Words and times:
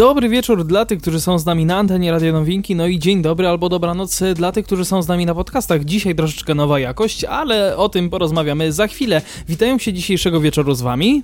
Dobry 0.00 0.28
wieczór 0.28 0.64
dla 0.64 0.86
tych, 0.86 1.00
którzy 1.00 1.20
są 1.20 1.38
z 1.38 1.46
nami 1.46 1.66
na 1.66 1.76
antenie 1.76 2.12
Radio 2.12 2.32
Nowinki, 2.32 2.76
no 2.76 2.86
i 2.86 2.98
dzień 2.98 3.22
dobry 3.22 3.48
albo 3.48 3.68
dobranoc 3.68 4.20
dla 4.34 4.52
tych, 4.52 4.66
którzy 4.66 4.84
są 4.84 5.02
z 5.02 5.08
nami 5.08 5.26
na 5.26 5.34
podcastach. 5.34 5.84
Dzisiaj 5.84 6.14
troszeczkę 6.14 6.54
nowa 6.54 6.78
jakość, 6.78 7.24
ale 7.24 7.76
o 7.76 7.88
tym 7.88 8.10
porozmawiamy 8.10 8.72
za 8.72 8.86
chwilę. 8.86 9.22
Witają 9.48 9.78
się 9.78 9.92
dzisiejszego 9.92 10.40
wieczoru 10.40 10.74
z 10.74 10.82
wami 10.82 11.22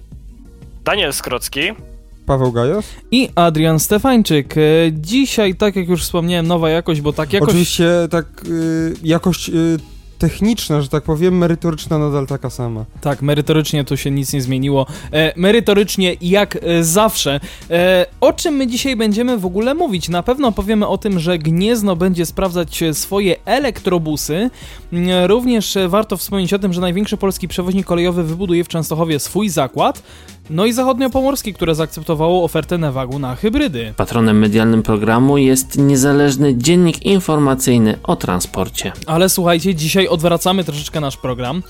Daniel 0.85 1.13
Skrocki. 1.13 1.61
Paweł 2.27 2.53
Gajos. 2.53 2.87
i 3.11 3.29
Adrian 3.35 3.81
Stefańczyk. 3.81 4.55
E, 4.57 4.61
Dzisiaj, 4.93 5.55
tak 5.55 5.77
jak 5.77 5.89
już 5.89 6.03
wspomniałem, 6.03 6.47
nowa 6.47 6.71
jakość, 6.71 7.01
bo 7.01 7.13
tak 7.13 7.33
jakoś... 7.33 7.49
Oczywiście 7.49 7.91
tak 8.11 8.27
y, 8.49 8.95
jakość 9.03 9.49
y, 9.49 9.79
techniczna, 10.19 10.83
że 10.83 10.89
tak 10.89 11.03
powiem, 11.03 11.39
merytoryczna 11.39 11.99
nadal 11.99 12.27
taka 12.27 12.51
sama. 12.51 12.85
Tak, 13.01 13.23
merytorycznie 13.23 13.85
tu 13.85 13.97
się 13.97 14.11
nic 14.11 14.33
nie 14.33 14.43
zmieniło. 14.43 14.87
E, 15.13 15.33
merytorycznie 15.37 16.17
jak 16.21 16.57
e, 16.57 16.85
zawsze. 16.85 17.41
E, 17.71 18.07
o 18.21 18.33
czym 18.33 18.55
my 18.55 18.67
dzisiaj 18.67 18.97
będziemy 18.97 19.39
w 19.39 19.47
ogóle 19.47 19.75
mówić? 19.75 20.09
Na 20.09 20.23
pewno 20.23 20.53
powiemy 20.53 20.87
o 20.87 20.99
tym, 20.99 21.19
że 21.19 21.39
Gniezno 21.39 21.97
będzie 21.97 22.27
sprawdzać 22.27 22.85
swoje 22.93 23.37
elektrobusy. 23.45 24.51
Mm, 24.93 25.25
Również 25.27 25.79
warto 25.89 26.17
wspomnieć 26.17 26.53
o 26.53 26.59
tym, 26.59 26.73
że 26.73 26.81
największy 26.81 27.17
polski 27.17 27.49
przewoźnik 27.49 27.87
kolejowy 27.87 28.23
wybuduje 28.25 28.65
w 28.65 28.69
Częstochowie 28.69 29.19
swój 29.19 29.49
zakład. 29.49 30.03
No 30.51 30.67
i 30.67 30.73
zachodniopomorski, 30.73 31.55
które 31.55 31.75
zaakceptowało 31.75 32.45
ofertę 32.45 32.79
Nevagu 32.79 33.19
na 33.19 33.37
hybrydy. 33.37 33.95
Patronem 33.97 34.39
medialnym 34.39 34.83
programu 34.83 35.39
jest 35.39 35.79
niezależny 35.79 36.57
dziennik 36.57 37.03
informacyjny 37.03 37.99
o 38.03 38.17
transporcie. 38.17 38.93
Ale 39.07 39.29
słuchajcie, 39.29 39.75
dzisiaj 39.75 40.09
odwracamy 40.09 40.65
troszeczkę 40.65 41.01
nasz 41.01 41.17
program. 41.17 41.63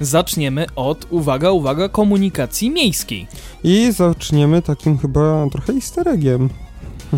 Zaczniemy 0.00 0.66
od, 0.76 1.06
uwaga, 1.10 1.50
uwaga, 1.50 1.88
komunikacji 1.88 2.70
miejskiej. 2.70 3.26
I 3.64 3.92
zaczniemy 3.92 4.62
takim 4.62 4.98
chyba 4.98 5.46
trochę 5.52 5.72
easter 5.72 6.08
eggiem, 6.08 6.48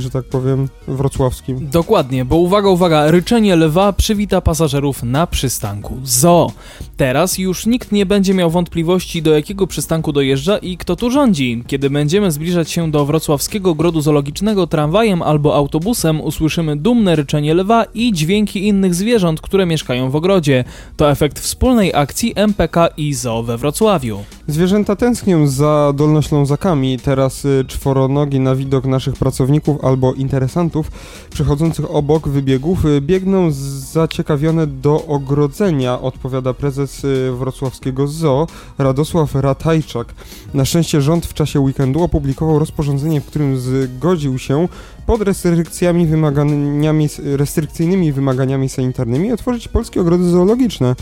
że 0.00 0.10
tak 0.10 0.24
powiem, 0.24 0.68
wrocławskim. 0.88 1.68
Dokładnie, 1.70 2.24
bo 2.24 2.36
uwaga, 2.36 2.68
uwaga, 2.68 3.10
ryczenie 3.10 3.56
lwa 3.56 3.92
przywita 3.92 4.40
pasażerów 4.40 5.02
na 5.02 5.26
przystanku 5.26 5.96
ZO. 6.04 6.52
Teraz 6.96 7.38
już 7.38 7.66
nikt 7.66 7.92
nie 7.92 8.06
będzie 8.06 8.34
miał 8.34 8.50
wątpliwości, 8.50 9.22
do 9.22 9.34
jakiego 9.34 9.66
przystanku 9.66 10.12
dojeżdża 10.12 10.58
i 10.58 10.76
kto 10.76 10.96
tu 10.96 11.10
rządzi. 11.10 11.64
Kiedy 11.66 11.90
będziemy 11.90 12.32
zbliżać 12.32 12.70
się 12.70 12.90
do 12.90 13.06
wrocławskiego 13.06 13.74
grodu 13.74 14.00
zoologicznego 14.00 14.66
tramwajem 14.66 15.22
albo 15.22 15.54
autobusem, 15.54 16.20
usłyszymy 16.20 16.76
dumne 16.76 17.16
ryczenie 17.16 17.54
lwa 17.54 17.84
i 17.94 18.12
dźwięki 18.12 18.66
innych 18.66 18.94
zwierząt, 18.94 19.40
które 19.40 19.66
mieszkają 19.66 20.10
w 20.10 20.16
ogrodzie. 20.16 20.64
To 20.96 21.10
efekt 21.10 21.40
wspólnej 21.40 21.94
akcji 21.94 22.32
MPK 22.36 22.88
i 22.96 23.14
ZO 23.14 23.42
we 23.42 23.58
Wrocławiu. 23.58 24.35
Zwierzęta 24.48 24.96
tęsknią 24.96 25.48
za 25.48 25.92
dolnoślązakami, 25.96 26.98
teraz 26.98 27.44
y, 27.44 27.64
czworonogi 27.68 28.40
na 28.40 28.54
widok 28.54 28.84
naszych 28.84 29.14
pracowników 29.14 29.84
albo 29.84 30.12
interesantów 30.14 30.90
przechodzących 31.30 31.94
obok 31.94 32.28
wybiegów 32.28 32.84
y, 32.84 33.00
biegną 33.00 33.50
zaciekawione 33.92 34.66
do 34.66 35.06
ogrodzenia, 35.06 36.00
odpowiada 36.00 36.54
prezes 36.54 37.04
y, 37.04 37.32
wrocławskiego 37.32 38.06
ZOO 38.06 38.46
Radosław 38.78 39.34
Ratajczak. 39.34 40.14
Na 40.54 40.64
szczęście 40.64 41.00
rząd 41.00 41.26
w 41.26 41.34
czasie 41.34 41.60
weekendu 41.60 42.02
opublikował 42.02 42.58
rozporządzenie, 42.58 43.20
w 43.20 43.26
którym 43.26 43.58
zgodził 43.58 44.38
się 44.38 44.68
pod 45.06 45.22
restrykcjami 45.22 46.06
wymaganiami, 46.06 47.08
restrykcyjnymi 47.18 48.12
wymaganiami 48.12 48.68
sanitarnymi 48.68 49.32
otworzyć 49.32 49.68
polskie 49.68 50.00
ogrody 50.00 50.30
zoologiczne. 50.30 50.94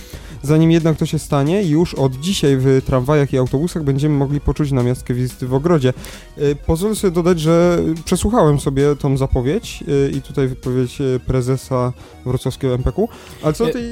Zanim 0.44 0.70
jednak 0.70 0.96
to 0.96 1.06
się 1.06 1.18
stanie, 1.18 1.62
już 1.62 1.94
od 1.94 2.12
dzisiaj 2.12 2.56
w 2.56 2.82
tramwajach 2.86 3.32
i 3.32 3.38
autobusach 3.38 3.84
będziemy 3.84 4.16
mogli 4.16 4.40
poczuć 4.40 4.72
namiastkę 4.72 5.14
wizyty 5.14 5.46
w 5.46 5.54
ogrodzie. 5.54 5.92
Y, 6.38 6.56
Pozwolę 6.66 6.94
sobie 6.94 7.10
dodać, 7.10 7.40
że 7.40 7.78
przesłuchałem 8.04 8.60
sobie 8.60 8.96
tą 8.96 9.16
zapowiedź 9.16 9.84
y, 9.88 10.10
i 10.10 10.22
tutaj 10.22 10.48
wypowiedź 10.48 11.00
y, 11.00 11.20
prezesa 11.26 11.92
wrocławskiego 12.26 12.74
MPK, 12.74 13.02
ale 13.42 13.52
co 13.52 13.66
do 13.66 13.72
tej 13.72 13.84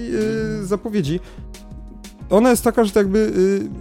zapowiedzi, 0.63 1.21
ona 2.31 2.51
jest 2.51 2.65
taka, 2.65 2.85
że 2.85 2.91
tak 2.91 2.97
jakby 2.97 3.33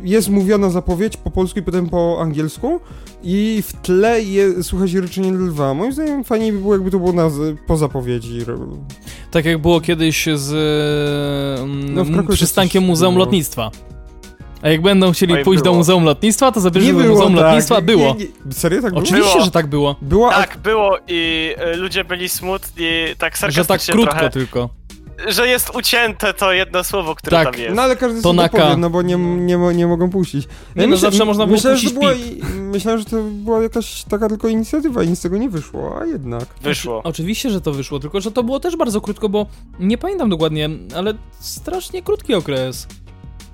jest 0.03 0.29
mówiona 0.29 0.69
zapowiedź 0.69 1.17
po 1.17 1.31
polsku 1.31 1.59
i 1.59 1.63
potem 1.63 1.89
po 1.89 2.17
angielsku 2.21 2.79
i 3.23 3.63
w 3.67 3.73
tle 3.73 4.21
je, 4.21 4.63
słychać 4.63 4.93
ryczenie 4.93 5.31
lwa. 5.31 5.73
Moim 5.73 5.93
zdaniem 5.93 6.23
fajniej 6.23 6.51
by 6.51 6.59
było, 6.59 6.73
jakby 6.73 6.91
to 6.91 6.99
było 6.99 7.13
na, 7.13 7.29
po 7.67 7.77
zapowiedzi. 7.77 8.39
Tak 9.31 9.45
jak 9.45 9.57
było 9.57 9.81
kiedyś 9.81 10.27
z 10.35 10.53
mm, 11.61 11.93
No, 11.93 12.03
w 12.03 12.33
przystankiem 12.33 12.83
Muzeum 12.83 13.13
było. 13.13 13.25
Lotnictwa. 13.25 13.71
A 14.61 14.69
jak 14.69 14.81
będą 14.81 15.11
chcieli 15.11 15.33
Oj, 15.33 15.43
pójść 15.43 15.63
do 15.63 15.69
było. 15.69 15.77
Muzeum 15.77 16.03
Lotnictwa, 16.03 16.51
to 16.51 16.59
zabierzemy 16.59 17.03
do 17.03 17.09
Muzeum 17.09 17.35
Lotnictwa. 17.35 17.81
Było. 17.81 18.15
Nie, 18.19 18.25
nie, 18.45 18.53
serio 18.53 18.81
tak 18.81 18.91
było? 18.91 19.03
Oczywiście, 19.03 19.31
Było. 19.33 19.45
że 19.45 19.51
tak 19.51 19.67
było. 19.67 19.95
Była 20.01 20.31
Tak, 20.31 20.57
było 20.57 20.97
i 21.07 21.53
y, 21.73 21.77
ludzie 21.77 22.03
byli 22.03 22.29
smutni, 22.29 22.85
tak 23.17 23.35
Że 23.35 23.41
tak 23.41 23.55
sarkastycznie 23.55 23.93
krótko 23.93 24.11
trochę, 24.11 24.29
tylko. 24.29 24.69
Że 25.27 25.47
jest 25.47 25.69
ucięte 25.75 26.33
to 26.33 26.53
jedno 26.53 26.83
słowo, 26.83 27.15
które 27.15 27.37
Tak. 27.43 27.51
tam 27.53 27.61
jest. 27.61 27.75
No 27.75 27.81
ale 27.81 27.95
każdy 27.95 28.21
To 28.21 28.33
powie, 28.33 28.77
no 28.77 28.89
bo 28.89 29.01
nie, 29.01 29.15
nie, 29.17 29.57
nie 29.57 29.87
mogą 29.87 30.09
puścić. 30.09 30.47
Nie, 30.75 30.87
no 30.87 30.97
zawsze 30.97 31.25
można 31.25 31.45
było 31.45 31.55
myślałem, 31.55 31.79
że 31.79 31.89
to 31.89 31.99
puścić 31.99 31.99
była, 31.99 32.13
i- 32.13 32.61
Myślałem, 32.61 32.99
że 32.99 33.05
to 33.05 33.17
była 33.23 33.63
jakaś 33.63 34.03
taka 34.03 34.29
tylko 34.29 34.47
inicjatywa 34.47 35.03
i 35.03 35.07
nic 35.07 35.19
z 35.19 35.21
tego 35.21 35.37
nie 35.37 35.49
wyszło, 35.49 35.99
a 36.01 36.05
jednak. 36.05 36.45
Wyszło. 36.61 37.01
Oczywiście, 37.03 37.49
że 37.49 37.61
to 37.61 37.71
wyszło, 37.71 37.99
tylko 37.99 38.21
że 38.21 38.31
to 38.31 38.43
było 38.43 38.59
też 38.59 38.75
bardzo 38.75 39.01
krótko, 39.01 39.29
bo 39.29 39.45
nie 39.79 39.97
pamiętam 39.97 40.29
dokładnie, 40.29 40.69
ale 40.95 41.13
strasznie 41.39 42.01
krótki 42.01 42.33
okres. 42.33 42.87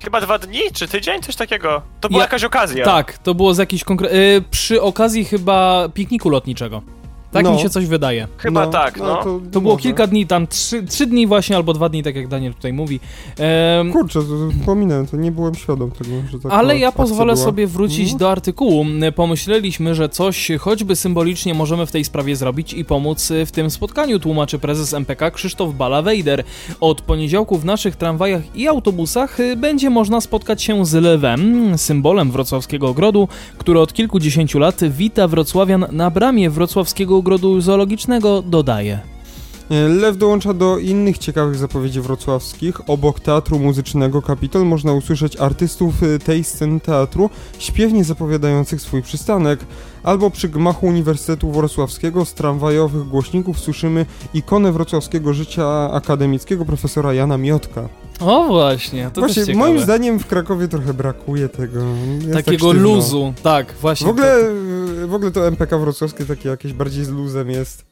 Chyba 0.04 0.20
dwa 0.20 0.38
dni, 0.38 0.60
czy 0.72 0.88
tydzień, 0.88 1.22
coś 1.22 1.36
takiego. 1.36 1.82
To 2.00 2.08
była 2.08 2.18
Ja- 2.20 2.24
jakaś 2.24 2.44
okazja. 2.44 2.84
Tak, 2.84 3.18
to 3.18 3.34
było 3.34 3.54
z 3.54 3.58
jakiejś 3.58 3.84
konkretnej... 3.84 4.36
Y, 4.36 4.42
przy 4.50 4.82
okazji 4.82 5.24
chyba 5.24 5.88
pikniku 5.94 6.30
lotniczego. 6.30 6.82
Tak 7.32 7.44
No. 7.44 7.52
mi 7.52 7.58
się 7.58 7.70
coś 7.70 7.86
wydaje. 7.86 8.28
Chyba 8.38 8.66
tak, 8.66 8.98
no. 9.00 9.16
to, 9.16 9.40
To 9.52 9.60
było 9.60 9.74
może. 9.74 9.82
kilka 9.82 10.06
dni, 10.06 10.26
tam 10.26 10.46
trzy, 10.46 10.82
trzy 10.82 11.06
dni 11.06 11.26
właśnie, 11.26 11.56
albo 11.56 11.72
dwa 11.72 11.88
dni, 11.88 12.02
tak 12.02 12.16
jak 12.16 12.28
Daniel 12.28 12.54
tutaj 12.54 12.72
mówi. 12.72 13.00
Em, 13.38 13.92
Kurczę, 13.92 14.20
pominąłem, 14.66 15.06
to 15.06 15.16
nie 15.16 15.32
byłem 15.32 15.54
świadom 15.54 15.90
tego, 15.90 16.10
że 16.32 16.38
taka 16.40 16.54
Ale 16.54 16.78
ja 16.78 16.92
pozwolę 16.92 17.32
była. 17.34 17.44
sobie 17.46 17.66
wrócić 17.66 18.12
No. 18.12 18.18
do 18.18 18.30
artykułu. 18.30 18.84
Pomyśleliśmy, 19.14 19.94
że 19.94 20.08
coś 20.08 20.48
choćby 20.60 20.96
symbolicznie 20.96 21.54
możemy 21.54 21.86
w 21.86 21.92
tej 21.92 22.04
sprawie 22.04 22.36
zrobić 22.36 22.74
i 22.74 22.84
pomóc 22.84 23.32
w 23.46 23.50
tym 23.50 23.70
spotkaniu, 23.70 24.18
tłumaczy 24.18 24.58
prezes 24.58 24.94
MPK 24.94 25.30
Krzysztof 25.30 25.74
Bala-Wejder. 25.74 26.42
Od 26.80 27.00
poniedziałku 27.00 27.58
w 27.58 27.64
naszych 27.64 27.96
tramwajach 27.96 28.42
i 28.56 28.68
autobusach 28.68 29.38
będzie 29.56 29.90
można 29.90 30.20
spotkać 30.20 30.62
się 30.62 30.86
z 30.86 30.94
lewem, 30.94 31.72
symbolem 31.78 32.30
wrocławskiego 32.30 32.88
ogrodu, 32.88 33.28
który 33.58 33.80
od 33.80 33.92
kilkudziesięciu 33.92 34.58
lat 34.58 34.80
wita 34.90 35.28
wrocławian 35.28 35.86
na 35.92 36.10
bramie 36.10 36.50
wrocławskiego 36.50 37.17
ogrodu 37.18 37.60
zoologicznego, 37.60 38.42
dodaje. 38.42 39.00
Lew 39.70 40.16
dołącza 40.16 40.54
do 40.54 40.78
innych 40.78 41.18
ciekawych 41.18 41.56
zapowiedzi 41.56 42.00
wrocławskich. 42.00 42.90
Obok 42.90 43.20
Teatru 43.20 43.58
Muzycznego 43.58 44.22
Kapitol 44.22 44.66
można 44.66 44.92
usłyszeć 44.92 45.36
artystów 45.36 46.02
y, 46.02 46.18
tej 46.18 46.44
sceny 46.44 46.80
teatru 46.80 47.30
śpiewnie 47.58 48.04
zapowiadających 48.04 48.80
swój 48.80 49.02
przystanek. 49.02 49.60
Albo 50.02 50.30
przy 50.30 50.48
gmachu 50.48 50.86
Uniwersytetu 50.86 51.52
Wrocławskiego 51.52 52.24
z 52.24 52.34
tramwajowych 52.34 53.08
głośników 53.08 53.60
słyszymy 53.60 54.06
ikonę 54.34 54.72
wrocławskiego 54.72 55.34
życia 55.34 55.90
akademickiego 55.92 56.64
profesora 56.64 57.14
Jana 57.14 57.38
Miotka. 57.38 57.88
O 58.20 58.44
właśnie, 58.44 59.10
to 59.14 59.20
Właśnie, 59.20 59.34
też 59.34 59.46
ciekawe. 59.46 59.66
moim 59.66 59.80
zdaniem 59.80 60.18
w 60.18 60.26
Krakowie 60.26 60.68
trochę 60.68 60.94
brakuje 60.94 61.48
tego. 61.48 61.80
Jest 62.14 62.32
tak 62.32 62.44
Takiego 62.44 62.68
sztywno. 62.70 62.88
luzu, 62.88 63.34
tak, 63.42 63.74
właśnie. 63.80 64.06
W 64.06 64.10
ogóle, 64.10 64.34
w 65.06 65.14
ogóle 65.14 65.30
to 65.30 65.46
MPK 65.46 65.78
wrocławskie 65.78 66.24
takie 66.24 66.48
jakieś 66.48 66.72
bardziej 66.72 67.04
z 67.04 67.08
luzem 67.08 67.50
jest. 67.50 67.84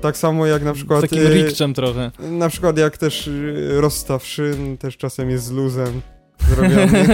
Tak 0.00 0.16
samo 0.16 0.46
jak 0.46 0.62
na 0.64 0.72
przykład... 0.72 1.00
Takim 1.00 1.26
y, 1.26 1.34
rikczem 1.34 1.74
trochę. 1.74 2.10
Na 2.18 2.48
przykład 2.48 2.78
jak 2.78 2.98
też 2.98 3.26
y, 3.26 3.70
rozstaw 3.80 4.26
szyn 4.26 4.78
też 4.78 4.96
czasem 4.96 5.30
jest 5.30 5.44
z 5.44 5.50
luzem 5.50 6.00
zrobiony. 6.48 7.04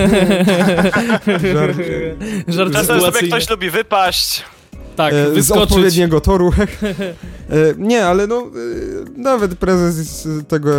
Żart, 1.53 1.77
Żart 2.49 2.73
Czasem 2.73 3.01
sobie 3.01 3.29
ktoś 3.29 3.51
lubi 3.51 3.71
wypaść. 3.71 4.45
Tak, 5.01 5.15
e, 5.15 5.43
z 5.43 5.51
odpowiedniego 5.51 6.21
toru. 6.21 6.51
E, 7.51 7.75
nie, 7.79 8.07
ale 8.07 8.27
no 8.27 8.37
e, 8.37 8.49
nawet 9.17 9.55
prezes 9.55 10.23
z 10.23 10.49
tego 10.49 10.71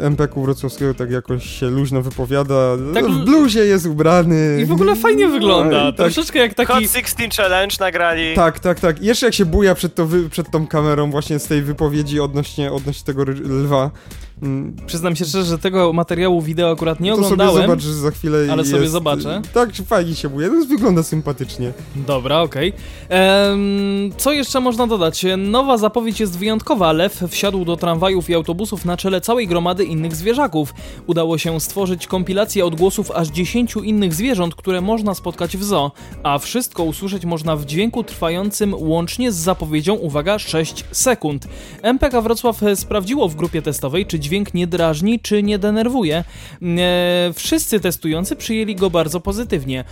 MPK 0.00 0.40
wrocławskiego 0.40 0.94
tak 0.94 1.10
jakoś 1.10 1.46
się 1.46 1.66
luźno 1.66 2.02
wypowiada. 2.02 2.76
Tak 2.94 3.06
w 3.06 3.24
bluzie 3.24 3.60
jest 3.64 3.86
ubrany. 3.86 4.58
I 4.62 4.64
w 4.64 4.72
ogóle 4.72 4.96
fajnie 4.96 5.28
wygląda. 5.28 5.84
No 5.84 5.92
tak, 5.92 5.96
Troszeczkę 5.96 6.38
jak 6.38 6.54
taki... 6.54 6.72
Hot 6.72 6.82
16 6.82 7.28
Challenge 7.36 7.76
nagrali. 7.80 8.34
tak, 8.34 8.60
tak, 8.60 8.80
tak. 8.80 9.02
Jeszcze 9.02 9.26
jak 9.26 9.34
się 9.34 9.44
buja 9.44 9.74
przed, 9.74 9.94
to 9.94 10.08
przed 10.30 10.50
tą 10.50 10.66
kamerą 10.66 11.10
właśnie 11.10 11.38
z 11.38 11.46
tej 11.46 11.62
wypowiedzi 11.62 12.20
odnośnie, 12.20 12.72
odnośnie 12.72 13.04
tego 13.04 13.24
lwa. 13.44 13.90
Mm, 14.42 14.76
Przyznam 14.86 15.16
się 15.16 15.24
szczerze, 15.24 15.44
że 15.44 15.58
tego 15.58 15.92
materiału 15.92 16.42
wideo 16.42 16.70
akurat 16.70 17.00
nie 17.00 17.10
to 17.10 17.16
oglądałem. 17.16 17.52
sobie 17.54 17.66
zobacz 17.66 17.82
za 17.82 18.10
chwilę 18.10 18.38
ale 18.50 18.62
jest, 18.62 18.70
sobie 18.70 18.88
zobaczę. 18.88 19.42
Tak, 19.54 19.70
fajnie 19.86 20.14
się 20.14 20.28
buje, 20.28 20.48
no, 20.48 20.64
wygląda 20.66 21.02
sympatycznie. 21.02 21.72
Dobra, 21.96 22.40
okej. 22.40 22.72
Em, 23.08 24.10
Co 24.16 24.32
jeszcze 24.32 24.60
można 24.60 24.86
dodać? 24.86 25.26
Nowa 25.38 25.78
zapowiedź 25.78 26.20
jest 26.20 26.38
wyjątkowa. 26.38 26.92
Lew 26.92 27.22
wsiadł 27.28 27.64
do 27.64 27.76
tramwajów 27.76 28.30
i 28.30 28.34
autobusów 28.34 28.84
na 28.84 28.96
czele 28.96 29.20
całej 29.20 29.46
gromady 29.46 29.84
innych 29.84 30.16
zwierzaków. 30.16 30.74
Udało 31.06 31.38
się 31.38 31.60
stworzyć 31.60 32.06
kompilację 32.06 32.66
odgłosów 32.66 33.10
aż 33.10 33.28
10 33.28 33.74
innych 33.84 34.14
zwierząt, 34.14 34.54
które 34.54 34.80
można 34.80 35.14
spotkać 35.14 35.56
w 35.56 35.64
zoo, 35.64 35.92
a 36.22 36.38
wszystko 36.38 36.82
usłyszeć 36.84 37.24
można 37.24 37.56
w 37.56 37.64
dźwięku 37.64 38.04
trwającym 38.04 38.74
łącznie 38.78 39.32
z 39.32 39.36
zapowiedzią, 39.36 39.94
uwaga, 39.94 40.38
6 40.38 40.84
sekund. 40.92 41.48
MPK 41.82 42.20
Wrocław 42.22 42.62
e, 42.62 42.76
sprawdziło 42.76 43.28
w 43.28 43.34
grupie 43.34 43.62
testowej, 43.62 44.06
czy 44.06 44.18
dźwięk 44.20 44.31
nie 44.54 44.66
drażni, 44.66 45.20
czy 45.20 45.42
nie 45.42 45.58
denerwuje. 45.58 46.16
E, 46.16 47.32
wszyscy 47.34 47.80
testujący 47.80 48.36
przyjęli 48.36 48.74
go 48.74 48.90
bardzo 48.90 49.20
pozytywnie. 49.20 49.84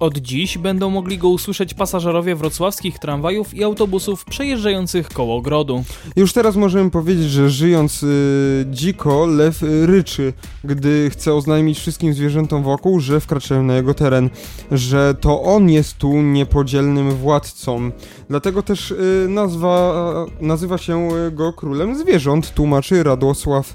Od 0.00 0.18
dziś 0.18 0.58
będą 0.58 0.90
mogli 0.90 1.18
go 1.18 1.28
usłyszeć 1.28 1.74
pasażerowie 1.74 2.36
wrocławskich 2.36 2.98
tramwajów 2.98 3.54
i 3.54 3.64
autobusów 3.64 4.24
przejeżdżających 4.24 5.08
koło 5.08 5.36
ogrodu. 5.36 5.84
Już 6.16 6.32
teraz 6.32 6.56
możemy 6.56 6.90
powiedzieć, 6.90 7.30
że 7.30 7.50
żyjąc 7.50 8.02
y, 8.02 8.66
dziko, 8.70 9.26
lew 9.26 9.62
y, 9.62 9.86
ryczy, 9.86 10.32
gdy 10.64 11.10
chce 11.10 11.34
oznajmić 11.34 11.78
wszystkim 11.78 12.14
zwierzętom 12.14 12.62
wokół, 12.62 13.00
że 13.00 13.20
wkraczają 13.20 13.62
na 13.62 13.74
jego 13.74 13.94
teren, 13.94 14.30
że 14.70 15.14
to 15.20 15.42
on 15.42 15.70
jest 15.70 15.98
tu 15.98 16.22
niepodzielnym 16.22 17.10
władcą. 17.10 17.90
Dlatego 18.28 18.62
też 18.62 18.90
y, 18.90 19.26
nazwa, 19.28 19.94
nazywa 20.40 20.78
się 20.78 21.08
go 21.32 21.52
królem 21.52 21.98
zwierząt, 21.98 22.54
tłumaczy 22.54 23.02
Radosław 23.02 23.74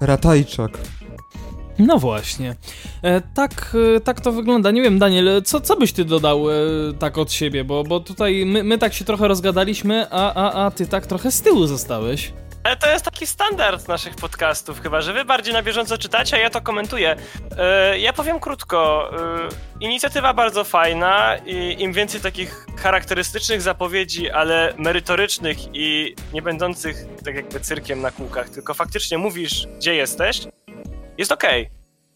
Ratajczak. 0.00 0.78
No 1.78 1.98
właśnie. 1.98 2.54
E, 3.02 3.20
tak, 3.34 3.76
e, 3.96 4.00
tak 4.00 4.20
to 4.20 4.32
wygląda. 4.32 4.70
Nie 4.70 4.82
wiem, 4.82 4.98
Daniel, 4.98 5.42
co, 5.44 5.60
co 5.60 5.76
byś 5.76 5.92
ty 5.92 6.04
dodał 6.04 6.50
e, 6.50 6.54
tak 6.98 7.18
od 7.18 7.32
siebie? 7.32 7.64
Bo, 7.64 7.84
bo 7.84 8.00
tutaj 8.00 8.46
my, 8.46 8.64
my 8.64 8.78
tak 8.78 8.94
się 8.94 9.04
trochę 9.04 9.28
rozgadaliśmy, 9.28 10.06
a, 10.10 10.34
a, 10.34 10.66
a 10.66 10.70
ty 10.70 10.86
tak 10.86 11.06
trochę 11.06 11.30
z 11.30 11.42
tyłu 11.42 11.66
zostałeś. 11.66 12.32
Ale 12.64 12.76
to 12.76 12.90
jest 12.90 13.04
taki 13.04 13.26
standard 13.26 13.88
naszych 13.88 14.14
podcastów, 14.14 14.80
chyba, 14.80 15.00
że 15.00 15.12
wy 15.12 15.24
bardziej 15.24 15.54
na 15.54 15.62
bieżąco 15.62 15.98
czytacie, 15.98 16.36
a 16.36 16.40
ja 16.40 16.50
to 16.50 16.60
komentuję. 16.60 17.16
Ja 17.98 18.12
powiem 18.12 18.40
krótko. 18.40 19.10
Inicjatywa 19.80 20.34
bardzo 20.34 20.64
fajna 20.64 21.36
i 21.46 21.76
im 21.82 21.92
więcej 21.92 22.20
takich 22.20 22.66
charakterystycznych 22.76 23.62
zapowiedzi, 23.62 24.30
ale 24.30 24.74
merytorycznych 24.78 25.58
i 25.72 26.14
nie 26.32 26.42
będących 26.42 26.96
tak 27.24 27.34
jakby 27.34 27.60
cyrkiem 27.60 28.00
na 28.00 28.10
kółkach, 28.10 28.48
tylko 28.48 28.74
faktycznie 28.74 29.18
mówisz, 29.18 29.66
gdzie 29.78 29.94
jesteś, 29.94 30.40
jest 31.22 31.32
okej. 31.32 31.70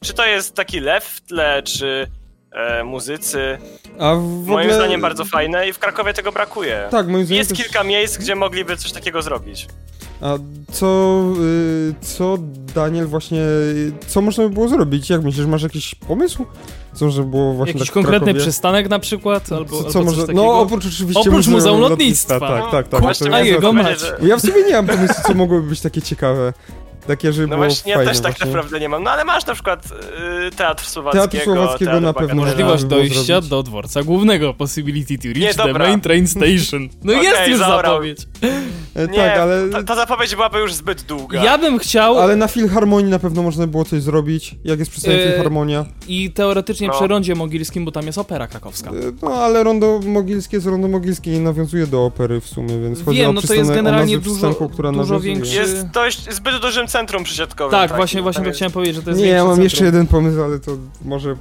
Czy 0.04 0.14
to 0.14 0.26
jest 0.26 0.54
taki 0.54 0.80
lew 0.80 1.04
w 1.04 1.20
tle, 1.20 1.62
czy 1.62 2.06
e, 2.52 2.84
muzycy. 2.84 3.58
A 3.98 4.14
w 4.14 4.22
Moim 4.22 4.60
ogóle... 4.60 4.74
zdaniem 4.74 5.00
bardzo 5.00 5.24
fajne 5.24 5.68
i 5.68 5.72
w 5.72 5.78
Krakowie 5.78 6.12
tego 6.14 6.32
brakuje. 6.32 6.88
Tak, 6.90 7.08
moim 7.08 7.24
zdaniem 7.24 7.38
Jest 7.38 7.50
też... 7.50 7.58
kilka 7.58 7.84
miejsc, 7.84 8.18
gdzie 8.18 8.34
mogliby 8.34 8.76
coś 8.76 8.92
takiego 8.92 9.22
zrobić. 9.22 9.66
A 10.20 10.34
co, 10.72 11.22
y, 11.40 11.94
co 12.00 12.38
Daniel 12.74 13.06
właśnie, 13.06 13.42
co 14.06 14.20
można 14.20 14.44
by 14.44 14.50
było 14.50 14.68
zrobić? 14.68 15.10
Jak 15.10 15.22
myślisz, 15.22 15.46
masz 15.46 15.62
jakiś 15.62 15.94
pomysł? 15.94 16.46
Co 16.94 17.04
można 17.04 17.22
by 17.22 17.30
było 17.30 17.52
właśnie 17.54 17.72
Jakiś 17.72 17.88
tak 17.88 17.94
konkretny 17.94 18.24
Krakowie? 18.26 18.40
przystanek 18.42 18.88
na 18.88 18.98
przykład? 18.98 19.52
Albo, 19.52 19.70
Co, 19.70 19.76
albo 19.76 19.88
co 19.88 19.92
coś 19.92 20.04
można, 20.04 20.22
takiego? 20.22 20.42
no 20.42 20.60
oprócz 20.60 20.86
oczywiście 20.86 21.20
Oprócz 21.30 21.46
Muzeum 21.46 21.80
Lotnictwa. 21.80 22.40
Tak, 22.40 22.70
tak, 22.70 22.88
tak. 22.88 23.00
Właśnie 23.00 23.30
to 23.30 23.36
a 23.36 23.40
jego 23.40 23.72
mać. 23.72 24.00
Ja 24.22 24.36
w 24.36 24.40
sumie 24.40 24.62
nie 24.66 24.72
mam 24.72 24.86
pomysłu, 24.86 25.22
co 25.26 25.34
mogłoby 25.34 25.68
być 25.68 25.80
takie 25.80 26.02
ciekawe. 26.02 26.52
Takie, 27.06 27.32
żeby 27.32 27.46
No 27.48 27.56
było 27.56 27.68
właśnie, 27.68 27.90
ja 27.92 27.96
fajnie 27.98 28.12
też 28.12 28.20
tak 28.20 28.32
właśnie. 28.32 28.46
naprawdę 28.46 28.80
nie 28.80 28.88
mam. 28.88 29.02
No 29.02 29.10
ale 29.10 29.24
masz 29.24 29.46
na 29.46 29.54
przykład 29.54 29.86
y, 30.46 30.50
Teatr 30.56 30.84
Słowackiego. 30.86 31.28
Teatr 31.28 31.44
Słowackiego 31.44 31.90
Teatr 31.90 32.02
na 32.04 32.12
pewno 32.12 32.34
można 32.34 32.50
Możliwość 32.52 32.84
dojścia 32.84 33.22
zrobić. 33.24 33.50
do 33.50 33.62
dworca 33.62 34.02
głównego. 34.02 34.54
Possibility 34.54 35.18
to 35.18 35.28
Nie, 35.28 35.34
reach 35.34 35.56
the 35.56 35.66
dobra. 35.66 35.86
main 35.86 36.00
train 36.00 36.26
station. 36.28 36.88
No 37.04 37.12
Okej, 37.18 37.24
jest 37.24 37.48
już 37.48 37.58
zaorał. 37.58 37.92
zapowiedź. 37.92 38.18
E, 38.96 39.06
Nie, 39.08 39.18
tak, 39.18 39.38
ale, 39.38 39.68
ta, 39.68 39.82
ta 39.82 39.96
zapowiedź 39.96 40.34
byłaby 40.34 40.58
już 40.58 40.74
zbyt 40.74 41.02
długa. 41.02 41.44
Ja 41.44 41.58
bym 41.58 41.78
chciał 41.78 42.18
ale 42.18 42.36
na 42.36 42.48
Filharmonii 42.48 43.10
na 43.10 43.18
pewno 43.18 43.42
można 43.42 43.66
było 43.66 43.84
coś 43.84 44.02
zrobić, 44.02 44.54
jak 44.64 44.78
jest 44.78 44.90
przedstawiona 44.90 45.22
E, 45.22 45.30
Filharmonia. 45.32 45.84
i 46.08 46.30
teoretycznie 46.32 46.88
No. 46.88 46.94
przy 46.94 47.06
Rondzie 47.06 47.34
Mogilskim, 47.34 47.84
bo 47.84 47.92
tam 47.92 48.06
jest 48.06 48.18
opera 48.18 48.46
krakowska. 48.46 48.90
E, 48.90 48.94
No 49.22 49.30
ale 49.34 49.62
Rondo 49.64 50.00
Mogilskie 50.06 50.60
z 50.60 50.66
Rondo 50.66 50.88
Mogilskie 50.88 51.30
nie 51.30 51.40
nawiązuje 51.40 51.86
do 51.86 52.04
opery 52.04 52.40
w 52.40 52.46
sumie, 52.48 52.80
więc 52.80 53.04
chodzi 53.04 53.18
Wiem, 53.18 53.30
o 53.30 53.32
no 53.32 53.40
to 53.40 53.46
przystanek- 53.46 53.58
jest 53.58 53.70
o 53.70 53.74
generalnie 53.74 54.16
nazwę 54.16 54.30
dużo- 54.30 54.34
przystanku, 54.48 54.68
która 54.68 54.92
dużo 54.92 55.02
nawiązuje. 55.14 55.34
większy- 55.34 55.54
Jest 55.56 55.86
dość 55.86 56.34
zbyt 56.34 56.58
dużym 56.62 56.88
centrum 56.96 57.24
przysiadkowym. 57.24 57.70
Tak, 57.70 57.80
takim. 57.80 57.96
właśnie, 57.96 58.18
Tam 58.18 58.22
właśnie 58.22 58.42
to 58.42 58.46
jest- 58.48 58.56
chciałem 58.58 58.72
powiedzieć, 58.72 58.96
że 58.96 59.02
to 59.02 59.10
jest 59.10 59.22
Nie, 59.22 59.28
ja 59.28 59.36
mam 59.38 59.46
centrum. 59.46 59.64
jeszcze 59.64 59.84
jeden 59.84 60.06
pomysł, 60.06 60.42
ale 60.42 60.58
to 60.58 60.72
może... 61.04 61.36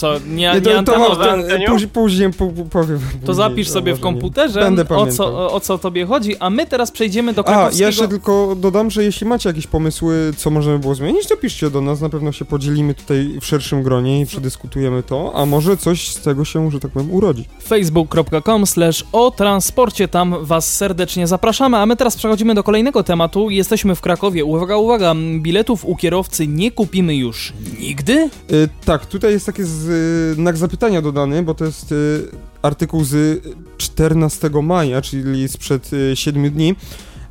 Co, 0.00 0.18
nie, 0.18 0.34
Nie, 0.34 0.52
nie, 0.54 0.60
to, 0.60 0.70
to, 0.70 0.78
antenowe? 0.78 1.24
to, 1.24 1.30
anteniu? 1.32 1.66
później, 1.66 1.88
później 1.90 2.32
po, 2.32 2.46
po, 2.46 2.64
powiem. 2.64 3.00
To 3.26 3.34
zapisz 3.34 3.68
sobie 3.68 3.94
w 3.94 3.96
nie. 3.96 4.02
komputerze, 4.02 4.60
Będę 4.60 4.88
o 4.88 5.06
co, 5.06 5.26
o, 5.26 5.52
o 5.52 5.60
co 5.60 5.78
tobie 5.78 6.06
chodzi, 6.06 6.36
a 6.36 6.50
my 6.50 6.66
teraz 6.66 6.90
przejdziemy 6.90 7.32
do 7.32 7.40
A, 7.42 7.44
krakowskiego... 7.44 7.86
jeszcze 7.86 8.08
tylko 8.08 8.56
dodam, 8.56 8.90
że 8.90 9.04
jeśli 9.04 9.26
macie 9.26 9.48
jakieś 9.48 9.66
pomysły, 9.66 10.32
co 10.36 10.50
możemy 10.50 10.78
było 10.78 10.94
zmienić, 10.94 11.26
to 11.28 11.36
piszcie 11.36 11.70
do 11.70 11.80
nas, 11.80 12.00
na 12.00 12.08
pewno 12.08 12.32
się 12.32 12.44
podzielimy 12.44 12.94
tutaj 12.94 13.38
w 13.40 13.46
szerszym 13.46 13.82
gronie 13.82 14.20
i 14.20 14.26
przedyskutujemy 14.26 15.02
to, 15.02 15.32
a 15.34 15.46
może 15.46 15.76
coś 15.76 16.08
z 16.08 16.20
tego 16.22 16.44
się, 16.44 16.70
że 16.70 16.80
tak 16.80 16.90
powiem, 16.90 17.10
urodzi. 17.14 17.44
facebook.com 17.66 18.66
slash 18.66 19.04
o 19.12 19.30
transporcie, 19.30 20.08
tam 20.08 20.34
was 20.44 20.74
serdecznie 20.76 21.26
zapraszamy, 21.26 21.76
a 21.76 21.86
my 21.86 21.96
teraz 21.96 22.16
przechodzimy 22.16 22.54
do 22.54 22.62
kolejnego 22.62 23.02
tematu. 23.02 23.50
Jesteśmy 23.50 23.94
w 23.94 24.00
Krakowie. 24.00 24.44
Uwaga, 24.44 24.76
uwaga, 24.76 25.14
biletów 25.38 25.84
u 25.84 25.96
kierowcy 25.96 26.46
nie 26.46 26.70
kupimy 26.70 27.16
już 27.16 27.52
nigdy? 27.80 28.30
Y, 28.52 28.68
tak, 28.84 29.06
tutaj 29.06 29.32
jest 29.32 29.46
taki 29.46 29.64
z, 29.64 29.89
y, 29.90 30.34
znak 30.34 30.56
zapytania 30.56 31.02
dodany, 31.02 31.42
bo 31.42 31.54
to 31.54 31.64
jest 31.64 31.92
y, 31.92 32.28
artykuł 32.62 33.04
z 33.04 33.42
14 33.78 34.50
maja, 34.62 35.02
czyli 35.02 35.48
sprzed 35.48 35.92
y, 35.92 36.16
7 36.16 36.50
dni, 36.50 36.74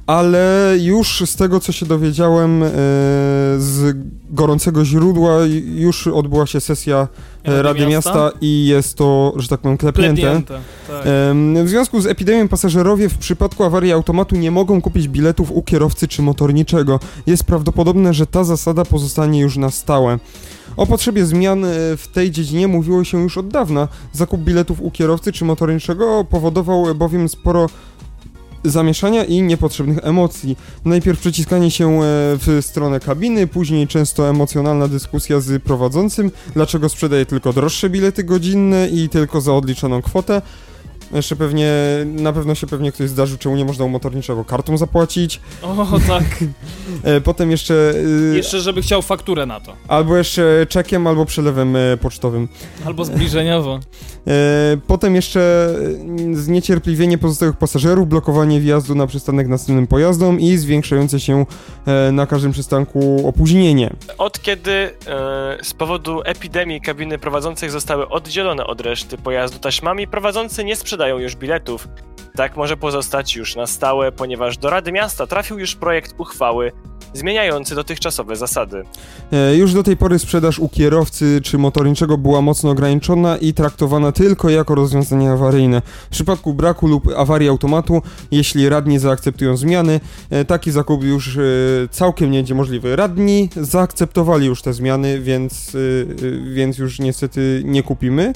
ale 0.08 0.76
już 0.80 1.24
z 1.26 1.36
tego, 1.36 1.60
co 1.60 1.72
się 1.72 1.86
dowiedziałem 1.86 2.64
y, 2.64 2.68
z 3.58 3.98
gorącego 4.30 4.86
źródła, 4.86 5.42
y, 5.44 5.50
już 5.76 6.08
odbyła 6.08 6.46
się 6.46 6.60
sesja 6.60 7.08
y, 7.48 7.62
Rady 7.62 7.88
Miasta 7.88 8.32
i 8.42 8.66
jest 8.66 8.98
to, 8.98 9.34
że 9.36 9.48
tak 9.48 9.60
powiem, 9.60 9.78
klepnięte. 9.78 10.22
Klepnięte. 10.22 10.60
Tak. 10.88 11.08
Em, 11.08 11.66
W 11.66 11.70
związku 11.70 12.02
z 12.02 12.08
epidemią 12.08 12.48
pasażerowie 12.48 13.10
w 13.10 13.18
przypadku 13.18 13.64
awarii 13.64 13.92
automatu 13.92 14.36
nie 14.36 14.52
mogą 14.52 14.82
kupić 14.82 15.08
biletów 15.08 15.52
u 15.52 15.62
kierowcy 15.62 16.08
czy 16.08 16.22
motorniczego. 16.22 17.00
Jest 17.28 17.44
prawdopodobne, 17.44 18.14
że 18.14 18.28
ta 18.28 18.44
zasada 18.44 18.86
pozostanie 18.86 19.40
już 19.40 19.58
na 19.58 19.72
stałe. 19.72 20.20
O 20.80 20.86
potrzebie 20.86 21.26
zmian 21.26 21.66
e, 21.66 21.70
w 21.98 22.08
tej 22.14 22.32
dziedzinie 22.32 22.68
mówiło 22.68 23.04
się 23.04 23.22
już 23.22 23.38
od 23.38 23.48
dawna. 23.48 23.88
Zakup 24.14 24.42
biletów 24.42 24.82
u 24.82 24.92
kierowcy 24.92 25.32
czy 25.32 25.46
motorniczego 25.46 26.26
powodował 26.30 26.96
bowiem 26.96 27.30
sporo 27.30 27.70
zamieszania 28.64 29.24
i 29.24 29.42
niepotrzebnych 29.42 29.98
emocji. 30.02 30.58
Najpierw 30.86 31.20
przeciskanie 31.20 31.72
się 31.72 31.90
e, 31.90 32.02
w 32.38 32.58
stronę 32.62 33.00
kabiny, 33.00 33.48
później 33.48 33.88
często 33.88 34.30
emocjonalna 34.30 34.88
dyskusja 34.88 35.40
z 35.40 35.64
prowadzącym, 35.64 36.32
dlaczego 36.54 36.90
sprzedaje 36.90 37.26
tylko 37.26 37.54
droższe 37.54 37.90
bilety 37.90 38.24
godzinne 38.24 38.90
i 38.90 39.10
tylko 39.10 39.42
za 39.42 39.54
odliczoną 39.54 40.02
kwotę. 40.02 40.42
Jeszcze 41.14 41.36
pewnie, 41.36 41.72
na 42.06 42.34
pewno 42.34 42.56
się 42.56 42.68
pewnie 42.68 42.92
ktoś 42.92 43.10
zdarzył, 43.10 43.38
czemu 43.38 43.56
nie 43.56 43.66
można 43.66 43.86
u 43.86 43.90
motorniczego 43.90 44.46
kartą 44.46 44.78
zapłacić. 44.78 45.42
O, 45.62 46.00
tak. 46.08 46.24
E, 47.04 47.22
potem 47.22 47.52
jeszcze, 47.52 47.94
e, 48.34 48.36
Jeszcze, 48.36 48.60
żeby 48.60 48.82
chciał 48.82 49.02
fakturę 49.02 49.46
na 49.46 49.60
to. 49.60 49.74
albo 49.88 50.18
jeszcze 50.18 50.66
czekiem, 50.70 51.08
albo 51.08 51.26
przelewem 51.26 51.76
e, 51.76 51.98
pocztowym. 51.98 52.48
Albo 52.86 53.06
zbliżeniowo. 53.06 53.80
Potem 54.88 55.16
jeszcze 55.16 55.74
zniecierpliwienie 56.34 57.18
pozostałych 57.18 57.58
pasażerów, 57.58 58.08
blokowanie 58.10 58.60
wjazdu 58.60 58.96
na 58.96 59.08
przystanek 59.08 59.48
następnym 59.48 59.88
pojazdom 59.88 60.40
i 60.40 60.58
zwiększające 60.58 61.20
się 61.20 61.46
na 62.12 62.26
każdym 62.26 62.52
przystanku 62.52 63.28
opóźnienie. 63.28 63.94
Od 64.18 64.42
kiedy 64.42 64.90
z 65.64 65.74
powodu 65.74 66.22
epidemii 66.26 66.82
kabiny 66.82 67.18
prowadzących 67.18 67.72
zostały 67.72 68.10
oddzielone 68.10 68.68
od 68.68 68.82
reszty 68.82 69.18
pojazdu 69.18 69.60
taśmami, 69.60 70.08
prowadzący 70.08 70.64
nie 70.64 70.76
sprzedają 70.76 70.99
już 71.08 71.36
biletów. 71.36 71.88
Tak 72.36 72.58
może 72.58 72.78
pozostać 72.78 73.36
już 73.36 73.56
na 73.56 73.68
stałe, 73.68 74.12
ponieważ 74.12 74.58
do 74.58 74.70
Rady 74.70 74.92
Miasta 74.92 75.28
trafił 75.28 75.60
już 75.60 75.76
projekt 75.76 76.16
uchwały 76.18 76.72
zmieniający 77.14 77.76
dotychczasowe 77.76 78.36
zasady. 78.36 78.84
E, 79.32 79.56
Już 79.56 79.74
do 79.74 79.84
tej 79.84 79.98
pory 79.98 80.20
sprzedaż 80.20 80.60
u 80.60 80.70
kierowcy 80.70 81.42
czy 81.44 81.58
motorniczego 81.58 82.18
była 82.18 82.42
mocno 82.42 82.70
ograniczona 82.70 83.38
i 83.38 83.54
traktowana 83.54 84.12
tylko 84.12 84.50
jako 84.50 84.76
rozwiązanie 84.76 85.32
awaryjne. 85.32 85.82
W 86.06 86.10
przypadku 86.10 86.54
braku 86.54 86.88
lub 86.88 87.08
awarii 87.18 87.50
automatu, 87.50 88.02
jeśli 88.32 88.70
radni 88.70 89.00
zaakceptują 89.00 89.58
zmiany, 89.58 90.00
e, 90.30 90.46
taki 90.46 90.72
zakup 90.72 91.04
już 91.04 91.38
e, 91.38 91.42
całkiem 91.92 92.32
nie 92.32 92.40
będzie 92.40 92.56
możliwy. 92.56 92.96
Radni 92.96 93.50
zaakceptowali 93.56 94.46
już 94.46 94.62
te 94.62 94.74
zmiany, 94.74 95.20
więc, 95.20 95.78
więc 96.54 96.78
już 96.78 97.00
niestety 97.00 97.62
nie 97.66 97.84
kupimy. 97.84 98.34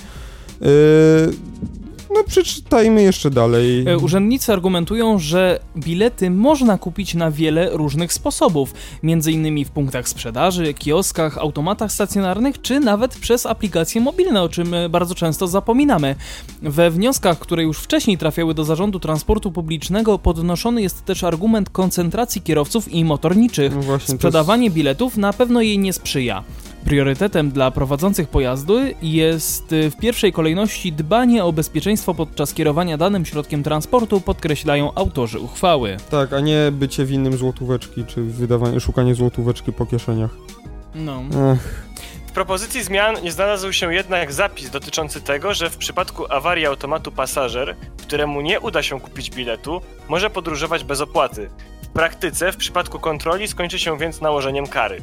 No 2.13 2.23
przeczytajmy 2.23 3.03
jeszcze 3.03 3.29
dalej. 3.29 3.87
E, 3.87 3.97
Urzędnicy 3.97 4.53
argumentują, 4.53 5.19
że 5.19 5.59
bilety 5.77 6.29
można 6.29 6.77
kupić 6.77 7.13
na 7.13 7.31
wiele 7.31 7.69
różnych 7.71 8.13
sposobów, 8.13 8.73
między 9.03 9.31
innymi 9.31 9.65
w 9.65 9.71
punktach 9.71 10.09
sprzedaży, 10.09 10.73
kioskach, 10.73 11.37
automatach 11.37 11.91
stacjonarnych, 11.91 12.61
czy 12.61 12.79
nawet 12.79 13.17
przez 13.17 13.45
aplikacje 13.45 14.01
mobilne, 14.01 14.41
o 14.41 14.49
czym 14.49 14.73
e, 14.73 14.89
bardzo 14.89 15.15
często 15.15 15.47
zapominamy. 15.47 16.15
We 16.61 16.91
wnioskach, 16.91 17.39
które 17.39 17.63
już 17.63 17.77
wcześniej 17.79 18.17
trafiały 18.17 18.53
do 18.53 18.63
Zarządu 18.63 18.99
Transportu 18.99 19.51
Publicznego, 19.51 20.19
podnoszony 20.19 20.81
jest 20.81 21.05
też 21.05 21.23
argument 21.23 21.69
koncentracji 21.69 22.41
kierowców 22.41 22.93
i 22.93 23.05
motorniczych. 23.05 23.75
No 23.75 23.81
właśnie, 23.81 24.15
Sprzedawanie 24.15 24.69
biletów 24.71 25.17
na 25.17 25.33
pewno 25.33 25.61
jej 25.61 25.79
nie 25.79 25.93
sprzyja. 25.93 26.43
Priorytetem 26.85 27.51
dla 27.51 27.71
prowadzących 27.71 28.27
pojazdy 28.29 28.95
jest 29.01 29.73
y, 29.73 29.91
w 29.91 29.97
pierwszej 29.97 30.33
kolejności 30.33 30.93
dbanie 30.93 31.43
o 31.43 31.53
bezpieczeństwo 31.53 32.13
podczas 32.13 32.53
kierowania 32.53 32.97
danym 32.97 33.25
środkiem 33.25 33.63
transportu, 33.63 34.21
podkreślają 34.21 34.93
autorzy 34.93 35.39
uchwały. 35.39 35.97
Tak, 36.11 36.33
a 36.33 36.39
nie 36.39 36.71
bycie 36.71 37.05
winnym 37.05 37.37
złotóweczki, 37.37 38.05
czy 38.05 38.23
wydawanie, 38.23 38.79
szukanie 38.79 39.15
złotóweczki 39.15 39.73
po 39.73 39.85
kieszeniach. 39.85 40.29
No. 40.95 41.21
Ech, 41.53 41.83
W 42.27 42.31
propozycji 42.31 42.83
zmian 42.83 43.15
nie 43.23 43.31
znalazł 43.31 43.71
się 43.73 43.93
jednak 43.93 44.33
zapis 44.33 44.69
dotyczący 44.69 45.21
tego, 45.21 45.53
że 45.53 45.69
w 45.69 45.77
przypadku 45.77 46.25
awarii 46.29 46.65
automatu 46.65 47.11
pasażer, 47.11 47.75
któremu 47.97 48.41
nie 48.41 48.59
uda 48.59 48.83
się 48.83 48.99
kupić 48.99 49.29
biletu, 49.29 49.81
może 50.09 50.29
podróżować 50.29 50.83
bez 50.83 51.01
opłaty. 51.01 51.49
W 51.83 51.87
praktyce, 51.87 52.51
w 52.51 52.57
przypadku 52.57 52.99
kontroli 52.99 53.47
skończy 53.47 53.79
się 53.79 53.97
więc 53.97 54.21
nałożeniem 54.21 54.67
kary. 54.67 55.01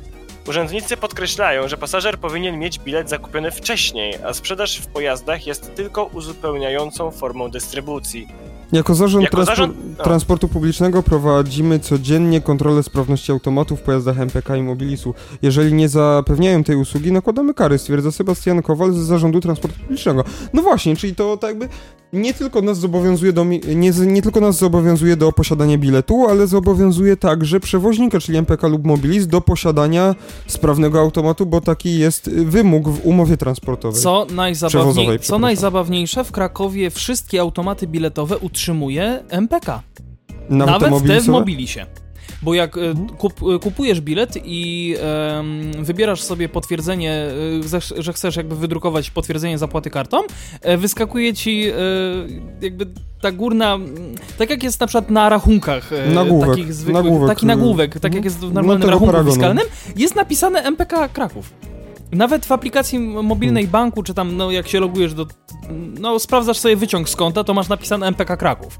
Urzędnicy 0.55 0.97
podkreślają, 0.97 1.69
że 1.69 1.77
pasażer 1.77 2.19
powinien 2.19 2.59
mieć 2.59 2.79
bilet 2.79 3.09
zakupiony 3.11 3.51
wcześniej, 3.51 4.15
a 4.27 4.33
sprzedaż 4.35 4.77
w 4.77 4.87
pojazdach 4.87 5.47
jest 5.47 5.75
tylko 5.75 6.05
uzupełniającą 6.05 7.11
formą 7.11 7.51
dystrybucji. 7.51 8.29
Jako 8.73 8.95
zarząd, 8.95 9.25
Jako 9.25 9.45
zarząd- 9.45 9.75
no. 9.99 10.05
transportu 10.05 10.49
publicznego 10.49 11.03
prowadzimy 11.03 11.79
codziennie 11.79 12.41
kontrolę 12.41 12.83
sprawności 12.83 13.33
automatów 13.33 13.81
w 13.81 13.83
pojazdach 13.83 14.21
MPK 14.21 14.57
i 14.57 14.63
Mobilisu. 14.63 15.15
Jeżeli 15.43 15.73
nie 15.75 15.89
zapewniają 15.89 16.65
tej 16.65 16.77
usługi, 16.77 17.13
nakładamy 17.13 17.55
kary, 17.55 17.79
stwierdza 17.79 18.13
Sebastian 18.13 18.63
Kowal 18.63 18.93
z 18.93 18.97
Zarządu 18.97 19.41
Transportu 19.41 19.81
Publicznego. 19.81 20.25
No 20.55 20.63
właśnie, 20.63 20.97
czyli 20.97 21.15
to 21.15 21.37
tak 21.37 21.51
jakby 21.51 21.69
nie 22.13 22.35
tylko 22.35 22.63
nas 22.63 22.79
zobowiązuje 22.79 23.33
do, 23.33 23.45
nie, 23.45 23.91
nie 23.91 24.23
tylko 24.23 24.41
nas 24.41 24.59
zobowiązuje 24.59 25.17
do 25.17 25.33
posiadania 25.33 25.79
biletu, 25.79 26.27
ale 26.29 26.47
zobowiązuje 26.47 27.17
także 27.17 27.61
przewoźnika, 27.61 28.21
czyli 28.21 28.39
MPK 28.39 28.69
lub 28.69 28.85
Mobilis, 28.85 29.27
do 29.27 29.41
posiadania 29.41 30.15
sprawnego 30.47 31.01
automatu, 31.01 31.47
bo 31.47 31.61
taki 31.61 31.99
jest 31.99 32.31
wymóg 32.31 32.89
w 32.89 33.07
umowie 33.07 33.37
transportowej. 33.37 34.03
Co, 34.03 34.27
najzabawniej, 34.31 35.19
co 35.19 35.39
najzabawniejsze, 35.39 36.25
w 36.25 36.33
Krakowie 36.33 36.91
wszystkie 36.91 37.41
automaty 37.41 37.87
biletowe 37.87 38.39
utrzymuje 38.39 39.23
MPK. 39.29 39.83
Nawet, 40.51 40.81
Nawet 40.91 41.07
te 41.07 41.21
w? 41.21 41.29
Mobilisie. 41.29 41.87
Bo 42.43 42.55
jak 42.55 42.77
e, 42.77 42.81
kup, 43.19 43.33
e, 43.57 43.59
kupujesz 43.59 44.01
bilet 44.01 44.35
i 44.45 44.95
em, 45.39 45.85
wybierasz 45.85 46.23
sobie 46.23 46.49
potwierdzenie, 46.49 47.13
e, 47.97 48.03
że 48.03 48.13
chcesz 48.13 48.37
jakby 48.37 48.57
wydrukować 48.57 49.11
potwierdzenie 49.11 49.59
zapłaty 49.59 49.91
kartą, 49.91 50.23
e, 50.63 50.77
wyskakuje 50.77 51.35
ci 51.35 51.65
e, 51.69 51.75
jakby 52.61 52.87
ta 53.21 53.33
górna, 53.33 53.79
tak 54.39 54.51
jak 54.51 54.63
jest 54.63 54.81
na 54.81 54.87
przykład 54.87 55.11
na 55.11 55.29
rachunkach 55.29 55.93
e, 55.93 56.11
Nagłówek, 56.11 56.51
takich 56.51 56.75
zwykłych, 56.75 57.05
nagłówek, 57.05 57.29
taki 57.29 57.47
nagłówek, 57.47 58.01
tak 58.01 58.15
jak 58.15 58.25
jest 58.25 58.39
w 58.39 58.43
No, 58.43 58.51
normalnym 58.51 58.81
tego 58.81 58.91
rachunku 58.91 59.13
paragonu. 59.13 59.33
fiskalnym, 59.35 59.65
jest 59.97 60.17
napisane 60.17 60.63
MPK 60.63 61.09
Kraków. 61.09 61.53
Nawet 62.13 62.47
w 62.47 62.53
aplikacji 62.53 62.99
mobilnej 62.99 63.65
Hmm. 63.65 63.73
banku, 63.73 64.03
czy 64.03 64.15
tam, 64.15 64.37
no 64.37 64.51
jak 64.51 64.69
się 64.69 64.81
logujesz 64.81 65.15
do, 65.15 65.27
no 66.01 66.19
sprawdzasz 66.19 66.59
sobie 66.59 66.77
wyciąg 66.77 67.09
z 67.09 67.17
konta, 67.17 67.45
to 67.45 67.55
masz 67.55 67.69
napisane 67.69 68.07
MPK 68.07 68.37
Kraków. 68.37 68.79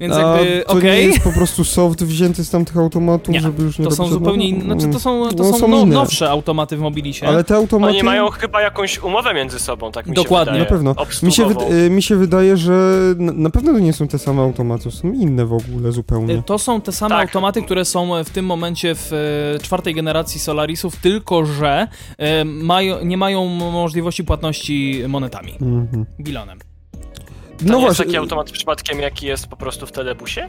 Więc 0.00 0.14
A 0.14 0.20
jakby, 0.20 0.64
to 0.66 0.72
okej. 0.72 0.82
nie 0.90 1.02
jest 1.06 1.20
po 1.24 1.32
prostu 1.32 1.64
soft 1.64 2.04
wzięty 2.04 2.44
z 2.44 2.50
tamtych 2.50 2.76
automatów, 2.76 3.34
Nie, 3.34 3.40
żeby 3.40 3.62
już 3.62 3.78
nie 3.78 3.84
To 3.84 3.90
są 3.90 4.06
zupełnie 4.08 4.48
inne, 4.48 4.64
znaczy 4.64 4.92
to 4.92 5.00
są, 5.00 5.28
to 5.28 5.42
No, 5.44 5.58
są, 5.58 5.68
no, 5.68 5.80
inne. 5.80 5.94
nowsze 5.94 6.30
automaty 6.30 6.76
w 6.76 6.80
Mobilisie. 6.80 7.26
Ale 7.28 7.44
te 7.44 7.54
automaty... 7.56 7.92
Oni 7.92 8.02
mają 8.02 8.28
chyba 8.30 8.60
jakąś 8.62 8.98
umowę 9.02 9.34
między 9.34 9.58
sobą, 9.58 9.92
tak 9.92 10.06
mi 10.06 10.14
Dokładnie. 10.14 10.52
się 10.54 10.58
Na 10.58 10.64
wydaje. 10.64 10.94
pewno. 10.94 10.94
Mi 11.22 11.32
się, 11.32 11.46
y, 11.86 11.90
mi 11.90 12.02
się 12.02 12.16
wydaje, 12.16 12.56
że 12.56 12.98
na, 13.16 13.32
na 13.32 13.50
pewno 13.50 13.72
to 13.72 13.78
nie 13.78 13.92
są 13.92 14.08
te 14.08 14.18
same 14.18 14.42
automaty, 14.42 14.90
są 14.90 15.12
inne 15.12 15.46
w 15.46 15.52
ogóle 15.52 15.92
zupełnie. 15.92 16.42
To 16.46 16.58
są 16.58 16.80
te 16.80 16.92
same 16.92 17.14
Tak. 17.14 17.28
automaty, 17.28 17.62
które 17.62 17.84
są 17.84 18.24
w 18.24 18.30
tym 18.30 18.44
momencie 18.46 18.94
w 18.94 19.12
e, 19.12 19.58
czwartej 19.58 19.94
generacji 19.94 20.40
Solarisów, 20.40 20.96
tylko 20.96 21.46
że 21.46 21.88
e, 22.18 22.44
mają, 22.44 23.04
nie 23.04 23.16
mają 23.16 23.46
możliwości 23.46 24.24
płatności 24.24 25.02
monetami, 25.08 25.52
Mhm. 25.60 26.06
bilonem. 26.20 26.58
To 27.58 27.64
No 27.64 27.78
nie 27.78 27.84
jest 27.84 27.96
właśnie, 27.96 28.04
taki 28.04 28.16
automat 28.16 28.50
przypadkiem, 28.50 29.00
jaki 29.00 29.26
jest 29.26 29.46
po 29.46 29.56
prostu 29.56 29.86
w 29.86 29.92
telebusie? 29.92 30.48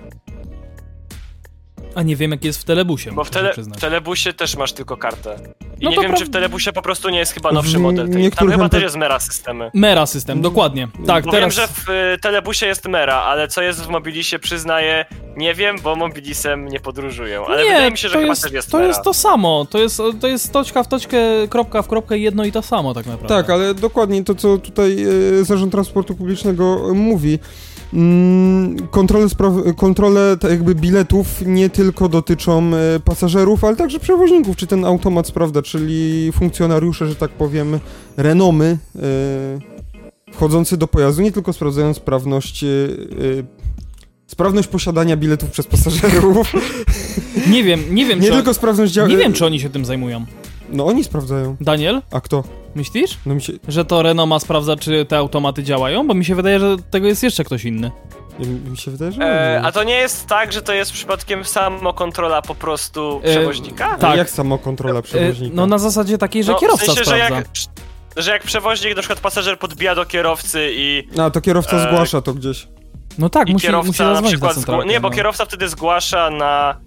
A 1.95 2.01
nie 2.01 2.15
wiem, 2.15 2.31
jak 2.31 2.45
jest 2.45 2.61
w 2.61 2.63
telebusie, 2.63 3.11
Bo 3.11 3.23
w, 3.23 3.29
tele, 3.29 3.53
w 3.53 3.79
telebusie 3.79 4.33
też 4.33 4.55
masz 4.57 4.73
tylko 4.73 4.97
kartę. 4.97 5.39
I 5.79 5.85
No 5.85 5.91
nie 5.91 5.97
wiem, 5.97 6.11
pra- 6.11 6.17
czy 6.17 6.25
w 6.25 6.29
telebusie 6.29 6.73
po 6.73 6.81
prostu 6.81 7.09
nie 7.09 7.19
jest 7.19 7.31
chyba 7.31 7.51
nowszy 7.51 7.77
W 7.77 7.81
model. 7.81 8.09
Tej. 8.09 8.31
Tam 8.31 8.51
chyba 8.51 8.69
też 8.69 8.83
jest 8.83 8.95
Mera 8.95 9.19
systemy. 9.19 9.71
Mera 9.73 10.05
system, 10.05 10.41
dokładnie. 10.41 10.87
Tak, 11.07 11.25
Bo 11.25 11.31
teraz... 11.31 11.41
wiem, 11.41 11.51
że 11.51 11.67
w 11.67 11.89
y, 11.89 12.17
telebusie 12.21 12.65
jest 12.65 12.87
Mera, 12.87 13.15
ale 13.15 13.47
co 13.47 13.61
jest 13.61 13.81
w 13.81 13.87
Mobilisie 13.87 14.39
przyznaję, 14.39 15.05
nie 15.37 15.53
wiem, 15.53 15.75
bo 15.83 15.95
Mobilisem 15.95 16.67
nie 16.67 16.79
podróżują. 16.79 17.45
Ale 17.45 17.63
nie, 17.63 17.69
wydaje 17.69 17.91
mi 17.91 17.97
się, 17.97 18.07
że 18.07 18.13
to 18.13 18.19
chyba 18.19 18.29
jest, 18.31 18.43
też 18.43 18.51
jest 18.51 18.71
to 18.71 18.77
Mera. 18.77 18.87
jest 18.87 19.01
to 19.03 19.13
samo. 19.13 19.65
To 19.69 19.77
jest, 19.79 20.01
to 20.21 20.27
jest 20.27 20.53
toczka 20.53 20.83
w 20.83 20.87
toczkę, 20.87 21.17
kropka 21.49 21.81
w 21.81 21.87
kropkę, 21.87 22.17
jedno 22.17 22.45
i 22.45 22.51
to 22.51 22.61
samo 22.61 22.93
tak 22.93 23.05
naprawdę. 23.05 23.35
Tak, 23.35 23.49
ale 23.49 23.73
dokładnie 23.73 24.23
to, 24.23 24.35
co 24.35 24.57
tutaj 24.57 25.05
e, 25.39 25.43
Zarząd 25.43 25.71
Transportu 25.71 26.15
Publicznego 26.15 26.93
mówi. 26.93 27.39
Mm, 27.95 28.87
kontrole, 28.91 29.27
kontrole 29.77 30.37
tak 30.37 30.51
jakby 30.51 30.75
biletów 30.75 31.27
nie 31.45 31.69
tylko 31.69 32.09
dotyczą 32.09 32.71
e, 32.75 32.99
pasażerów, 32.99 33.63
ale 33.63 33.75
także 33.75 33.99
przewoźników. 33.99 34.55
Czy 34.55 34.67
ten 34.67 34.85
automat 34.85 35.27
sprawdza, 35.27 35.61
czyli 35.61 36.31
funkcjonariusze, 36.31 37.07
że 37.07 37.15
tak 37.15 37.31
powiem, 37.31 37.79
renomy 38.17 38.77
e, 38.95 38.99
wchodzący 40.33 40.77
do 40.77 40.87
pojazdu, 40.87 41.21
nie 41.21 41.31
tylko 41.31 41.53
sprawdzają 41.53 41.93
sprawność 41.93 42.63
e, 42.63 42.67
sprawność 44.27 44.67
posiadania 44.67 45.17
biletów 45.17 45.51
przez 45.51 45.67
pasażerów, 45.67 46.53
Nie 47.51 47.63
wiem, 47.63 47.83
nie 47.91 48.05
wiem, 48.05 48.19
nie 48.19 48.27
czy, 48.27 48.33
tylko 48.33 48.53
sprawność 48.53 48.93
działania. 48.93 49.15
nie 49.15 49.23
wiem, 49.23 49.33
czy 49.33 49.45
oni 49.45 49.59
się 49.59 49.69
tym 49.69 49.85
zajmują. 49.85 50.25
No 50.69 50.85
oni 50.85 51.03
sprawdzają. 51.03 51.55
Daniel, 51.61 52.01
A 52.11 52.21
kto? 52.21 52.43
myślisz? 52.75 53.17
No 53.25 53.35
mi 53.35 53.41
się, 53.41 53.53
Że 53.67 53.85
to 53.85 54.01
Renault 54.01 54.29
ma 54.29 54.39
sprawdza, 54.39 54.75
czy 54.75 55.05
te 55.05 55.17
automaty 55.17 55.63
działają? 55.63 56.07
Bo 56.07 56.13
mi 56.13 56.25
się 56.25 56.35
wydaje, 56.35 56.59
że 56.59 56.75
tego 56.91 57.07
jest 57.07 57.23
jeszcze 57.23 57.43
ktoś 57.43 57.65
inny. 57.65 57.91
mi 58.69 58.77
się 58.77 58.91
wydaje, 58.91 59.11
że... 59.11 59.21
E, 59.23 59.61
a 59.63 59.71
to 59.71 59.83
nie 59.83 59.93
jest 59.95 60.27
tak, 60.27 60.53
że 60.53 60.61
to 60.61 60.73
jest 60.73 60.91
przypadkiem 60.91 61.45
samokontrola 61.45 62.41
po 62.41 62.55
prostu 62.55 63.21
E, 63.23 63.29
przewoźnika? 63.31 63.97
tak. 63.97 64.17
Jak 64.17 64.29
samokontrola 64.29 65.01
przewoźnika? 65.01 65.53
E, 65.53 65.55
No 65.55 65.67
na 65.67 65.77
zasadzie 65.77 66.17
takiej, 66.17 66.43
że 66.43 66.51
No, 66.51 66.57
kierowca 66.57 66.83
w 66.83 66.85
sensie, 66.85 67.03
że 67.03 67.15
sprawdza. 67.15 67.35
jak, 67.35 67.45
że 68.17 68.31
jak 68.31 68.43
przewoźnik, 68.43 68.95
na 68.95 69.01
przykład 69.01 69.19
pasażer 69.19 69.59
podbija 69.59 69.95
do 69.95 70.05
kierowcy 70.05 70.69
i, 70.71 71.07
A, 71.19 71.29
to 71.29 71.41
kierowca 71.41 71.77
E, 71.77 71.87
zgłasza 71.87 72.21
to 72.21 72.33
gdzieś. 72.33 72.67
No 73.17 73.29
tak, 73.29 73.49
musi, 73.49 73.65
kierowca 73.67 73.87
musi 73.87 74.03
na 74.41 74.49
przykład... 74.49 74.85
Nie, 74.85 74.99
bo 74.99 75.09
no. 75.09 75.15
kierowca 75.15 75.45
wtedy 75.45 75.69
zgłasza 75.69 76.29
na, 76.29 76.79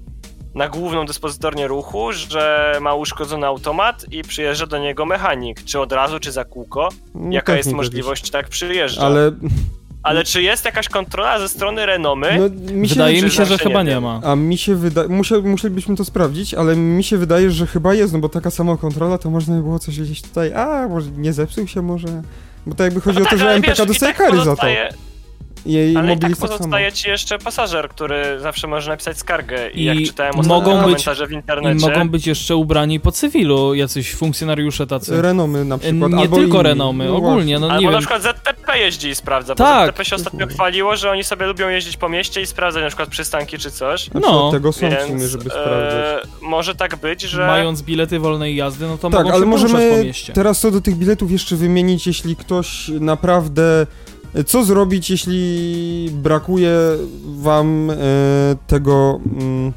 na 0.59 0.69
główną 0.69 1.07
dyspozytornię 1.07 1.67
ruchu, 1.67 2.13
że 2.13 2.73
ma 2.81 2.95
uszkodzony 2.95 3.47
automat 3.47 4.07
i 4.13 4.23
przyjeżdża 4.23 4.67
do 4.67 4.79
niego 4.79 5.07
mechanik. 5.07 5.65
Czy 5.65 5.81
od 5.81 5.93
razu, 5.93 6.21
czy 6.21 6.33
za 6.33 6.45
kółko. 6.45 6.89
No, 7.15 7.33
Jaka 7.33 7.53
jest 7.57 7.65
technika 7.65 7.77
możliwość, 7.77 8.31
tak 8.31 8.49
przyjeżdża. 8.49 9.03
Ale 9.03 9.33
Ale 10.03 10.25
czy 10.25 10.43
jest 10.43 10.65
jakaś 10.65 10.89
kontrola 10.89 11.39
ze 11.39 11.49
strony 11.49 11.87
Renomy? 11.87 12.39
no, 12.39 12.73
mi 12.75 12.89
się 12.89 12.95
Wydaje 12.95 13.23
mi 13.23 13.31
się, 13.31 13.45
że 13.45 13.47
zawsze 13.47 13.65
chyba 13.69 13.83
nie 13.83 13.91
nie 13.91 14.01
ma. 14.01 14.21
A 14.25 14.37
mi 14.37 14.59
się 14.59 14.75
wydaje, 14.75 15.09
musiał, 15.09 15.43
musielibyśmy 15.43 15.97
to 15.97 16.05
sprawdzić, 16.05 16.55
ale 16.55 16.77
mi 16.77 17.05
się 17.05 17.19
wydaje, 17.19 17.51
że 17.51 17.67
chyba 17.67 17.95
jest, 17.95 18.13
no 18.13 18.19
bo 18.19 18.29
taka 18.29 18.51
samokontrola, 18.51 19.19
to 19.19 19.31
można 19.31 19.57
by 19.57 19.63
było 19.63 19.79
coś 19.79 20.01
gdzieś 20.01 20.23
tutaj, 20.23 20.53
a 20.53 20.89
może 20.89 21.11
nie 21.11 21.33
zepsuł 21.33 21.67
się 21.67 21.83
może, 21.83 22.09
bo 22.67 22.75
to 22.75 22.85
jakby 22.85 23.01
chodzi 23.01 23.19
No 23.19 23.23
o 23.23 23.25
to, 23.25 23.31
tak, 23.31 23.39
że 23.39 23.45
ale 23.45 23.55
MPK 23.55 23.69
wiesz, 23.69 23.87
dostaje 23.87 24.15
tak 24.15 24.27
kary 24.27 24.45
za 24.45 24.57
to. 24.57 24.67
Jej 25.67 25.97
Ale 25.97 26.15
i 26.15 26.19
tak 26.19 26.31
tak 26.31 26.41
pozostaje 26.41 26.93
ci 26.93 27.09
jeszcze 27.09 27.39
pasażer, 27.39 27.89
który 27.89 28.41
zawsze 28.41 28.67
może 28.67 28.91
napisać 28.91 29.19
skargę. 29.19 29.71
I, 29.71 29.81
I 29.81 29.85
jak 29.85 29.99
czytałem 30.07 30.33
mogą 30.37 30.55
ostatnio 30.55 30.75
być- 30.77 30.83
komentarze 30.85 31.27
w 31.27 31.31
I 31.33 31.35
internecie... 31.35 31.87
mogą 31.89 32.09
być 32.09 32.27
jeszcze 32.27 32.57
ubrani 32.57 33.01
po 33.01 33.13
cywilu, 33.13 33.75
jacyś 33.75 34.15
funkcjonariusze 34.15 34.87
tacy. 34.87 35.23
Renomy 35.23 35.65
na 35.65 35.79
przykład, 35.79 36.13
Nie 36.13 36.19
albo 36.19 36.37
tylko 36.37 36.57
inni. 36.59 36.69
Renomy, 36.69 37.05
No 37.07 37.17
ogólnie, 37.17 37.59
no 37.59 37.67
Albo 37.67 37.81
nie 37.81 37.87
na 37.87 37.93
wiem. 37.93 38.01
przykład 38.01 38.23
ZTP 38.23 38.79
jeździ 38.79 39.09
i 39.09 39.15
sprawdza, 39.15 39.55
bo 39.55 39.65
Tak. 39.65 39.91
ZTP 39.91 40.05
się 40.05 40.17
ostatnio 40.17 40.47
chwaliło, 40.47 40.97
że 40.97 41.11
oni 41.11 41.25
sobie 41.25 41.47
lubią 41.47 41.69
jeździć 41.69 41.97
po 41.97 42.09
mieście 42.09 42.41
i 42.41 42.47
sprawdzać 42.47 42.83
na 42.83 42.89
przykład 42.89 43.09
przystanki 43.09 43.59
czy 43.59 43.71
coś. 43.71 44.11
No, 44.15 44.51
tego 44.53 44.73
są 44.73 44.79
w 44.79 44.91
Więc 44.91 45.07
sumie, 45.09 45.29
żeby 45.29 45.45
sprawdzać. 45.51 45.93
e, 45.95 46.21
może 46.43 46.75
tak 46.75 46.97
być, 46.97 47.23
że... 47.23 47.47
Mając 47.47 47.83
bilety 47.83 48.19
wolnej 48.19 48.57
jazdy, 48.57 48.87
no 48.87 48.99
to 48.99 49.11
Tak, 49.11 49.21
mogą 49.25 49.35
ale 49.37 49.45
się 49.45 49.51
poruszać 49.51 49.71
po 49.71 49.77
możemy 49.79 50.05
mieście. 50.05 50.33
teraz 50.33 50.61
co 50.61 50.71
do 50.71 50.81
tych 50.81 50.97
biletów 50.97 51.31
jeszcze 51.33 51.57
wymienić, 51.57 52.07
jeśli 52.07 52.37
ktoś 52.37 52.89
naprawdę... 53.01 53.87
Co 54.47 54.65
zrobić, 54.65 55.11
jeśli 55.11 56.11
brakuje 56.13 56.73
wam 57.25 57.91
e, 57.91 57.95
tego... 58.67 59.21
Mm, 59.41 59.73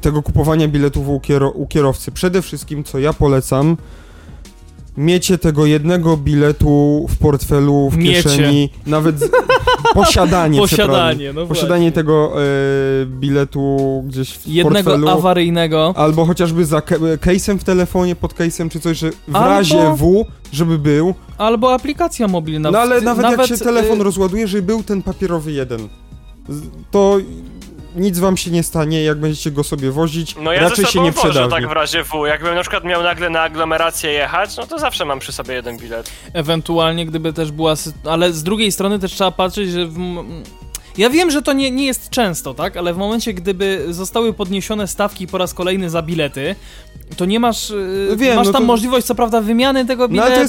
tego 0.00 0.22
kupowania 0.22 0.68
biletów 0.68 1.08
u, 1.08 1.20
kiero, 1.20 1.50
u 1.50 1.66
kierowcy? 1.66 2.12
Przede 2.12 2.42
wszystkim, 2.42 2.84
co 2.84 2.98
ja 2.98 3.12
polecam, 3.12 3.76
miecie 4.96 5.38
tego 5.38 5.66
jednego 5.66 6.16
biletu 6.16 7.06
w 7.08 7.16
portfelu, 7.18 7.90
w 7.90 7.96
Miecie. 7.96 8.22
kieszeni, 8.22 8.70
nawet 8.86 9.20
z... 9.20 9.30
posiadanie, 9.94 10.58
Posiadanie, 10.68 11.32
no 11.32 11.46
posiadanie 11.46 11.68
właśnie. 11.80 11.92
tego 11.92 12.32
e, 12.42 13.06
biletu 13.06 14.02
gdzieś 14.06 14.30
w 14.38 14.46
Jednego 14.48 14.90
portfelu. 14.90 15.08
awaryjnego. 15.18 15.92
Albo 15.96 16.24
chociażby 16.24 16.64
za 16.64 16.80
ke- 16.80 16.98
case'em 16.98 17.58
w 17.58 17.64
telefonie, 17.64 18.16
pod 18.16 18.34
case'em 18.34 18.68
czy 18.68 18.80
coś, 18.80 18.98
że 18.98 19.10
w 19.28 19.36
Albo- 19.36 19.48
razie 19.48 19.94
W, 19.96 20.24
żeby 20.52 20.78
był. 20.78 21.14
Albo 21.38 21.74
aplikacja 21.74 22.28
mobilna. 22.28 22.70
No 22.70 22.78
ale 22.78 23.00
nawet, 23.00 23.30
jak 23.30 23.46
się 23.46 23.56
telefon 23.58 24.00
y, 24.00 24.04
rozładuje, 24.04 24.48
że 24.48 24.62
był 24.62 24.82
ten 24.82 25.02
papierowy 25.02 25.52
jeden. 25.52 25.80
To 26.90 27.18
nic 27.96 28.18
wam 28.18 28.36
się 28.36 28.50
nie 28.50 28.62
stanie, 28.62 29.02
jak 29.02 29.18
będziecie 29.20 29.50
go 29.50 29.64
sobie 29.64 29.90
wozić, 29.90 30.36
No 30.40 30.52
ja 30.52 30.60
raczej 30.60 30.84
ze 30.84 30.90
się 30.90 31.00
nie 31.00 31.12
przedawni. 31.12 31.50
tak 31.50 31.68
w 31.68 31.72
razie 31.72 32.04
W. 32.04 32.26
Jakbym 32.26 32.54
na 32.54 32.60
przykład 32.60 32.84
miał 32.84 33.02
nagle 33.02 33.30
na 33.30 33.40
aglomerację 33.40 34.12
jechać, 34.12 34.56
no 34.56 34.66
to 34.66 34.78
zawsze 34.78 35.04
mam 35.04 35.18
przy 35.18 35.32
sobie 35.32 35.54
jeden 35.54 35.78
bilet. 35.78 36.10
Ewentualnie, 36.32 37.06
gdyby 37.06 37.32
też 37.32 37.52
była. 37.52 37.74
Ale 38.04 38.32
z 38.32 38.42
drugiej 38.42 38.72
strony 38.72 38.98
też 38.98 39.12
trzeba 39.12 39.30
patrzeć, 39.30 39.70
że. 39.70 39.86
W... 39.86 40.24
Ja 40.98 41.10
wiem, 41.10 41.30
że 41.30 41.42
to 41.42 41.52
nie, 41.52 41.70
nie 41.70 41.86
jest 41.86 42.10
często, 42.10 42.54
tak? 42.54 42.76
Ale 42.76 42.94
w 42.94 42.96
momencie, 42.96 43.34
gdyby 43.34 43.86
zostały 43.90 44.32
podniesione 44.32 44.86
stawki 44.88 45.26
po 45.26 45.38
raz 45.38 45.54
kolejny 45.54 45.90
za 45.90 46.02
bilety, 46.02 46.54
to 47.16 47.24
nie 47.24 47.40
masz. 47.40 47.70
yy, 47.70 48.16
Wiem, 48.16 48.36
masz 48.36 48.46
no 48.46 48.52
tam 48.52 48.62
to- 48.62 48.66
możliwość, 48.66 49.06
co 49.06 49.14
prawda, 49.14 49.40
wymiany 49.40 49.84
tego 49.86 50.02
No, 50.02 50.08
biletu, 50.08 50.26
ale 50.26 50.30
to 50.30 50.36
ale, 50.36 50.42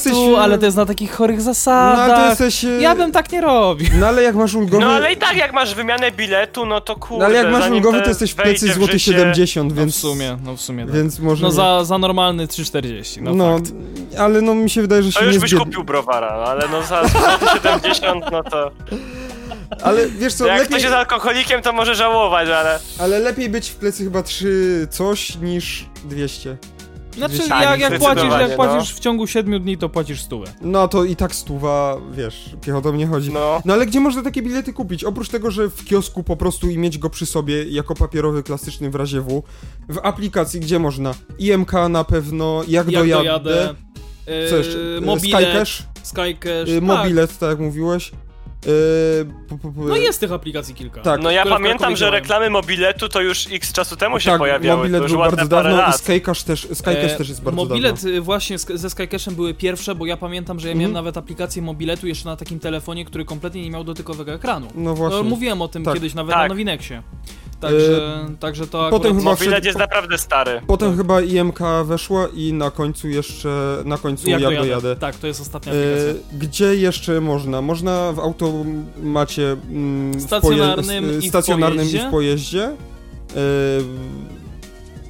jesteś, 0.54 0.60
to 0.60 0.66
jest 0.66 0.78
na 0.78 0.86
takich 0.86 1.12
chorych 1.12 1.38
No 1.38 1.44
zasadach. 1.44 2.00
ale 2.10 2.14
to 2.24 2.30
jesteś... 2.44 2.66
e, 2.66 2.82
Ja 2.82 2.96
bym 2.96 3.12
tak 3.12 3.32
nie 3.32 3.42
robił. 3.42 3.88
No 4.00 4.08
ale 4.08 4.24
jak 4.24 4.36
masz 4.36 4.54
ulgowy... 4.56 4.86
No 4.86 4.92
ale 4.92 5.14
i 5.14 5.18
tak 5.18 5.36
jak 5.38 5.54
masz 5.54 5.76
wymianę 5.76 6.12
biletu, 6.12 6.66
no 6.66 6.82
to 6.82 6.96
kurde, 6.96 7.20
no, 7.20 7.26
ale 7.26 7.36
jak 7.36 7.52
masz 7.52 7.70
ulgowy, 7.70 8.02
to 8.02 8.08
jesteś 8.10 8.32
w 8.32 8.36
plecy 8.36 8.74
złoty 8.74 8.94
życie- 8.94 9.12
70, 9.14 9.70
No 9.76 9.82
więc... 9.82 9.96
w 9.96 10.00
sumie, 10.00 10.38
no 10.46 10.56
w 10.58 10.62
sumie 10.62 10.86
tak. 10.86 10.96
Więc 10.96 11.20
może 11.20 11.44
No 11.44 11.52
za, 11.52 11.84
za 11.86 11.98
normalny 11.98 12.48
3,40, 12.48 13.22
no, 13.22 13.34
No, 13.36 13.58
fakt. 13.58 13.72
ale 14.20 14.42
no 14.42 14.56
mi 14.56 14.70
się 14.70 14.82
wydaje, 14.82 15.04
że 15.04 15.12
się 15.12 15.20
To 15.20 15.26
już 15.26 15.34
nie 15.34 15.40
byś 15.40 15.50
zbied... 15.50 15.64
kupił 15.64 15.84
browara, 15.84 16.38
no, 16.38 16.44
ale 16.44 16.64
no 16.72 16.84
za 16.84 17.08
złoty 17.08 17.46
70, 17.54 18.26
no 18.32 18.44
to... 18.44 18.72
Ale 19.84 20.08
wiesz 20.08 20.34
co, 20.34 20.46
jak 20.46 20.56
lepiej, 20.56 20.68
ktoś 20.68 20.84
jest 20.84 20.96
alkoholikiem, 20.96 21.62
to 21.62 21.74
może 21.74 21.96
żałować, 21.96 22.50
ale... 22.50 22.80
ale 23.00 23.20
lepiej 23.20 23.50
być 23.50 23.70
w 23.70 23.76
plecy 23.76 24.04
chyba 24.04 24.24
3 24.24 24.88
coś 24.92 25.36
niż 25.36 25.86
200. 26.06 26.58
Znaczy, 27.18 27.50
Tak, 27.50 27.64
jak, 27.64 27.80
jak 27.80 28.00
płacisz, 28.00 28.12
zdecydowanie, 28.12 28.48
jak 28.48 28.56
płacisz 28.56 28.90
no. 28.92 28.98
w 28.98 29.00
ciągu 29.00 29.28
7 29.28 29.64
dni, 29.64 29.78
to 29.78 29.90
płacisz 29.90 30.22
stówę. 30.22 30.46
No 30.62 30.88
to 30.88 31.04
i 31.04 31.16
tak 31.16 31.36
stuwa, 31.36 31.98
wiesz, 32.12 32.56
piechotą 32.62 32.94
nie 32.94 33.08
chodzi. 33.08 33.32
No. 33.34 33.62
No 33.66 33.74
ale 33.74 33.86
gdzie 33.86 34.00
można 34.00 34.24
takie 34.24 34.42
bilety 34.42 34.74
kupić? 34.74 35.04
Oprócz 35.04 35.30
tego, 35.30 35.52
że 35.52 35.70
w 35.70 35.86
kiosku 35.86 36.24
po 36.24 36.38
prostu 36.38 36.70
i 36.70 36.78
mieć 36.78 36.98
go 36.98 37.10
przy 37.10 37.26
sobie 37.26 37.64
jako 37.64 37.96
papierowy, 37.96 38.44
klasyczny 38.44 38.90
w 38.90 38.96
razie 38.96 39.22
W. 39.22 39.44
W 39.90 39.98
aplikacji 40.04 40.60
gdzie 40.60 40.80
można? 40.80 41.14
IMK 41.40 41.72
na 41.90 42.04
pewno, 42.04 42.62
jak, 42.68 42.92
Jak 42.92 43.04
dojadę. 43.04 43.24
dojadę. 43.24 43.76
Co 44.26 44.32
Yy, 44.32 44.58
jeszcze? 44.58 44.78
Y, 44.98 45.02
Mobilet, 45.02 45.42
Skycash, 45.42 45.84
Skycash, 46.04 46.70
y, 46.70 46.76
tak. 46.76 46.84
mobilet, 46.84 47.38
tak 47.38 47.50
jak 47.50 47.60
mówiłeś. 47.60 48.12
Y, 48.66 49.26
pu- 49.50 49.88
No 49.88 49.96
jest 49.96 50.20
tych 50.20 50.32
aplikacji 50.32 50.76
kilka. 50.76 51.02
Tak. 51.02 51.22
No 51.22 51.32
ja 51.32 51.46
pamiętam, 51.46 51.96
że 51.96 52.12
reklamy 52.12 52.50
mobiletu 52.50 53.10
to 53.10 53.22
już 53.22 53.48
x 53.52 53.74
czasu 53.74 53.96
temu 53.96 54.20
się 54.20 54.30
tak, 54.30 54.40
pojawiały. 54.40 54.78
mobilet 54.78 55.00
to 55.00 55.04
już 55.04 55.12
był 55.12 55.22
ładne 55.22 55.38
bardzo 55.38 55.56
dawno 55.56 55.72
i 55.72 55.74
lat. 55.78 55.98
Skycash 55.98 56.44
też, 56.44 56.68
Skycash 56.74 57.12
E, 57.14 57.18
też 57.18 57.30
jest 57.30 57.42
bardzo 57.44 57.56
Mobilet 57.66 57.96
dawno. 57.96 58.10
y, 58.10 58.22
właśnie 58.22 58.60
z, 58.60 58.66
ze 58.68 58.90
Skycashem 58.90 59.36
były 59.36 59.54
pierwsze, 59.54 59.96
bo 59.96 60.06
ja 60.06 60.18
pamiętam, 60.18 60.60
że 60.60 60.68
ja 60.68 60.74
miałem 60.76 60.86
Mhm. 60.92 60.94
nawet 61.06 61.18
aplikację 61.18 61.62
mobiletu 61.62 62.08
jeszcze 62.08 62.26
na 62.30 62.36
takim 62.36 62.60
telefonie, 62.60 63.06
który 63.06 63.26
kompletnie 63.26 63.62
nie 63.64 63.72
miał 63.72 63.84
dotykowego 63.84 64.34
ekranu. 64.34 64.68
No 64.76 64.96
właśnie. 64.96 65.18
No, 65.18 65.24
mówiłem 65.24 65.62
o 65.62 65.68
tym 65.68 65.84
Tak. 65.84 65.94
kiedyś 65.94 66.14
nawet 66.14 66.34
Tak. 66.34 66.42
na 66.44 66.48
Nowineksie. 66.48 66.94
Także, 67.62 68.26
także 68.40 68.68
to 68.68 68.88
potem 68.92 69.12
akurat... 69.12 69.18
chyba 69.20 69.32
Mobilet 69.32 69.54
wszedł- 69.54 69.66
jest 69.66 69.80
naprawdę 69.80 70.18
stary. 70.18 70.62
Potem 70.68 70.98
chyba 70.98 71.22
IMK 71.22 71.60
weszła 71.86 72.28
i 72.36 72.54
na 72.54 72.72
końcu 72.72 73.10
jeszcze, 73.10 73.78
na 73.86 73.98
końcu 73.98 74.30
jak, 74.30 74.42
dojadę. 74.42 74.96
Tak, 74.96 75.16
to 75.16 75.28
jest 75.28 75.42
ostatnia 75.42 75.74
E, 75.74 75.76
aplikacja. 75.76 76.38
gdzie 76.40 76.76
jeszcze 76.76 77.22
można? 77.22 77.62
Można 77.62 78.12
w 78.14 78.20
automacie 78.20 79.52
mm, 79.70 80.14
w 80.20 80.22
Stacjonarnym 80.22 81.06
poje- 81.06 81.18
i 81.18 81.28
w 81.28 81.30
stacjonarnym 81.30 81.86
i 81.88 81.90
pojeździe? 81.90 82.08
w 82.08 82.12
pojeździe. 82.12 82.64
E, 82.66 82.76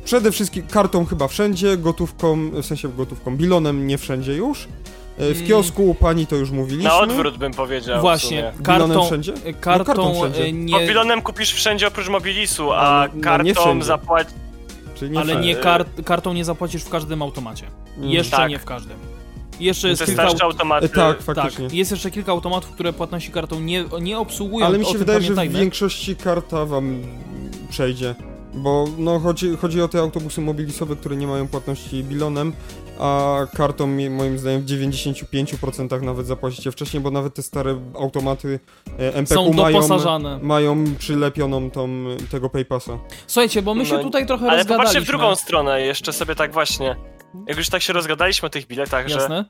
przede 0.05 0.31
wszystkim 0.31 0.67
kartą 0.67 1.05
chyba 1.05 1.27
wszędzie, 1.27 1.77
gotówką, 1.77 2.49
w 2.61 2.65
sensie 2.65 2.89
gotówką, 2.89 3.37
bilonem 3.37 3.87
nie 3.87 3.97
wszędzie 3.97 4.33
już. 4.35 4.67
E, 5.17 5.33
w 5.33 5.47
kiosku 5.47 5.95
pani 5.99 6.27
to 6.27 6.35
już 6.35 6.51
mówiliśmy. 6.51 6.89
Na 6.89 6.97
odwrót 6.97 7.37
bym 7.37 7.53
powiedział. 7.53 8.01
Właśnie, 8.01 8.53
kartą, 8.63 8.87
Bilonem 8.87 9.07
wszędzie? 9.07 9.33
kartą, 9.59 9.85
kartą 9.85 10.13
wszędzie. 10.19 10.41
y, 10.45 10.71
Bo 10.71 10.79
nie, 10.79 10.87
bilonem 10.87 11.21
kupisz 11.21 11.53
wszędzie 11.53 11.87
oprócz 11.87 12.09
mobilisu, 12.09 12.71
A, 12.73 13.07
no, 13.13 13.37
no, 13.37 13.43
nie 13.43 13.53
kartą. 13.53 13.79
Czyli 14.95 15.11
nie 15.11 15.19
ale 15.19 15.35
nie 15.35 15.55
kart, 15.55 15.87
kartą 16.05 16.33
nie 16.33 16.45
zapłacisz 16.45 16.83
w 16.83 16.89
każdym 16.89 17.21
automacie. 17.21 17.65
Mm. 17.97 18.09
Jeszcze 18.09 18.37
Tak. 18.37 18.49
nie 18.49 18.59
w 18.59 18.65
każdym. 18.65 18.97
Jeszcze 19.59 19.89
jest 19.89 20.05
kilka... 20.05 20.21
Wystarczy 20.21 20.43
E, 20.43 20.45
automaty. 20.47 20.89
tak, 20.89 21.17
Tak, 21.17 21.35
faktycznie. 21.35 21.67
jest 21.71 21.91
jeszcze 21.91 22.11
kilka 22.11 22.31
automatów, 22.31 22.71
które 22.71 22.93
płatności 22.93 23.31
kartą 23.31 23.59
nie, 23.59 23.85
nie 24.01 24.19
obsługują. 24.19 24.65
Ale 24.65 24.77
mi 24.77 24.83
o 24.83 24.87
się 24.87 24.91
tym 24.91 24.99
wydaje, 24.99 25.21
że 25.21 25.33
w 25.35 25.51
większości 25.53 26.15
karta 26.15 26.65
wam 26.65 27.01
przejdzie. 27.69 28.15
Bo 28.53 28.85
no, 28.97 29.19
chodzi, 29.19 29.57
chodzi 29.57 29.81
o 29.81 29.87
te 29.87 29.99
autobusy 29.99 30.41
mobilisowe, 30.41 30.95
które 30.95 31.15
nie 31.15 31.27
mają 31.27 31.47
płatności 31.47 32.03
bilonem, 32.03 32.53
a 32.99 33.37
kartą 33.57 33.87
mi- 33.87 34.09
moim 34.09 34.37
zdaniem 34.39 34.61
w 34.61 34.65
95% 34.65 36.01
nawet 36.01 36.27
zapłacicie 36.27 36.71
wcześniej, 36.71 37.03
bo 37.03 37.11
nawet 37.11 37.33
te 37.33 37.41
stare 37.41 37.79
automaty 37.99 38.59
e, 38.99 39.13
MPQ 39.15 39.35
Są 39.35 39.53
mają, 39.53 39.79
mają 40.41 40.83
przylepioną 40.99 41.71
tą, 41.71 41.89
tego 42.31 42.49
PayPassa. 42.49 42.97
Słuchajcie, 43.27 43.61
bo 43.61 43.73
my 43.73 43.85
się 43.85 43.93
No, 43.93 44.03
tutaj 44.03 44.25
trochę 44.25 44.45
Ale 44.47 44.57
rozgadaliśmy. 44.57 44.77
popatrzcie 44.77 45.01
w 45.01 45.07
drugą 45.07 45.35
stronę, 45.35 45.81
jeszcze 45.81 46.13
sobie 46.13 46.35
tak 46.35 46.53
właśnie. 46.53 46.95
Jak 47.47 47.57
już 47.57 47.69
tak 47.69 47.81
się 47.81 47.93
rozgadaliśmy 47.93 48.45
o 48.45 48.49
tych 48.49 48.67
biletach, 48.67 49.07
że 49.07 49.15
Jasne? 49.19 49.45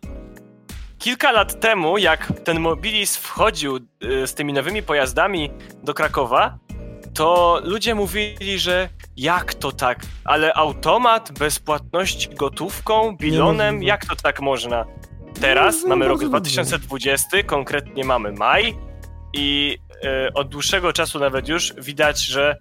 kilka 0.99 1.31
lat 1.31 1.59
temu, 1.59 1.97
jak 1.97 2.33
ten 2.43 2.59
Mobilis 2.59 3.17
wchodził 3.17 3.75
y, 3.75 4.27
z 4.27 4.33
tymi 4.33 4.53
nowymi 4.53 4.83
pojazdami 4.83 5.49
do 5.83 5.93
Krakowa, 5.93 6.57
to 7.17 7.61
ludzie 7.63 7.95
mówili, 7.95 8.59
że 8.59 8.89
jak 9.17 9.53
to 9.53 9.71
tak? 9.71 9.99
Ale 10.25 10.53
automat 10.53 11.31
bez 11.39 11.59
płatności 11.59 12.29
gotówką, 12.29 13.17
bilonem, 13.17 13.83
jak 13.83 14.05
to 14.05 14.15
tak 14.15 14.41
można? 14.41 14.85
Teraz 15.41 15.85
mamy 15.85 16.07
rok 16.07 16.19
bardzo 16.19 16.29
dobrze. 16.29 16.63
2020, 16.63 17.43
konkretnie 17.45 18.03
mamy 18.03 18.31
maj 18.31 18.75
i 19.33 19.77
y, 20.27 20.33
od 20.33 20.49
dłuższego 20.49 20.93
czasu 20.93 21.19
nawet 21.19 21.47
już 21.47 21.73
widać, 21.73 22.19
że 22.25 22.57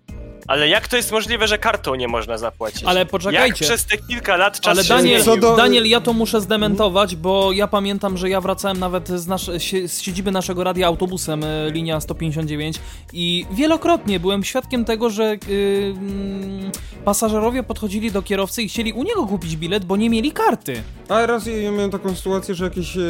ale 0.46 0.68
jak 0.68 0.88
to 0.88 0.96
jest 0.96 1.12
możliwe, 1.12 1.48
że 1.48 1.58
kartą 1.58 1.94
nie 1.94 2.08
można 2.08 2.38
zapłacić? 2.38 2.84
Ale 2.84 2.98
Jak 3.00 3.08
poczekajcie. 3.08 3.64
przez 3.64 3.84
te 3.84 3.96
kilka 3.96 4.36
lat 4.36 4.60
czas 4.60 4.78
Ale 4.78 4.84
Daniel, 4.84 5.22
do- 5.40 5.56
Daniel, 5.56 5.88
ja 5.88 6.00
to 6.00 6.12
muszę 6.12 6.40
zdementować, 6.40 7.16
bo 7.16 7.52
ja 7.52 7.66
pamiętam, 7.66 8.16
że 8.16 8.28
ja 8.30 8.40
wracałem 8.40 8.78
nawet 8.78 9.08
z, 9.08 9.26
nasz, 9.26 9.50
z 9.86 10.00
siedziby 10.00 10.30
naszego 10.32 10.64
radia 10.64 10.86
autobusem, 10.86 11.44
e, 11.44 11.70
linia 11.70 12.00
159 12.00 12.76
i 13.12 13.46
wielokrotnie 13.52 14.20
byłem 14.20 14.44
świadkiem 14.44 14.84
tego, 14.84 15.10
że 15.10 15.32
y, 15.48 15.94
mm, 15.96 16.70
pasażerowie 17.04 17.62
podchodzili 17.62 18.10
do 18.12 18.22
kierowcy 18.22 18.62
i 18.62 18.68
chcieli 18.68 18.92
u 18.92 19.02
niego 19.02 19.26
kupić 19.26 19.56
bilet, 19.56 19.84
bo 19.84 19.96
nie 19.96 20.10
mieli 20.10 20.32
karty. 20.32 20.82
A 21.08 21.26
raz 21.26 21.46
ja 21.46 21.70
miałem 21.72 21.90
taką 21.90 22.14
sytuację, 22.14 22.54
że 22.54 22.64
jakiś 22.64 22.96
e, 22.96 23.00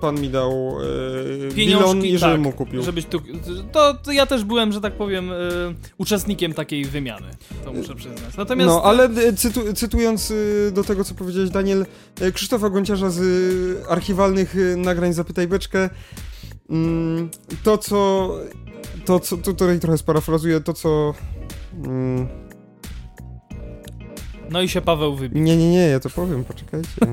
pan 0.00 0.20
mi 0.20 0.28
dał 0.28 0.78
e, 1.50 1.54
bilon 1.54 2.04
i 2.04 2.18
żebym 2.18 2.34
tak, 2.36 2.40
mu 2.44 2.52
kupił. 2.52 2.82
Żebyś 2.82 3.04
tu, 3.06 3.20
to, 3.72 3.94
to 3.94 4.12
ja 4.12 4.26
też 4.26 4.44
byłem, 4.44 4.72
że 4.72 4.80
tak 4.80 4.92
powiem, 4.92 5.32
y, 5.32 5.34
uczestnikiem 5.98 6.54
takiej 6.54 6.84
wymiany. 6.84 7.26
To 7.64 7.72
muszę 7.72 7.94
przyznać. 7.94 8.36
Natomiast 8.36 8.68
No, 8.68 8.82
ale 8.82 9.04
e, 9.04 9.32
cytu, 9.32 9.72
cytując 9.74 10.30
e, 10.68 10.70
do 10.72 10.84
tego, 10.84 11.04
co 11.04 11.14
powiedziałeś, 11.14 11.50
Daniel, 11.50 11.86
e, 12.20 12.32
Krzysztofa 12.32 12.70
Gonciarza 12.70 13.10
z 13.10 13.20
archiwalnych 13.90 14.54
nagrań 14.76 15.12
Zapytaj 15.12 15.48
Beczkę, 15.48 15.90
mm, 16.70 17.30
to 17.64 17.78
co, 17.78 18.30
to 19.04 19.20
co, 19.20 19.36
tu- 19.36 19.54
tutaj 19.54 19.80
trochę 19.80 19.98
sparafrazuję, 19.98 20.60
to 20.60 20.72
co... 20.72 21.14
Mm, 21.84 22.28
no 24.50 24.62
i 24.62 24.68
się 24.68 24.80
Paweł 24.80 25.16
wybił. 25.16 25.42
nie, 25.42 25.56
nie, 25.56 25.70
nie, 25.70 25.88
ja 25.88 26.00
to 26.00 26.10
powiem, 26.10 26.44
poczekajcie. 26.44 26.88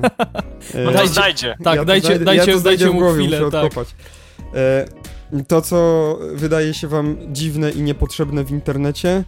E, 0.74 0.84
No 0.84 0.90
to 0.92 0.96
Dajcie- 0.98 1.12
znajdzie. 1.14 1.56
Tak, 1.64 1.74
ja 1.74 1.80
to 1.82 1.84
dajcie, 1.84 2.08
znajdę- 2.08 2.24
dajcie, 2.24 2.50
ja 2.52 2.58
dajcie 2.60 2.90
mu 2.90 3.10
chwilę. 3.12 3.40
muszę 3.40 3.50
Tak. 3.50 3.64
odkopać. 3.64 3.88
E, 4.54 4.84
to, 5.48 5.62
co 5.62 6.18
wydaje 6.34 6.74
się 6.74 6.88
wam 6.88 7.16
dziwne 7.28 7.70
i 7.70 7.82
niepotrzebne 7.82 8.44
w 8.44 8.50
internecie, 8.50 9.08
e, 9.08 9.24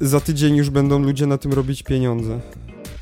za 0.00 0.20
tydzień 0.20 0.56
już 0.56 0.70
będą 0.70 0.98
ludzie 0.98 1.26
na 1.26 1.38
tym 1.38 1.52
robić 1.52 1.82
pieniądze. 1.82 2.40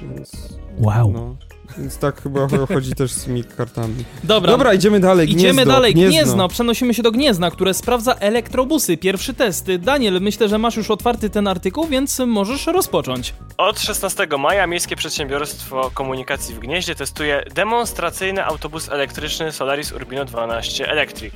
Więc, 0.01 0.33
Wow. 0.79 1.11
no, 1.11 1.37
więc 1.79 1.99
tak 1.99 2.23
chyba 2.23 2.49
chodzi 2.75 2.93
też 2.95 3.13
z 3.13 3.25
tymi 3.25 3.45
kartami. 3.45 3.95
Dobra, 4.25 4.53
Dobra, 4.53 4.75
idziemy 4.75 5.01
dalej. 5.01 5.31
Idziemy 5.31 5.53
Gniezdo, 5.55 5.73
dalej, 5.73 5.95
Gniezno. 5.95 6.11
Gniezno. 6.11 6.49
Przenosimy 6.49 6.95
się 6.95 7.03
do 7.03 7.13
Gniezna, 7.13 7.51
które 7.51 7.75
sprawdza 7.75 8.15
elektrobusy. 8.15 8.97
Pierwszy 8.97 9.35
test. 9.35 9.67
Daniel, 9.79 10.21
myślę, 10.21 10.49
że 10.49 10.59
masz 10.59 10.77
już 10.77 10.91
otwarty 10.91 11.31
ten 11.31 11.49
artykuł, 11.49 11.87
więc 11.87 12.19
możesz 12.19 12.67
rozpocząć. 12.67 13.35
Od 13.57 13.81
16 13.81 14.27
maja 14.39 14.67
Miejskie 14.67 14.97
Przedsiębiorstwo 14.97 15.91
Komunikacji 15.95 16.55
w 16.55 16.59
Gnieźnie 16.59 16.95
testuje 16.95 17.45
demonstracyjny 17.55 18.45
autobus 18.45 18.89
elektryczny 18.89 19.53
Solaris 19.53 19.93
Urbino 19.93 20.25
12 20.25 20.89
Electric. 20.89 21.35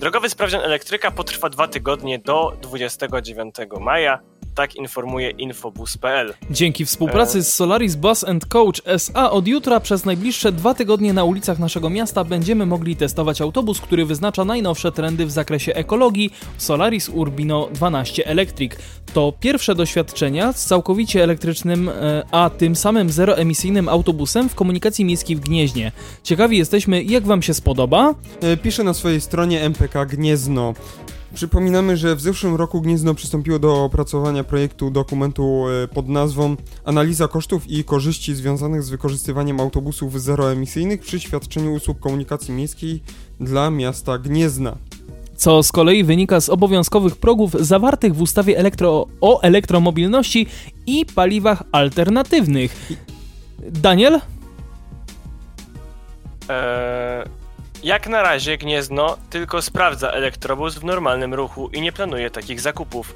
Drogowy 0.00 0.30
sprawdzian 0.30 0.60
elektryka 0.62 1.10
potrwa 1.10 1.48
dwa 1.48 1.68
tygodnie 1.68 2.18
do 2.18 2.56
29 2.62 3.56
maja. 3.80 4.18
Tak 4.56 4.76
informuje 4.76 5.30
infobus.pl. 5.30 6.34
Dzięki 6.50 6.84
współpracy 6.84 7.42
z 7.42 7.54
Solaris 7.54 7.94
Bus 7.94 8.24
and 8.24 8.46
Coach 8.46 8.80
SA 8.84 9.30
od 9.30 9.48
jutra 9.48 9.80
przez 9.80 10.04
najbliższe 10.04 10.52
dwa 10.52 10.74
tygodnie 10.74 11.12
na 11.12 11.24
ulicach 11.24 11.58
naszego 11.58 11.90
miasta 11.90 12.24
będziemy 12.24 12.66
mogli 12.66 12.96
testować 12.96 13.40
autobus, 13.40 13.80
który 13.80 14.06
wyznacza 14.06 14.44
najnowsze 14.44 14.92
trendy 14.92 15.26
w 15.26 15.30
zakresie 15.30 15.74
ekologii 15.74 16.30
Solaris 16.58 17.08
Urbino 17.08 17.68
12 17.72 18.26
Electric. 18.26 18.72
To 19.14 19.32
pierwsze 19.40 19.74
doświadczenia 19.74 20.52
z 20.52 20.66
całkowicie 20.66 21.22
elektrycznym, 21.22 21.88
e, 21.88 22.22
a 22.30 22.50
tym 22.50 22.76
samym 22.76 23.10
zeroemisyjnym 23.10 23.88
autobusem 23.88 24.48
w 24.48 24.54
komunikacji 24.54 25.04
miejskiej 25.04 25.36
w 25.36 25.40
Gnieźnie. 25.40 25.92
Ciekawi 26.22 26.58
jesteśmy, 26.58 27.02
jak 27.02 27.26
Wam 27.26 27.42
się 27.42 27.54
spodoba. 27.54 28.14
E, 28.40 28.56
Pisze 28.56 28.84
na 28.84 28.94
swojej 28.94 29.20
stronie 29.20 29.62
MPK 29.62 30.06
Gniezno. 30.06 30.74
Przypominamy, 31.34 31.96
że 31.96 32.16
w 32.16 32.20
zeszłym 32.20 32.54
roku 32.54 32.80
Gniezno 32.80 33.14
przystąpiło 33.14 33.58
do 33.58 33.84
opracowania 33.84 34.44
projektu 34.44 34.90
dokumentu 34.90 35.64
e, 35.84 35.88
pod 35.88 36.08
nazwą 36.08 36.56
Analiza 36.84 37.28
kosztów 37.28 37.70
i 37.70 37.84
korzyści 37.84 38.34
związanych 38.34 38.82
z 38.82 38.90
wykorzystywaniem 38.90 39.60
autobusów 39.60 40.22
zeroemisyjnych 40.22 41.00
przy 41.00 41.20
świadczeniu 41.20 41.74
usług 41.74 42.00
komunikacji 42.00 42.54
miejskiej 42.54 43.02
dla 43.40 43.70
miasta 43.70 44.18
Gniezna. 44.18 44.76
co 45.36 45.62
z 45.62 45.72
kolei 45.72 46.04
wynika 46.04 46.40
z 46.40 46.48
obowiązkowych 46.48 47.16
progów 47.16 47.52
zawartych 47.52 48.14
w 48.14 48.20
ustawie 48.22 48.58
elektro 48.58 49.06
o 49.20 49.40
elektromobilności 49.42 50.46
i 50.86 51.06
paliwach 51.06 51.62
alternatywnych. 51.72 52.96
Daniel? 53.70 54.20
Eee, 56.48 57.24
jak 57.82 58.08
na 58.08 58.22
razie 58.22 58.58
Gniezno 58.58 59.16
tylko 59.30 59.62
sprawdza 59.62 60.10
elektrobus 60.10 60.74
w 60.74 60.84
normalnym 60.84 61.34
ruchu 61.34 61.68
i 61.68 61.80
nie 61.80 61.92
planuje 61.92 62.30
takich 62.30 62.60
zakupów. 62.60 63.14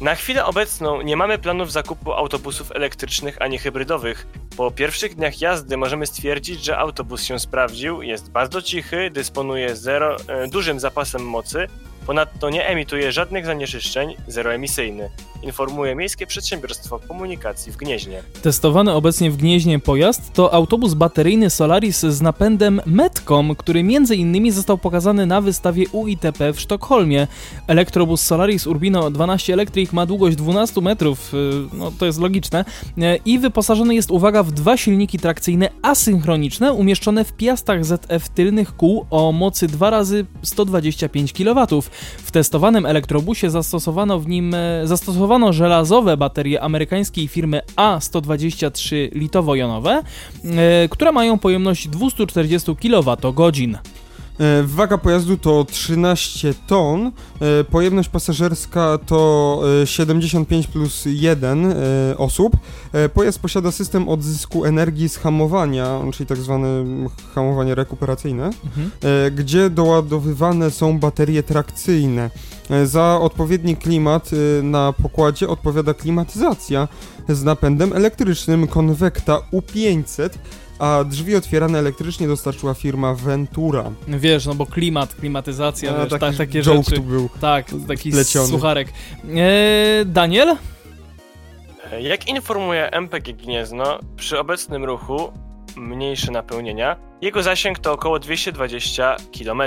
Na 0.00 0.14
chwilę 0.14 0.44
obecną 0.44 1.02
nie 1.02 1.16
mamy 1.16 1.38
planów 1.38 1.72
zakupu 1.72 2.12
autobusów 2.12 2.72
elektrycznych 2.72 3.42
ani 3.42 3.58
hybrydowych. 3.58 4.26
Po 4.56 4.70
pierwszych 4.70 5.14
dniach 5.14 5.40
jazdy 5.40 5.76
możemy 5.76 6.06
stwierdzić, 6.06 6.64
że 6.64 6.78
autobus 6.78 7.22
się 7.22 7.38
sprawdził, 7.38 8.02
jest 8.02 8.30
bardzo 8.30 8.62
cichy, 8.62 9.10
dysponuje 9.10 9.76
zero, 9.76 10.16
e, 10.28 10.48
dużym 10.48 10.80
zapasem 10.80 11.22
mocy, 11.22 11.66
ponadto 12.06 12.50
nie 12.50 12.66
emituje 12.66 13.12
żadnych 13.12 13.46
zanieczyszczeń, 13.46 14.16
zeroemisyjny. 14.26 15.10
Informuje 15.42 15.94
Miejskie 15.94 16.26
Przedsiębiorstwo 16.26 17.00
Komunikacji 17.08 17.72
w 17.72 17.76
Gnieźnie. 17.76 18.22
Testowany 18.42 18.92
obecnie 18.92 19.30
w 19.30 19.36
Gnieźnie 19.36 19.78
pojazd 19.78 20.32
to 20.32 20.54
autobus 20.54 20.94
bateryjny 20.94 21.50
Solaris 21.50 22.00
z 22.00 22.20
napędem 22.20 22.80
Metcom, 22.86 23.54
który 23.54 23.80
m.in. 23.80 24.52
został 24.52 24.78
pokazany 24.78 25.26
na 25.26 25.40
wystawie 25.40 25.84
UITP 25.92 26.52
w 26.52 26.60
Sztokholmie. 26.60 27.26
Elektrobus 27.66 28.20
Solaris 28.20 28.66
Urbino 28.66 29.10
12 29.10 29.52
Electric 29.52 29.92
ma 29.92 30.06
długość 30.06 30.36
12 30.36 30.80
metrów, 30.80 31.34
y, 31.34 31.36
no 31.72 31.92
to 31.98 32.06
jest 32.06 32.20
logiczne, 32.20 32.64
y, 32.98 33.02
i 33.24 33.38
wyposażony 33.38 33.94
jest, 33.94 34.10
uwaga, 34.10 34.42
w 34.42 34.52
dwa 34.52 34.76
silniki 34.76 35.18
trakcyjne 35.18 35.68
asynchroniczne 35.82 36.72
umieszczone 36.72 37.24
w 37.24 37.32
piastach 37.32 37.84
ZF 37.84 38.28
tylnych 38.28 38.76
kół 38.76 39.06
o 39.10 39.32
mocy 39.32 39.66
2 39.66 39.90
razy 39.90 40.26
125 40.42 41.32
kW. 41.32 41.82
W 42.18 42.30
testowanym 42.30 42.86
elektrobusie 42.86 43.50
zastosowano 43.50 44.18
w 44.18 44.28
nim 44.28 44.54
e, 44.54 44.86
żelazowe 45.52 46.16
baterie 46.16 46.62
amerykańskiej 46.62 47.28
firmy 47.28 47.60
A123 47.76 48.96
litowo-jonowe, 49.12 50.02
e, 50.44 50.88
które 50.88 51.12
mają 51.12 51.38
pojemność 51.38 51.88
240 51.88 52.76
kWh. 52.76 53.78
E, 54.40 54.62
Waga 54.62 54.98
pojazdu 54.98 55.36
to 55.36 55.64
13 55.64 56.54
ton, 56.66 57.06
e, 57.40 57.64
pojemność 57.64 58.08
pasażerska 58.08 58.98
to 59.06 59.60
e, 59.82 59.86
75 59.86 60.66
plus 60.66 61.02
1 61.06 61.66
e, 61.66 61.74
osób. 62.18 62.56
E, 62.92 63.08
Pojazd 63.08 63.38
posiada 63.38 63.70
system 63.72 64.08
odzysku 64.08 64.64
energii 64.64 65.08
z 65.08 65.16
hamowania, 65.16 66.00
czyli 66.14 66.26
tak 66.26 66.38
zwane 66.38 66.68
hamowanie 67.34 67.74
rekuperacyjne, 67.74 68.50
Mhm. 68.64 68.90
e, 69.02 69.30
gdzie 69.30 69.70
doładowywane 69.70 70.70
są 70.70 70.98
baterie 70.98 71.42
trakcyjne. 71.42 72.30
E, 72.70 72.86
Za 72.86 73.18
odpowiedni 73.20 73.76
klimat 73.76 74.30
e, 74.32 74.62
na 74.62 74.92
pokładzie 74.92 75.48
odpowiada 75.48 75.94
klimatyzacja 75.94 76.88
z 77.28 77.42
napędem 77.44 77.92
elektrycznym 77.92 78.66
Convecta 78.68 79.38
U500, 79.52 80.28
a 80.78 81.04
drzwi 81.04 81.36
otwierane 81.36 81.78
elektrycznie 81.78 82.28
dostarczyła 82.28 82.74
firma 82.74 83.14
Ventura. 83.14 83.84
Wiesz, 84.08 84.46
no 84.46 84.54
bo 84.54 84.66
klimat, 84.66 85.14
klimatyzacja, 85.14 85.96
A, 85.96 86.00
wiesz, 86.00 86.10
taki 86.10 86.20
ta, 86.20 86.32
takie 86.32 86.62
joke 86.62 86.76
rzeczy. 86.82 86.96
tu 86.96 87.02
był. 87.02 87.28
Tak, 87.40 87.66
taki 87.88 88.10
Wpleciony. 88.12 88.48
sucharek. 88.48 88.88
E, 89.36 90.04
Daniel? 90.04 90.56
Jak 92.00 92.28
informuje 92.28 92.90
MPG 92.90 93.32
Gniezno, 93.32 93.98
przy 94.16 94.38
obecnym 94.38 94.84
ruchu 94.84 95.32
mniejsze 95.76 96.32
napełnienia, 96.32 96.96
jego 97.22 97.42
zasięg 97.42 97.78
to 97.78 97.92
około 97.92 98.18
220 98.18 99.16
km. 99.38 99.62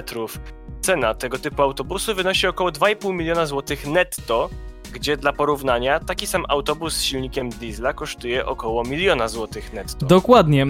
Cena 0.81 1.13
tego 1.13 1.37
typu 1.37 1.61
autobusu 1.61 2.15
wynosi 2.15 2.47
około 2.47 2.69
2,5 2.69 3.13
miliona 3.13 3.45
złotych 3.45 3.87
netto, 3.87 4.49
gdzie 4.91 5.17
dla 5.17 5.33
porównania 5.33 5.99
taki 5.99 6.27
sam 6.27 6.45
autobus 6.47 6.93
z 6.93 7.03
silnikiem 7.03 7.49
diesla 7.49 7.93
kosztuje 7.93 8.45
około 8.45 8.83
miliona 8.83 9.27
złotych 9.27 9.73
netto. 9.73 10.05
Dokładnie. 10.05 10.63
E, 10.63 10.67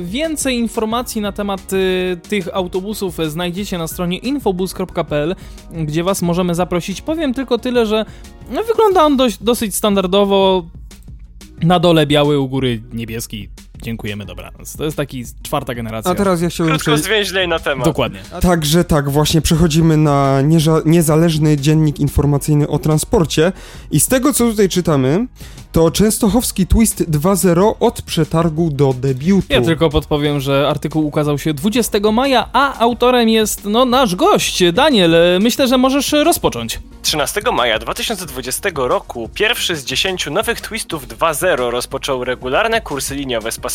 Więcej 0.00 0.56
informacji 0.58 1.20
na 1.20 1.32
temat 1.32 1.60
e, 1.72 2.16
tych 2.16 2.56
autobusów 2.56 3.16
znajdziecie 3.26 3.78
na 3.78 3.86
stronie 3.86 4.18
infobus.pl, 4.18 5.34
gdzie 5.70 6.04
Was 6.04 6.22
możemy 6.22 6.54
zaprosić. 6.54 7.02
Powiem 7.02 7.34
tylko 7.34 7.58
tyle, 7.58 7.86
że 7.86 8.04
no, 8.50 8.62
wygląda 8.62 9.04
on 9.04 9.16
dość, 9.16 9.42
dosyć 9.42 9.74
standardowo. 9.74 10.64
Na 11.62 11.78
dole 11.78 12.06
biały, 12.06 12.38
u 12.38 12.48
góry 12.48 12.82
niebieski. 12.92 13.48
Dziękujemy, 13.82 14.24
dobranoc. 14.24 14.76
To 14.76 14.84
jest 14.84 14.96
taki 14.96 15.24
czwarta 15.42 15.74
generacja. 15.74 16.10
A 16.10 16.14
teraz 16.14 16.42
ja 16.42 16.48
chciałbym 16.48 16.74
Krótko 16.74 16.90
przejść... 16.90 17.04
zwięźlej 17.04 17.48
na 17.48 17.58
temat. 17.58 17.84
Dokładnie. 17.84 18.20
Także 18.40 18.84
tak, 18.84 19.10
właśnie 19.10 19.40
przechodzimy 19.40 19.96
na 19.96 20.42
nieża- 20.42 20.82
niezależny 20.86 21.56
dziennik 21.56 22.00
informacyjny 22.00 22.68
o 22.68 22.78
transporcie 22.78 23.52
i 23.90 24.00
z 24.00 24.08
tego 24.08 24.32
co 24.32 24.50
tutaj 24.50 24.68
czytamy, 24.68 25.26
to 25.72 25.90
częstochowski 25.90 26.66
Twist 26.66 27.10
2.0 27.10 27.74
od 27.80 28.02
przetargu 28.02 28.70
do 28.70 28.92
debiutu. 28.92 29.46
Ja 29.50 29.60
tylko 29.60 29.90
podpowiem, 29.90 30.40
że 30.40 30.68
artykuł 30.68 31.06
ukazał 31.06 31.38
się 31.38 31.54
20 31.54 31.98
maja, 32.12 32.48
a 32.52 32.78
autorem 32.78 33.28
jest 33.28 33.64
no 33.64 33.84
nasz 33.84 34.16
gość, 34.16 34.62
Daniel. 34.72 35.14
Myślę, 35.40 35.68
że 35.68 35.78
możesz 35.78 36.12
rozpocząć. 36.12 36.80
13 37.02 37.40
maja 37.52 37.78
2020 37.78 38.68
roku 38.74 39.30
pierwszy 39.34 39.76
z 39.76 39.84
10 39.84 40.26
nowych 40.26 40.60
Twistów 40.60 41.08
2.0 41.08 41.70
rozpoczął 41.70 42.24
regularne 42.24 42.80
kursy 42.80 43.14
liniowe 43.14 43.52
z 43.52 43.58
pasażerami. 43.58 43.71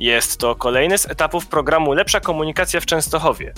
Jest 0.00 0.38
to 0.40 0.54
kolejny 0.54 0.98
z 0.98 1.10
etapów 1.10 1.46
programu 1.46 1.92
Lepsza 1.92 2.20
Komunikacja 2.20 2.80
w 2.80 2.86
Częstochowie. 2.86 3.52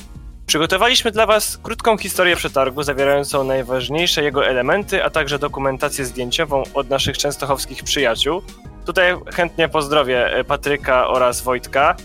Przygotowaliśmy 0.46 1.10
dla 1.10 1.26
Was 1.26 1.58
krótką 1.62 1.98
historię 1.98 2.36
przetargu 2.36 2.82
zawierającą 2.82 3.44
najważniejsze 3.44 4.22
jego 4.22 4.46
elementy, 4.46 5.04
a 5.04 5.10
także 5.10 5.38
dokumentację 5.38 6.04
zdjęciową 6.04 6.62
od 6.74 6.90
naszych 6.90 7.18
częstochowskich 7.18 7.82
przyjaciół. 7.84 8.42
Tutaj 8.86 9.14
chętnie 9.34 9.68
pozdrowię 9.68 10.26
e, 10.26 10.44
Patryka 10.44 11.08
oraz 11.08 11.42
Wojtka. 11.42 11.96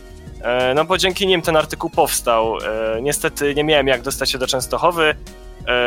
E, 0.41 0.73
No 0.73 0.85
bo 0.85 0.97
dzięki 0.97 1.27
nim 1.27 1.41
ten 1.41 1.55
artykuł 1.57 1.89
powstał. 1.89 2.57
E, 2.57 3.01
Niestety 3.01 3.55
nie 3.55 3.63
miałem 3.63 3.87
jak 3.87 4.01
dostać 4.01 4.31
się 4.31 4.37
do 4.37 4.47
Częstochowy, 4.47 5.15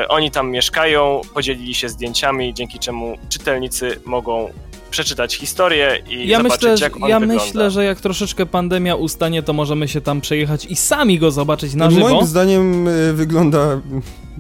Oni 0.09 0.31
tam 0.31 0.51
mieszkają, 0.51 1.21
podzielili 1.35 1.75
się 1.75 1.89
zdjęciami, 1.89 2.55
dzięki 2.55 2.79
czemu 2.79 3.19
czytelnicy 3.29 4.01
mogą 4.05 4.53
przeczytać 4.95 5.37
historię 5.37 6.03
i 6.09 6.29
Ja 6.29 6.37
zobaczyć, 6.39 6.63
myślę, 6.63 6.77
że, 6.77 6.85
jak 6.85 6.97
on 6.97 7.09
ja 7.09 7.21
wygląda. 7.21 7.45
myślę, 7.45 7.71
że 7.71 7.85
jak 7.85 8.01
troszeczkę 8.01 8.47
pandemia 8.47 8.95
ustanie, 8.95 9.43
to 9.43 9.53
możemy 9.53 9.89
się 9.89 10.01
tam 10.01 10.21
przejechać 10.21 10.67
i 10.67 10.77
sami 10.77 11.19
go 11.19 11.31
zobaczyć 11.31 11.75
na 11.75 11.91
żywo. 11.91 12.09
Moim 12.09 12.27
zdaniem 12.27 12.89
y, 12.89 13.13
wygląda 13.13 13.81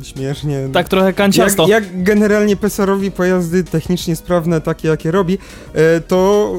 śmiesznie. 0.03 0.69
Tak 0.73 0.88
trochę 0.88 1.12
kanciasto. 1.12 1.69
Jak, 1.69 1.85
jak 1.85 2.03
generalnie 2.03 2.57
Pesarowi 2.57 3.11
pojazdy 3.11 3.64
technicznie 3.64 4.17
sprawne, 4.17 4.61
takie 4.61 4.88
jakie 4.88 5.11
robi, 5.11 5.38
e, 5.75 6.01
to 6.01 6.53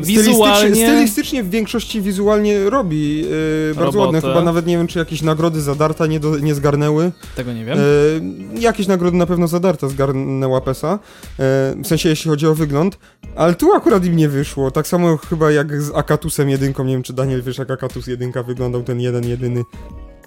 Wizualnie- 0.00 0.56
stylistycznie, 0.56 0.86
stylistycznie 0.86 1.42
w 1.44 1.50
większości 1.50 2.00
wizualnie 2.02 2.70
robi 2.70 3.24
e, 3.70 3.74
bardzo 3.74 3.84
Robotę. 3.84 3.98
ładne. 4.16 4.20
Chyba 4.20 4.42
nawet 4.44 4.66
nie 4.66 4.76
wiem, 4.78 4.86
czy 4.86 4.98
jakieś 4.98 5.22
nagrody 5.22 5.60
zadarta 5.60 6.06
nie, 6.06 6.20
do, 6.20 6.38
nie 6.38 6.54
zgarnęły. 6.54 7.12
Tego 7.36 7.52
nie 7.52 7.64
wiem. 7.64 7.78
E, 7.78 8.60
jakieś 8.60 8.86
nagrody 8.86 9.16
na 9.16 9.26
pewno 9.26 9.48
zadarta 9.48 9.88
zgarnęła 9.88 10.60
PESA, 10.60 10.92
e, 10.92 10.98
w 11.84 11.86
sensie 11.86 12.08
jeśli 12.08 12.30
chodzi 12.30 12.46
o 12.46 12.54
wygląd, 12.54 12.98
ale 13.36 13.54
tu 13.54 13.72
akurat 13.72 14.04
im 14.04 14.16
nie 14.16 14.28
wyszło. 14.28 14.70
Tak 14.70 14.86
samo 14.86 15.16
chyba 15.16 15.50
jak 15.50 15.82
z 15.82 15.94
Akatusem 15.94 16.50
jedynką, 16.50 16.84
nie 16.84 16.92
wiem 16.92 17.02
czy 17.02 17.12
Daniel 17.12 17.42
wiesz 17.42 17.58
jak 17.58 17.70
Akatus 17.70 18.06
jedynka 18.06 18.42
wyglądał, 18.42 18.82
ten 18.82 19.00
jeden 19.00 19.24
jedyny, 19.28 19.62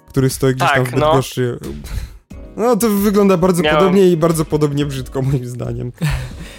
który 0.08 0.30
stoi 0.30 0.54
gdzieś 0.54 0.68
Tak, 0.68 0.76
tam 0.76 0.84
w 0.86 0.92
no. 0.92 1.06
Bydgoszczy. 1.06 1.58
No 1.62 1.68
to 2.80 2.88
wygląda 2.88 3.36
bardzo 3.36 3.62
Miałem- 3.62 3.78
podobnie 3.78 4.08
i 4.08 4.16
bardzo 4.16 4.44
podobnie 4.44 4.86
brzydko 4.86 5.22
moim 5.22 5.46
zdaniem. 5.46 5.92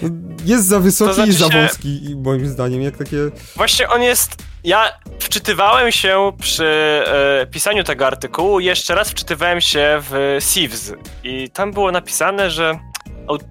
No, 0.02 0.08
Jest 0.44 0.66
za 0.66 0.80
wysoki 0.80 1.08
To 1.08 1.14
znaczy 1.14 1.30
i 1.30 1.34
za 1.34 1.50
się- 1.50 1.62
wąski 1.62 2.16
moim 2.24 2.48
zdaniem, 2.48 2.82
jak 2.82 2.96
takie... 2.96 3.16
Właśnie 3.56 3.88
on 3.88 4.02
jest. 4.02 4.36
Ja 4.64 4.92
wczytywałem 5.18 5.92
się 5.92 6.32
przy 6.40 6.66
e, 7.06 7.46
pisaniu 7.46 7.84
tego 7.84 8.06
artykułu, 8.06 8.60
jeszcze 8.60 8.94
raz 8.94 9.10
wczytywałem 9.10 9.60
się 9.60 10.02
w 10.10 10.36
Sieves 10.40 10.92
i 11.24 11.50
tam 11.50 11.72
było 11.72 11.92
napisane, 11.92 12.50
że 12.50 12.78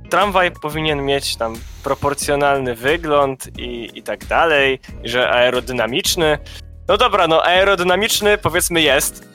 tramwaj 0.09 0.51
powinien 0.61 1.05
mieć 1.05 1.35
tam 1.35 1.55
proporcjonalny 1.83 2.75
wygląd 2.75 3.47
i, 3.59 3.89
i 3.93 4.03
tak 4.03 4.25
dalej, 4.25 4.79
że 5.03 5.29
aerodynamiczny. 5.29 6.37
No 6.87 6.97
dobra, 6.97 7.27
no 7.27 7.43
aerodynamiczny 7.43 8.37
powiedzmy 8.37 8.81
jest, 8.81 9.28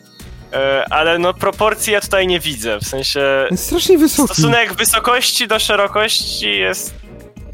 ale 0.90 1.18
no 1.18 1.34
proporcji 1.34 1.92
ja 1.92 2.00
tutaj 2.00 2.26
nie 2.26 2.40
widzę, 2.40 2.78
w 2.78 2.84
sensie 2.84 3.46
Jest 3.50 3.64
strasznie 3.66 3.98
wysoki. 3.98 4.34
stosunek 4.34 4.74
wysokości 4.74 5.48
do 5.48 5.58
szerokości 5.58 6.58
jest 6.58 6.94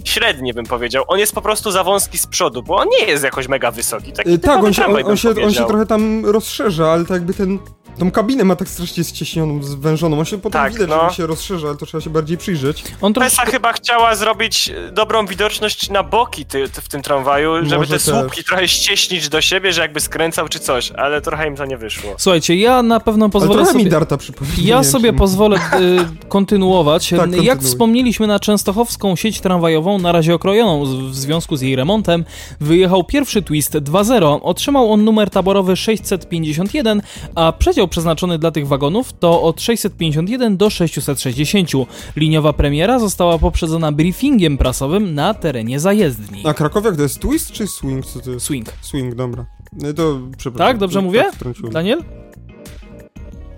średni, 0.04 0.52
bym 0.54 0.66
powiedział. 0.66 1.04
On 1.06 1.18
jest 1.18 1.34
po 1.34 1.42
prostu 1.42 1.70
za 1.70 1.84
wąski 1.84 2.18
z 2.18 2.26
przodu, 2.26 2.62
bo 2.62 2.76
on 2.76 2.88
nie 3.00 3.06
jest 3.06 3.24
jakoś 3.24 3.48
mega 3.48 3.70
wysoki. 3.70 4.12
Taki 4.12 4.30
Y, 4.30 4.38
Tak, 4.38 4.64
on 4.64 4.72
się, 4.74 4.86
on, 4.86 5.06
on, 5.06 5.16
się, 5.16 5.30
on 5.44 5.52
się 5.54 5.64
trochę 5.66 5.86
tam 5.86 6.26
rozszerza, 6.26 6.92
ale 6.92 7.02
tak 7.04 7.10
jakby 7.10 7.34
ten... 7.34 7.58
Tą 8.00 8.10
kabinę 8.10 8.44
ma 8.44 8.56
tak 8.56 8.68
strasznie 8.68 9.04
ścieśnioną, 9.04 9.62
zwężoną. 9.62 10.18
On 10.18 10.24
się 10.24 10.38
potem 10.38 10.62
Tak, 10.62 10.72
widać, 10.72 10.88
no. 10.88 11.10
że 11.10 11.16
się 11.16 11.26
rozszerza, 11.26 11.68
ale 11.68 11.76
to 11.76 11.86
trzeba 11.86 12.00
się 12.00 12.10
bardziej 12.10 12.38
przyjrzeć. 12.38 12.84
On 13.00 13.12
Pesa 13.14 13.42
chyba 13.44 13.72
chciała 13.72 14.14
zrobić 14.14 14.68
e, 14.88 14.92
dobrą 14.92 15.26
widoczność 15.26 15.90
na 15.90 16.02
boki 16.02 16.44
ty, 16.46 16.68
ty 16.68 16.80
w 16.80 16.88
tym 16.88 17.02
tramwaju, 17.02 17.56
żeby 17.64 17.76
Może 17.76 17.98
te 17.98 18.04
też. 18.04 18.14
słupki 18.14 18.44
trochę 18.44 18.68
ścieśnić 18.68 19.28
do 19.28 19.40
siebie, 19.40 19.72
że 19.72 19.80
jakby 19.82 20.00
skręcał 20.00 20.48
czy 20.48 20.60
coś, 20.60 20.90
ale 20.92 21.20
trochę 21.20 21.48
im 21.48 21.56
to 21.56 21.64
nie 21.66 21.76
wyszło. 21.78 22.14
Słuchajcie, 22.18 22.56
ja 22.56 22.82
na 22.82 23.00
pewno 23.00 23.24
Ale 23.24 23.32
pozwolę 23.32 23.54
trochę 23.54 23.72
sobie... 23.72 23.84
mi 23.84 23.90
Darta 23.90 24.16
przypomina. 24.16 24.56
Ja 24.58 24.84
sobie 24.84 25.12
pozwolę 25.12 25.56
y, 25.56 26.28
kontynuować. 26.28 27.10
Tak, 27.10 27.18
kontynuuj. 27.18 27.46
Jak 27.46 27.62
wspomnieliśmy 27.62 28.26
na 28.26 28.40
częstochowską 28.40 29.16
sieć 29.16 29.40
tramwajową, 29.40 29.98
na 29.98 30.12
razie 30.12 30.34
okrojoną 30.34 30.84
w 31.10 31.14
związku 31.16 31.56
z 31.56 31.60
jej 31.62 31.76
remontem, 31.76 32.24
wyjechał 32.60 33.04
pierwszy 33.04 33.42
Twist 33.42 33.72
2.0. 33.74 34.38
Otrzymał 34.42 34.92
on 34.92 35.04
numer 35.04 35.30
taborowy 35.30 35.76
651, 35.76 37.02
a 37.34 37.52
przedział 37.52 37.88
przeznaczony 37.90 38.38
dla 38.38 38.50
tych 38.50 38.68
wagonów 38.68 39.12
to 39.12 39.42
od 39.42 39.60
651 39.60 40.56
do 40.56 40.70
660. 40.70 41.70
Liniowa 42.16 42.52
premiera 42.52 42.98
została 42.98 43.38
poprzedzona 43.38 43.92
briefingiem 43.92 44.58
prasowym 44.58 45.14
na 45.14 45.34
terenie 45.34 45.80
zajezdni. 45.80 46.42
A 46.46 46.54
Krakowiak 46.54 46.96
to 46.96 47.02
jest 47.02 47.20
twist 47.20 47.52
czy 47.52 47.66
swing? 47.66 48.06
Co 48.06 48.20
to 48.20 48.30
jest? 48.30 48.46
Swing. 48.46 48.66
Swing, 48.80 49.14
dobra. 49.14 49.46
No 49.72 49.92
to 49.92 50.18
przepraszam. 50.38 50.68
Tak, 50.72 50.78
dobrze 50.78 50.98
to- 50.98 51.02
mówię? 51.02 51.24
Tak. 51.62 51.70
Daniel? 51.72 52.04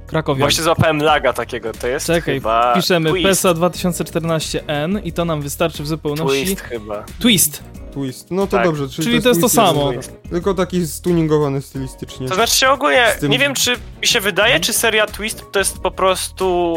Krakowiak. 0.07 0.41
Właśnie 0.41 0.65
złapałem 0.65 1.03
laga 1.03 1.33
takiego, 1.33 1.73
to 1.73 1.87
jest 1.87 2.07
Czekaj, 2.07 2.35
chyba 2.35 2.75
piszemy 2.75 3.11
twist, 3.11 3.27
PESA 3.29 3.55
2014N 3.55 5.01
i 5.05 5.13
to 5.13 5.25
nam 5.25 5.43
wystarczy 5.43 5.83
w 5.83 5.87
zupełności. 5.87 6.45
twist 6.45 6.61
chyba. 6.61 7.05
Twist. 7.19 7.63
Twist. 7.93 8.31
No 8.31 8.47
to 8.47 8.57
Tak. 8.57 8.67
dobrze, 8.67 8.89
czyli, 8.89 9.09
Czyli 9.09 9.23
to 9.23 9.29
jest 9.29 9.41
to 9.41 9.49
samo. 9.49 9.93
jeden. 9.93 10.11
Tylko 10.31 10.55
taki 10.55 10.87
stuningowany 10.87 11.63
stylistycznie. 11.63 12.29
To 12.29 12.35
znaczy 12.35 12.57
się 12.57 12.69
ogólnie, 12.71 13.07
tym- 13.21 13.31
nie 13.31 13.39
wiem 13.39 13.55
czy 13.55 13.77
mi 14.01 14.07
się 14.07 14.21
wydaje, 14.21 14.61
czy 14.61 14.73
seria 14.73 15.07
Twist 15.07 15.45
to 15.53 15.59
jest 15.59 15.79
po 15.79 15.91
prostu 15.91 16.77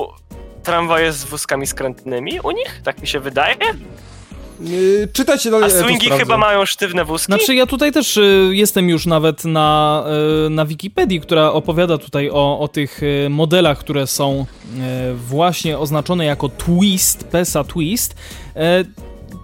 tramwaje 0.64 1.14
z 1.14 1.24
wózkami 1.26 1.68
skrętnymi 1.68 2.40
u 2.44 2.52
nich? 2.52 2.82
Tak 2.84 3.02
mi 3.02 3.08
się 3.08 3.20
wydaje? 3.20 3.56
Yy, 4.62 5.08
czytajcie 5.14 5.52
dalej, 5.52 5.72
A 5.72 5.76
ja 5.76 5.84
swingi 5.84 6.06
sprawdzę. 6.06 6.24
chyba 6.26 6.38
mają 6.38 6.66
sztywne 6.66 7.06
wózki? 7.06 7.26
Znaczy 7.26 7.56
ja 7.56 7.66
tutaj 7.66 7.92
też 7.92 8.18
y, 8.18 8.50
jestem 8.52 8.90
już 8.90 9.06
nawet 9.06 9.46
na, 9.46 10.04
y, 10.46 10.50
na 10.50 10.66
Wikipedii, 10.66 11.22
która 11.22 11.52
opowiada 11.52 11.98
tutaj 11.98 12.30
o, 12.30 12.60
o 12.60 12.68
tych 12.68 13.04
y, 13.04 13.28
modelach, 13.30 13.78
które 13.80 14.08
są 14.08 14.46
y, 15.12 15.14
właśnie 15.16 15.78
oznaczone 15.80 16.26
jako 16.26 16.50
twist, 16.50 17.24
PESA 17.24 17.64
twist. 17.64 18.16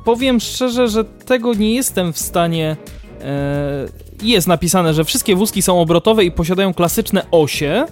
Powiem 0.05 0.39
szczerze, 0.39 0.87
że 0.87 1.03
tego 1.03 1.53
nie 1.53 1.73
jestem 1.73 2.13
w 2.13 2.19
stanie... 2.19 2.77
y, 3.21 4.01
jest 4.23 4.47
napisane, 4.47 4.93
że 4.93 5.03
wszystkie 5.03 5.35
wózki 5.35 5.61
są 5.61 5.81
obrotowe 5.81 6.25
i 6.25 6.31
posiadają 6.31 6.73
klasyczne 6.73 7.25
osie, 7.31 7.85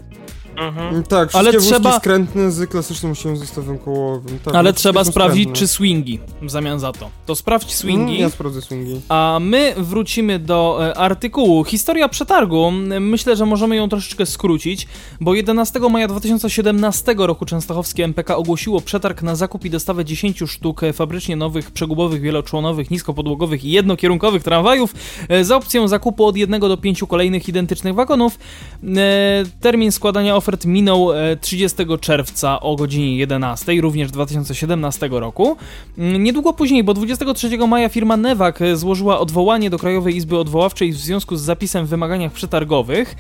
Mhm. 0.60 0.88
Mm, 0.90 1.04
Tak, 1.04 1.30
Ale 1.34 1.52
wszystkie 1.52 1.72
trzeba- 1.74 1.90
wózki 1.90 2.02
skrętne 2.02 2.52
z 2.52 2.70
klasycznym 2.70 3.16
zestawem 3.38 3.78
kołowym. 3.80 4.40
Tak, 4.46 4.56
ale 4.56 4.70
no, 4.70 4.74
trzeba 4.74 5.04
sprawdzić, 5.04 5.44
skrętne. 5.44 5.60
czy 5.60 5.68
swingi 5.68 6.20
w 6.42 6.50
zamian 6.52 6.80
za 6.80 6.92
to. 6.92 7.10
To 7.26 7.36
sprawdź 7.36 7.74
swingi. 7.76 8.12
Mm, 8.12 8.22
ja 8.22 8.30
sprawdzę 8.30 8.62
swingi. 8.62 9.02
A 9.10 9.38
my 9.42 9.74
wrócimy 9.78 10.40
do 10.40 10.80
e, 10.88 10.98
artykułu. 10.98 11.64
Historia 11.64 12.10
przetargu. 12.10 12.72
Myślę, 13.00 13.36
że 13.36 13.46
możemy 13.46 13.76
ją 13.76 13.90
troszeczkę 13.90 14.26
skrócić, 14.26 14.88
bo 15.22 15.34
11 15.34 15.90
maja 15.90 16.08
2017 16.08 17.16
roku 17.18 17.46
Częstochowskie 17.46 18.04
MPK 18.04 18.38
ogłosiło 18.38 18.82
przetarg 18.82 19.22
na 19.22 19.36
zakup 19.36 19.66
i 19.66 19.70
dostawę 19.70 20.06
10 20.06 20.44
sztuk 20.48 20.84
e, 20.84 20.94
fabrycznie 20.94 21.36
nowych, 21.36 21.72
przegubowych, 21.72 22.22
wieloczłonowych, 22.22 22.92
niskopodłogowych 22.92 23.66
i 23.66 23.72
jednokierunkowych 23.72 24.44
tramwajów 24.44 24.94
e, 25.30 25.44
za 25.44 25.56
opcją 25.56 25.88
zakupu 25.88 26.26
od 26.26 26.38
jednego 26.38 26.70
do 26.70 26.78
pięciu 26.78 27.08
kolejnych 27.08 27.50
identycznych 27.50 27.96
wagonów. 27.96 28.40
E, 28.84 29.44
Termin 29.62 29.92
składania 29.92 30.36
ofert 30.36 30.49
minął 30.66 31.14
e, 31.14 31.38
30 31.38 31.78
czerwca 32.02 32.60
o 32.60 32.76
godzinie 32.76 33.18
11, 33.18 33.82
również 33.82 34.12
2017 34.12 35.10
roku. 35.12 35.58
Mm, 35.98 36.24
Niedługo 36.24 36.54
później, 36.54 36.84
bo 36.84 36.94
23 36.94 37.58
maja 37.58 37.90
firma 37.90 38.16
Newak 38.16 38.62
e, 38.62 38.76
złożyła 38.76 39.20
odwołanie 39.20 39.70
do 39.70 39.80
Krajowej 39.80 40.16
Izby 40.16 40.38
Odwoławczej 40.38 40.92
w 40.92 40.98
związku 40.98 41.36
z 41.36 41.42
zapisem 41.42 41.86
w 41.86 41.90
wymaganiach 41.90 42.32
przetargowych. 42.32 43.16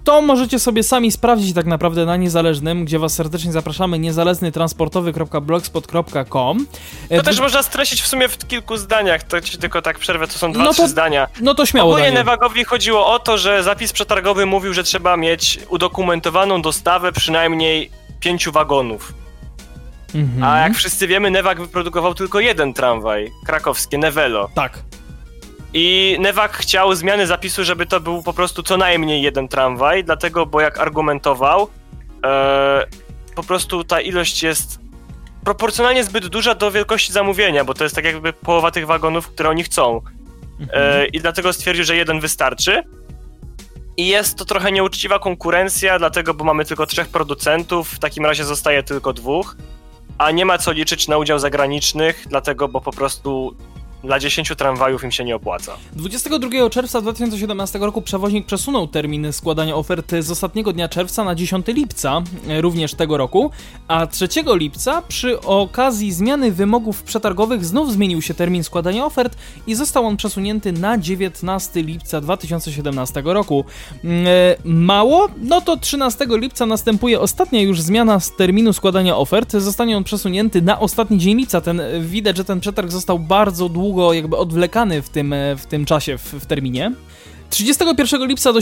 E, 0.00 0.04
to 0.04 0.22
możecie 0.22 0.58
sobie 0.58 0.82
sami 0.82 1.12
sprawdzić 1.12 1.54
tak 1.54 1.66
naprawdę 1.66 2.06
na 2.06 2.16
niezależnym, 2.16 2.84
gdzie 2.84 2.98
was 2.98 3.14
serdecznie 3.14 3.52
zapraszamy, 3.52 3.98
niezależnytransportowy.blogspot.com. 3.98 6.66
E, 7.10 7.16
To 7.16 7.22
też 7.22 7.36
wy- 7.36 7.42
można 7.42 7.62
streścić 7.62 8.02
w 8.02 8.06
sumie 8.06 8.28
w 8.28 8.38
kilku 8.46 8.76
zdaniach, 8.76 9.22
to 9.22 9.40
ci 9.40 9.58
tylko 9.58 9.82
tak 9.82 9.98
przerwę, 9.98 10.26
to 10.26 10.32
są 10.38 10.52
dwa, 10.52 10.64
No 10.64 10.72
trzy 10.72 10.82
to 10.82 10.88
zdania. 10.88 11.28
No 11.40 11.54
to 11.54 11.66
śmiało, 11.66 11.90
Ogólnie. 11.92 12.12
Newagowi 12.12 12.64
chodziło 12.64 13.06
o 13.14 13.18
to, 13.18 13.38
że 13.38 13.62
zapis 13.62 13.92
przetargowy 13.92 14.46
mówił, 14.46 14.74
że 14.74 14.84
trzeba 14.84 15.16
mieć 15.16 15.58
udokumentowaną 15.68 16.62
dostawę 16.62 17.12
przynajmniej 17.12 17.90
pięciu 18.20 18.52
wagonów. 18.52 19.12
Mhm. 20.14 20.44
A 20.44 20.58
jak 20.60 20.74
wszyscy 20.74 21.06
wiemy, 21.06 21.30
Newak 21.30 21.60
wyprodukował 21.60 22.14
tylko 22.14 22.40
jeden 22.40 22.74
tramwaj, 22.74 23.30
krakowskie 23.46 23.98
Nevelo. 23.98 24.48
Tak. 24.54 24.78
I 25.74 26.16
Newak 26.20 26.52
chciał 26.52 26.94
zmiany 26.94 27.26
zapisu, 27.26 27.64
żeby 27.64 27.86
to 27.86 28.00
był 28.00 28.22
po 28.22 28.32
prostu 28.32 28.62
co 28.62 28.76
najmniej 28.76 29.22
jeden 29.22 29.48
tramwaj, 29.48 30.04
dlatego, 30.04 30.46
bo 30.46 30.60
jak 30.60 30.78
argumentował, 30.78 31.68
e, 32.24 32.86
po 33.34 33.42
prostu 33.42 33.84
ta 33.84 34.00
ilość 34.00 34.42
jest 34.42 34.80
proporcjonalnie 35.44 36.04
zbyt 36.04 36.26
duża 36.26 36.54
do 36.54 36.70
wielkości 36.70 37.12
zamówienia, 37.12 37.64
bo 37.64 37.74
to 37.74 37.84
jest 37.84 37.96
tak 37.96 38.04
jakby 38.04 38.32
połowa 38.32 38.70
tych 38.70 38.86
wagonów, 38.86 39.28
które 39.28 39.48
oni 39.48 39.62
chcą. 39.62 40.00
E, 40.72 41.06
I 41.06 41.20
dlatego 41.20 41.52
stwierdził, 41.52 41.84
że 41.84 41.96
jeden 41.96 42.20
wystarczy. 42.20 42.82
I 43.96 44.06
jest 44.06 44.38
to 44.38 44.44
trochę 44.44 44.72
nieuczciwa 44.72 45.18
konkurencja, 45.18 45.98
dlatego, 45.98 46.34
bo 46.34 46.44
mamy 46.44 46.64
tylko 46.64 46.86
trzech 46.86 47.08
producentów, 47.08 47.90
w 47.90 47.98
takim 47.98 48.26
razie 48.26 48.44
zostaje 48.44 48.82
tylko 48.82 49.12
dwóch, 49.12 49.56
a 50.18 50.30
nie 50.30 50.44
ma 50.44 50.58
co 50.58 50.72
liczyć 50.72 51.08
na 51.08 51.18
udział 51.18 51.38
zagranicznych, 51.38 52.24
dlatego, 52.28 52.68
bo 52.68 52.80
po 52.80 52.92
prostu 52.92 53.56
dla 54.04 54.18
10 54.18 54.52
tramwajów 54.56 55.04
im 55.04 55.10
się 55.10 55.24
nie 55.24 55.36
opłaca. 55.36 55.76
22 55.92 56.70
czerwca 56.70 57.00
2017 57.00 57.78
roku 57.78 58.02
przewoźnik 58.02 58.46
przesunął 58.46 58.88
termin 58.88 59.32
składania 59.32 59.76
oferty 59.76 60.22
z 60.22 60.30
ostatniego 60.30 60.72
dnia 60.72 60.88
czerwca 60.88 61.24
na 61.24 61.34
10 61.34 61.66
lipca 61.66 62.22
e, 62.48 62.60
również 62.60 62.94
tego 62.94 63.16
roku, 63.16 63.50
a 63.88 64.06
3 64.06 64.28
lipca 64.46 65.02
przy 65.02 65.40
okazji 65.40 66.12
zmiany 66.12 66.52
wymogów 66.52 67.02
przetargowych 67.02 67.64
znów 67.64 67.92
zmienił 67.92 68.22
się 68.22 68.34
termin 68.34 68.64
składania 68.64 69.04
ofert 69.04 69.36
i 69.66 69.74
został 69.74 70.06
on 70.06 70.16
przesunięty 70.16 70.72
na 70.72 70.98
19 70.98 71.82
lipca 71.82 72.20
2017 72.20 73.22
roku. 73.24 73.64
Mm, 74.04 74.26
e, 74.26 74.30
Mało? 74.64 75.28
No 75.42 75.60
to 75.60 75.76
13 75.76 76.26
lipca 76.28 76.66
następuje 76.66 77.20
ostatnia 77.20 77.62
już 77.62 77.80
zmiana 77.80 78.20
z 78.20 78.36
terminu 78.36 78.72
składania 78.72 79.16
ofert. 79.16 79.52
Zostanie 79.52 79.96
on 79.96 80.04
przesunięty 80.04 80.62
na 80.62 80.80
ostatni 80.80 81.18
dzień 81.18 81.38
lipca. 81.38 81.60
Ten, 81.60 81.82
widać, 82.00 82.36
że 82.36 82.44
ten 82.44 82.60
przetarg 82.60 82.90
został 82.90 83.18
bardzo 83.18 83.68
długo 83.68 83.89
jakby 84.12 84.36
odwlekany 84.36 85.02
w 85.02 85.08
tym, 85.08 85.32
e, 85.32 85.56
w 85.56 85.66
tym 85.66 85.84
czasie, 85.84 86.18
w, 86.18 86.24
w 86.24 86.46
terminie. 86.46 86.92
31 87.50 88.26
lipca 88.26 88.52
do, 88.52 88.60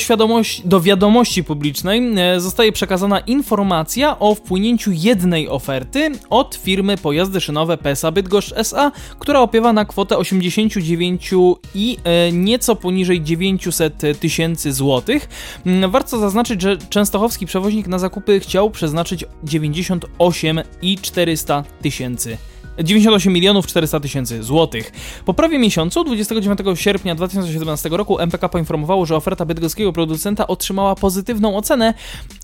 do 0.64 0.80
wiadomości 0.80 1.44
publicznej 1.44 2.12
e, 2.16 2.40
zostaje 2.40 2.72
przekazana 2.72 3.20
informacja 3.20 4.18
o 4.18 4.34
wpłynięciu 4.34 4.90
jednej 4.94 5.48
oferty 5.48 6.10
od 6.30 6.54
firmy 6.54 6.96
Pojazdy 6.96 7.40
Szynowe 7.40 7.78
PESA 7.78 8.10
Bydgoszcz 8.10 8.52
SA, 8.56 8.92
która 9.18 9.40
opiewa 9.40 9.72
na 9.72 9.84
kwotę 9.84 10.16
89 10.18 11.30
i 11.74 11.96
e, 12.04 12.32
nieco 12.32 12.76
poniżej 12.76 13.22
900 13.22 14.02
tysięcy 14.20 14.72
złotych. 14.72 15.28
Mm, 15.66 15.90
Warto 15.90 16.18
zaznaczyć, 16.18 16.62
że 16.62 16.78
częstochowski 16.78 17.46
przewoźnik 17.46 17.86
na 17.86 17.98
zakupy 17.98 18.40
chciał 18.40 18.70
przeznaczyć 18.70 19.24
98 19.44 20.60
i 20.82 20.98
400 20.98 21.64
tysięcy 21.82 22.38
98 22.84 23.32
milionów 23.32 23.66
400 23.66 24.00
tysięcy 24.00 24.42
złotych. 24.42 24.92
Po 25.24 25.34
prawie 25.34 25.58
miesiącu, 25.58 26.04
29 26.04 26.60
sierpnia 26.74 27.14
2017 27.14 27.88
roku, 27.88 28.18
MPK 28.18 28.48
poinformowało, 28.48 29.06
że 29.06 29.16
oferta 29.16 29.44
bydgoskiego 29.44 29.92
producenta 29.92 30.46
otrzymała 30.46 30.94
pozytywną 30.94 31.56
ocenę, 31.56 31.94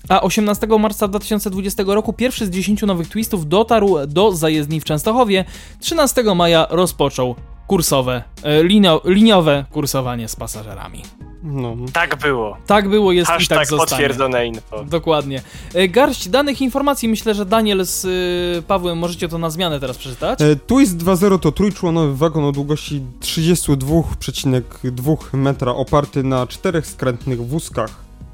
a 0.09 0.21
18 0.21 0.67
marca 0.79 1.07
2020 1.07 1.83
roku 1.87 2.13
pierwszy 2.13 2.45
z 2.45 2.49
10 2.49 2.81
nowych 2.81 3.07
twistów 3.07 3.47
dotarł 3.47 3.97
do 4.07 4.31
zajezdni 4.31 4.81
w 4.81 4.83
Częstochowie. 4.83 5.45
13 5.79 6.35
maja 6.35 6.67
rozpoczął 6.69 7.35
kursowe, 7.67 8.23
e, 8.43 8.63
linio, 8.63 9.01
liniowe 9.05 9.65
kursowanie 9.71 10.27
z 10.27 10.35
pasażerami. 10.35 11.01
No. 11.47 11.75
Tak 11.93 12.15
było. 12.19 12.57
Tak 12.67 12.89
było, 12.89 13.11
jest 13.11 13.29
i 13.29 13.33
Hashtag 13.33 13.57
tak 13.57 13.67
zostanie. 13.67 13.89
potwierdzone 13.89 14.47
info. 14.47 14.83
Dokładnie. 14.83 15.41
E, 15.73 15.87
Garść 15.87 16.29
danych 16.29 16.61
informacji, 16.61 17.09
myślę, 17.09 17.33
że 17.33 17.45
Daniel 17.45 17.85
z 17.85 18.05
y, 18.59 18.63
Pawłem 18.67 18.97
możecie 18.97 19.29
to 19.29 19.37
na 19.37 19.49
zmianę 19.49 19.79
teraz 19.79 19.97
przeczytać. 19.97 20.41
E, 20.41 20.55
Twist 20.55 20.97
2.0 20.97 21.39
to 21.39 21.51
trójczłonowy 21.51 22.15
wagon 22.15 22.43
o 22.45 22.51
długości 22.51 23.01
32,2 23.21 25.17
metra 25.37 25.71
oparty 25.71 26.23
na 26.23 26.47
czterech 26.47 26.87
skrętnych 26.87 27.47
wózkach. 27.47 27.91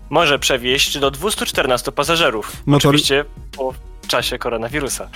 Może 0.10 0.40
przewieźć 0.40 1.00
do 1.00 1.12
214 1.12 1.92
pasażerów. 1.92 2.52
Motor- 2.66 2.90
Oczywiście 2.90 3.26
po 3.58 3.74
czasie 4.08 4.38
koronawirusa. 4.38 5.08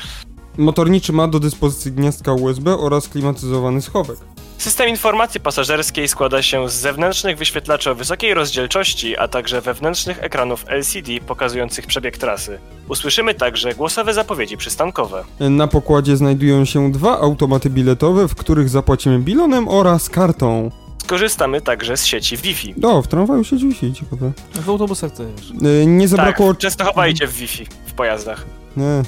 Motorniczy 0.57 1.13
ma 1.13 1.27
do 1.27 1.39
dyspozycji 1.39 1.91
gniazdka 1.91 2.33
USB 2.33 2.77
oraz 2.77 3.07
klimatyzowany 3.09 3.81
schowek. 3.81 4.17
System 4.57 4.89
informacji 4.89 5.39
pasażerskiej 5.39 6.07
składa 6.07 6.41
się 6.41 6.69
z 6.69 6.73
zewnętrznych 6.73 7.37
wyświetlaczy 7.37 7.91
o 7.91 7.95
wysokiej 7.95 8.33
rozdzielczości, 8.33 9.17
a 9.17 9.27
także 9.27 9.61
wewnętrznych 9.61 10.23
ekranów 10.23 10.65
LCD 10.67 11.11
pokazujących 11.27 11.87
przebieg 11.87 12.17
trasy. 12.17 12.59
Usłyszymy 12.89 13.33
także 13.33 13.73
głosowe 13.75 14.13
zapowiedzi 14.13 14.57
przystankowe. 14.57 15.23
Na 15.39 15.67
pokładzie 15.67 16.17
znajdują 16.17 16.65
się 16.65 16.91
dwa 16.91 17.19
automaty 17.19 17.69
biletowe, 17.69 18.27
w 18.27 18.35
których 18.35 18.69
zapłacimy 18.69 19.19
bilonem 19.19 19.67
oraz 19.67 20.09
kartą. 20.09 20.71
Skorzystamy 21.03 21.61
także 21.61 21.97
z 21.97 22.05
sieci 22.05 22.37
Wi-Fi. 22.37 22.75
O, 22.83 23.01
w 23.01 23.07
tramwaju 23.07 23.43
siedzi 23.43 23.67
Wi-Fi, 23.67 23.93
ciekawe. 23.93 24.31
W 24.53 24.69
autobusach 24.69 25.11
też. 25.11 25.51
E, 25.81 25.85
Nie 25.85 26.07
zabrakło... 26.07 26.47
Tak, 26.53 26.57
często 26.57 26.85
chowajcie 26.85 27.27
w 27.27 27.33
Wi-Fi 27.33 27.65
w 27.87 27.93
pojazdach. 27.93 28.45
Nie. 28.77 29.03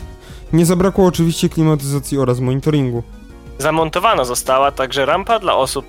Nie 0.54 0.66
zabrakło 0.66 1.06
oczywiście 1.06 1.50
klimatyzacji 1.50 2.18
oraz 2.18 2.40
monitoringu. 2.40 3.04
Zamontowana 3.60 4.26
została 4.26 4.72
także 4.72 5.06
rampa 5.06 5.40
dla 5.40 5.56
osób 5.56 5.86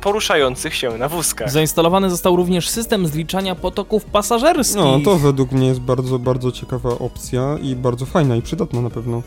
poruszających 0.00 0.74
się 0.74 0.98
na 0.98 1.08
wózkach. 1.08 1.50
Zainstalowany 1.50 2.10
został 2.10 2.36
również 2.36 2.68
system 2.68 3.06
zliczania 3.06 3.54
potoków 3.54 4.04
pasażerskich. 4.04 4.76
No, 4.76 4.98
to 5.04 5.16
według 5.16 5.52
mnie 5.52 5.66
jest 5.68 5.80
bardzo, 5.80 6.18
bardzo 6.18 6.52
ciekawa 6.52 6.88
opcja 6.90 7.56
i 7.62 7.76
bardzo 7.76 8.06
fajna 8.06 8.36
i 8.36 8.42
przydatna 8.42 8.80
na 8.80 8.90
pewno. 8.90 9.22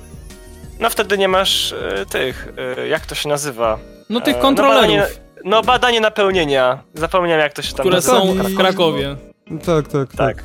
No 0.79 0.89
wtedy 0.89 1.17
nie 1.17 1.27
masz 1.27 1.73
e, 1.73 2.05
tych, 2.05 2.53
e, 2.77 2.87
jak 2.87 3.05
to 3.05 3.15
się 3.15 3.29
nazywa? 3.29 3.77
No 4.09 4.21
tych 4.21 4.35
E, 4.35 4.39
kontrolerów, 4.39 4.81
No 4.83 4.97
badanie, 4.97 5.07
no 5.45 5.61
badanie 5.61 6.01
napełnienia. 6.01 6.83
Zapomniałem 6.93 7.39
jak 7.41 7.53
to 7.53 7.61
się 7.61 7.73
tam 7.73 7.79
które 7.83 7.95
nazywa. 7.95 8.17
są 8.19 8.33
w 8.33 8.55
Krakowie. 8.55 9.15
Tak, 9.65 9.87
tak, 9.87 10.13
tak. 10.13 10.15
Tak. 10.17 10.43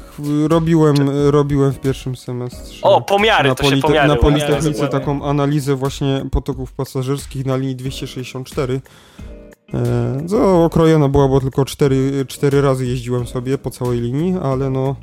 Robiłem, 0.49 0.97
robiłem 1.31 1.73
w 1.73 1.81
pierwszym 1.81 2.17
semestrze. 2.17 2.81
O, 2.83 3.01
pomiary, 3.01 3.49
na, 3.49 3.55
to 3.55 3.65
się 3.65 3.71
polite- 3.71 3.83
pomiary. 3.83 4.09
na 4.09 4.17
Politechnice 4.17 4.89
taką 4.89 5.25
analizę 5.25 5.75
właśnie 5.75 6.25
potoków 6.33 6.73
pasażerskich 6.73 7.47
na 7.47 7.57
linii 7.57 7.77
264. 7.77 8.81
E, 9.75 10.27
co 10.29 10.65
okrojona 10.65 11.09
była, 11.09 11.29
bo 11.29 11.41
tylko 11.41 11.65
4, 11.65 12.25
4 12.29 12.61
razy 12.61 12.87
jeździłem 12.87 13.27
sobie 13.27 13.59
po 13.59 13.71
całej 13.71 14.01
linii, 14.01 14.35
ale 14.43 14.71
no... 14.71 14.97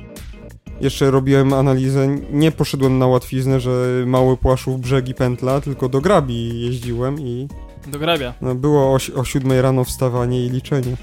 Jeszcze 0.80 1.10
robiłem 1.10 1.52
analizę, 1.52 2.08
nie 2.32 2.52
poszedłem 2.52 2.98
na 2.98 3.06
łatwiznę, 3.06 3.60
że 3.60 3.86
mały 4.06 4.36
Płaszów 4.36 4.80
brzegi 4.80 5.14
pętla, 5.14 5.60
tylko 5.60 5.88
do 5.88 6.00
Grabi 6.00 6.60
jeździłem 6.60 7.20
i 7.20 7.48
Do 7.86 7.98
grabia. 7.98 8.34
no, 8.40 8.54
było 8.54 8.82
o, 8.92 8.98
o 9.16 9.24
7 9.24 9.52
rano 9.60 9.84
wstawanie 9.84 10.46
i 10.46 10.50
liczenie. 10.50 10.96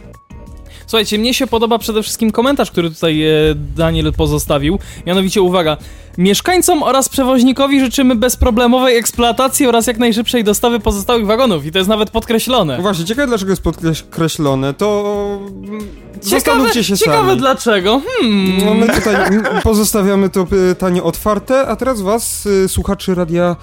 Słuchajcie, 0.92 1.18
mnie 1.18 1.34
się 1.34 1.48
podoba 1.48 1.78
przede 1.78 2.04
wszystkim 2.04 2.32
komentarz, 2.32 2.72
który 2.72 2.90
tutaj 2.90 3.24
e, 3.24 3.30
Daniel 3.76 4.14
pozostawił. 4.14 4.80
Mianowicie, 5.06 5.42
uwaga, 5.42 5.78
mieszkańcom 6.18 6.84
oraz 6.84 7.10
przewoźnikowi 7.10 7.80
życzymy 7.80 8.16
bezproblemowej 8.16 8.98
eksploatacji 8.98 9.68
oraz 9.68 9.88
jak 9.88 9.98
najszybszej 9.98 10.44
dostawy 10.44 10.80
pozostałych 10.80 11.26
wagonów. 11.26 11.66
I 11.66 11.72
to 11.72 11.78
jest 11.78 11.90
nawet 11.90 12.10
podkreślone. 12.10 12.76
No 12.78 12.82
właśnie, 12.82 13.06
ciekawe 13.06 13.28
dlaczego 13.28 13.52
jest 13.52 13.62
podkreślone, 13.62 14.74
to 14.74 15.40
mm, 15.64 15.88
zastanówcie 16.22 16.84
się 16.84 16.98
ciekawe 16.98 17.28
sami. 17.28 17.40
dlaczego. 17.40 18.02
Hmm. 18.22 18.66
No 18.66 18.74
my 18.74 18.88
tutaj 18.88 19.16
pozostawiamy 19.64 20.30
to 20.30 20.46
pytanie 20.46 21.04
otwarte, 21.04 21.68
a 21.68 21.76
teraz 21.76 22.02
was, 22.02 22.46
y, 22.46 22.70
słuchaczy 22.70 23.16
radia, 23.16 23.56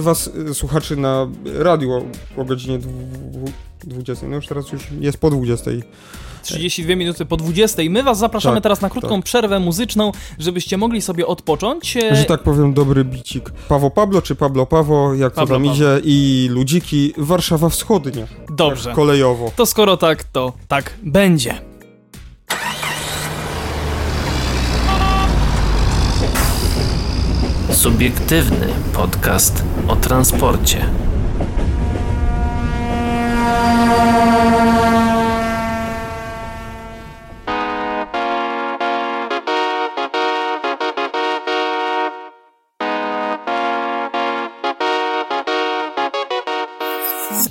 was, 0.00 0.30
y, 0.50 0.54
słuchaczy 0.54 0.96
na 0.96 1.26
radiu 1.58 1.92
o, 1.92 2.02
o 2.40 2.44
godzinie 2.44 2.78
dwu- 2.78 3.52
20, 3.84 4.26
no 4.28 4.36
już 4.36 4.46
teraz 4.46 4.72
już 4.72 4.82
jest 5.00 5.18
po 5.18 5.30
20. 5.30 5.70
32 6.42 6.96
minuty 6.96 7.24
po 7.26 7.36
20. 7.36 7.82
My 7.90 8.02
was 8.02 8.18
zapraszamy 8.18 8.56
Tak, 8.56 8.62
teraz 8.62 8.80
na 8.80 8.90
krótką 8.90 9.16
tak. 9.16 9.24
przerwę 9.24 9.60
muzyczną, 9.60 10.12
żebyście 10.38 10.76
mogli 10.76 11.02
sobie 11.02 11.26
odpocząć. 11.26 11.96
E, 11.96 12.16
Że 12.16 12.24
tak 12.24 12.42
powiem, 12.42 12.74
dobry 12.74 13.04
bicik. 13.04 13.50
Pawo 13.68 13.90
Pablo 13.90 14.22
czy 14.22 14.34
Pablo 14.34 14.66
Pawo, 14.66 15.14
jak 15.14 15.32
Pablo 15.32 15.56
to 15.58 15.64
tam 15.64 15.72
idzie, 15.74 16.00
i 16.04 16.48
Ludziki, 16.52 17.12
Warszawa 17.18 17.68
Wschodnia. 17.68 18.26
Dobrze. 18.50 18.84
Tak 18.84 18.94
kolejowo. 18.94 19.50
To 19.56 19.66
skoro 19.66 19.96
tak, 19.96 20.24
to 20.24 20.52
tak 20.68 20.94
będzie. 21.02 21.60
Subiektywny 27.78 28.66
podcast 28.92 29.64
o 29.88 29.96
transporcie. 29.96 30.90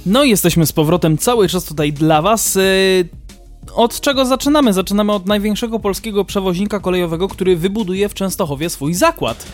No 0.06 0.24
i 0.24 0.30
jesteśmy 0.30 0.66
z 0.66 0.72
powrotem 0.72 1.18
cały 1.18 1.50
czas 1.50 1.66
tutaj 1.66 1.94
dla 1.94 2.22
was. 2.22 2.56
Yy, 2.56 2.62
Od 3.76 4.02
czego 4.02 4.26
zaczynamy? 4.26 4.74
Zaczynamy 4.74 5.12
od 5.14 5.26
największego 5.26 5.80
polskiego 5.80 6.26
przewoźnika 6.26 6.80
kolejowego, 6.80 7.28
który 7.28 7.58
wybuduje 7.58 8.10
w 8.10 8.14
Częstochowie 8.14 8.70
swój 8.70 8.94
zakład. 8.94 9.46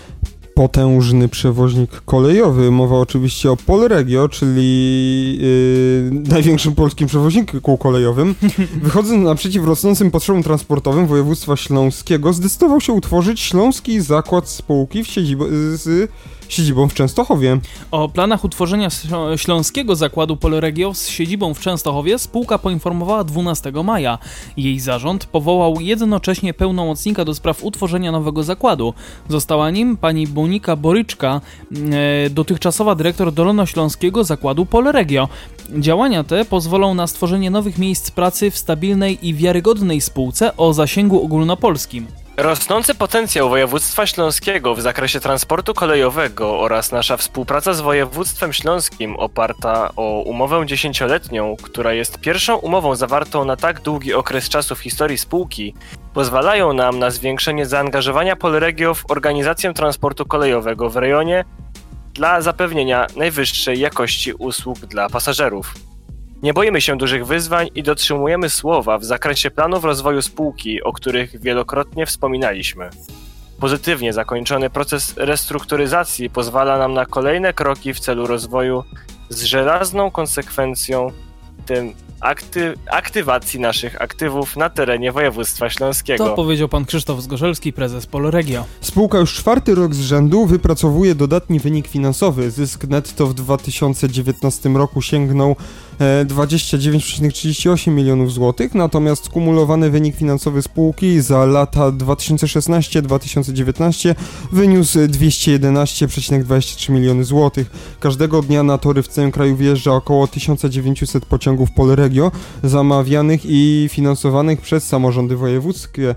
Potężny 0.53 1.29
przewoźnik 1.29 2.01
kolejowy. 2.05 2.71
Mowa 2.71 2.95
oczywiście 2.95 3.51
o 3.51 3.57
Polregio, 3.57 4.29
czyli 4.29 5.37
yy, 5.41 6.21
największym 6.29 6.75
polskim 6.75 7.07
przewoźniku 7.07 7.77
kolejowym. 7.77 8.35
Wychodząc 8.83 9.25
naprzeciw 9.25 9.65
rosnącym 9.65 10.11
potrzebom 10.11 10.43
transportowym 10.43 11.07
województwa 11.07 11.55
śląskiego, 11.55 12.33
zdecydował 12.33 12.81
się 12.81 12.93
utworzyć 12.93 13.39
Śląski 13.39 14.01
Zakład 14.01 14.49
Spółki 14.49 15.03
w 15.03 15.07
siedzibo, 15.07 15.45
z 15.73 16.11
siedzibą 16.53 16.87
w 16.89 16.93
Częstochowie. 16.93 17.57
O 17.91 18.09
planach 18.09 18.43
utworzenia 18.43 18.87
Ślą- 18.89 19.37
Śląskiego 19.37 19.95
Zakładu 19.95 20.37
Polregio 20.37 20.93
z 20.93 21.07
siedzibą 21.07 21.53
w 21.53 21.59
Częstochowie 21.59 22.19
spółka 22.19 22.57
poinformowała 22.57 23.23
12 23.23 23.83
maja. 23.83 24.17
Jej 24.57 24.79
zarząd 24.79 25.25
powołał 25.25 25.75
jednocześnie 25.79 26.53
pełnomocnika 26.53 27.25
do 27.25 27.35
spraw 27.35 27.63
utworzenia 27.63 28.11
nowego 28.11 28.43
zakładu. 28.43 28.93
Została 29.29 29.69
nim 29.69 29.97
pani 29.97 30.27
Bonika 30.27 30.75
Boryczka, 30.75 31.41
e, 32.25 32.29
dotychczasowa 32.29 32.95
dyrektor 32.95 33.33
Dolnośląskiego 33.33 34.23
Zakładu 34.23 34.65
Polregio. 34.65 35.29
Działania 35.79 36.23
te 36.23 36.45
pozwolą 36.45 36.93
na 36.93 37.07
stworzenie 37.07 37.51
nowych 37.51 37.77
miejsc 37.77 38.11
pracy 38.11 38.51
w 38.51 38.57
stabilnej 38.57 39.27
i 39.27 39.33
wiarygodnej 39.33 40.01
spółce 40.01 40.57
o 40.57 40.73
zasięgu 40.73 41.23
ogólnopolskim. 41.25 42.22
Rosnący 42.37 42.95
potencjał 42.95 43.49
województwa 43.49 44.07
śląskiego 44.07 44.75
w 44.75 44.81
zakresie 44.81 45.19
transportu 45.19 45.73
kolejowego 45.73 46.59
oraz 46.59 46.91
nasza 46.91 47.17
współpraca 47.17 47.73
z 47.73 47.81
województwem 47.81 48.53
śląskim 48.53 49.15
oparta 49.15 49.89
o 49.95 50.21
umowę 50.21 50.65
dziesięcioletnią, 50.65 51.55
która 51.61 51.93
jest 51.93 52.19
pierwszą 52.19 52.55
umową 52.55 52.95
zawartą 52.95 53.45
na 53.45 53.55
tak 53.55 53.81
długi 53.81 54.13
okres 54.13 54.49
czasu 54.49 54.75
w 54.75 54.79
historii 54.79 55.17
spółki, 55.17 55.73
pozwalają 56.13 56.73
nam 56.73 56.99
na 56.99 57.11
zwiększenie 57.11 57.65
zaangażowania 57.65 58.35
Polregio 58.35 58.93
w 58.93 59.11
organizację 59.11 59.73
transportu 59.73 60.25
kolejowego 60.25 60.89
w 60.89 60.97
rejonie 60.97 61.45
dla 62.13 62.41
zapewnienia 62.41 63.07
najwyższej 63.15 63.79
jakości 63.79 64.33
usług 64.33 64.79
dla 64.79 65.09
pasażerów. 65.09 65.73
Nie 66.43 66.53
boimy 66.53 66.81
się 66.81 66.97
dużych 66.97 67.25
wyzwań 67.27 67.69
i 67.75 67.83
dotrzymujemy 67.83 68.49
słowa 68.49 68.97
w 68.97 69.03
zakresie 69.05 69.51
planów 69.51 69.83
rozwoju 69.83 70.21
spółki, 70.21 70.83
o 70.83 70.93
których 70.93 71.41
wielokrotnie 71.41 72.05
wspominaliśmy. 72.05 72.89
Pozytywnie 73.59 74.13
zakończony 74.13 74.69
proces 74.69 75.13
restrukturyzacji 75.17 76.29
pozwala 76.29 76.77
nam 76.77 76.93
na 76.93 77.05
kolejne 77.05 77.53
kroki 77.53 77.93
w 77.93 77.99
celu 77.99 78.27
rozwoju 78.27 78.83
z 79.29 79.43
żelazną 79.43 80.11
konsekwencją, 80.11 81.11
tym 81.65 81.93
akty- 82.21 82.73
aktywacji 82.91 83.59
naszych 83.59 84.01
aktywów 84.01 84.57
na 84.57 84.69
terenie 84.69 85.11
województwa 85.11 85.69
śląskiego. 85.69 86.25
To 86.25 86.35
powiedział 86.35 86.69
pan 86.69 86.85
Krzysztof 86.85 87.21
Zgorzelski, 87.21 87.73
prezes 87.73 88.05
Polregio. 88.05 88.65
Spółka 88.81 89.17
już 89.17 89.33
czwarty 89.33 89.75
rok 89.75 89.95
z 89.95 90.01
rzędu 90.01 90.45
wypracowuje 90.45 91.15
dodatni 91.15 91.59
wynik 91.59 91.87
finansowy. 91.87 92.51
Zysk 92.51 92.83
netto 92.83 93.27
w 93.27 93.33
2019 93.33 94.69
roku 94.69 95.01
sięgnął 95.01 95.55
29,38 95.99 97.91
milionów 97.91 98.33
złotych, 98.33 98.75
natomiast 98.75 99.25
skumulowany 99.25 99.89
wynik 99.89 100.15
finansowy 100.15 100.61
spółki 100.61 101.21
za 101.21 101.45
lata 101.45 101.91
2016-2019 101.91 104.15
wyniósł 104.51 104.99
211,23 104.99 106.91
miliony 106.91 107.23
złotych. 107.23 107.95
Każdego 107.99 108.41
dnia 108.41 108.63
na 108.63 108.77
tory 108.77 109.03
w 109.03 109.07
całym 109.07 109.31
kraju 109.31 109.55
wjeżdża 109.55 109.91
około 109.91 110.27
1900 110.27 111.25
pociągów 111.25 111.71
Polregio 111.71 112.31
zamawianych 112.63 113.41
i 113.43 113.89
finansowanych 113.91 114.61
przez 114.61 114.87
samorządy 114.87 115.35
wojewódzkie. 115.35 116.09
E, 116.09 116.15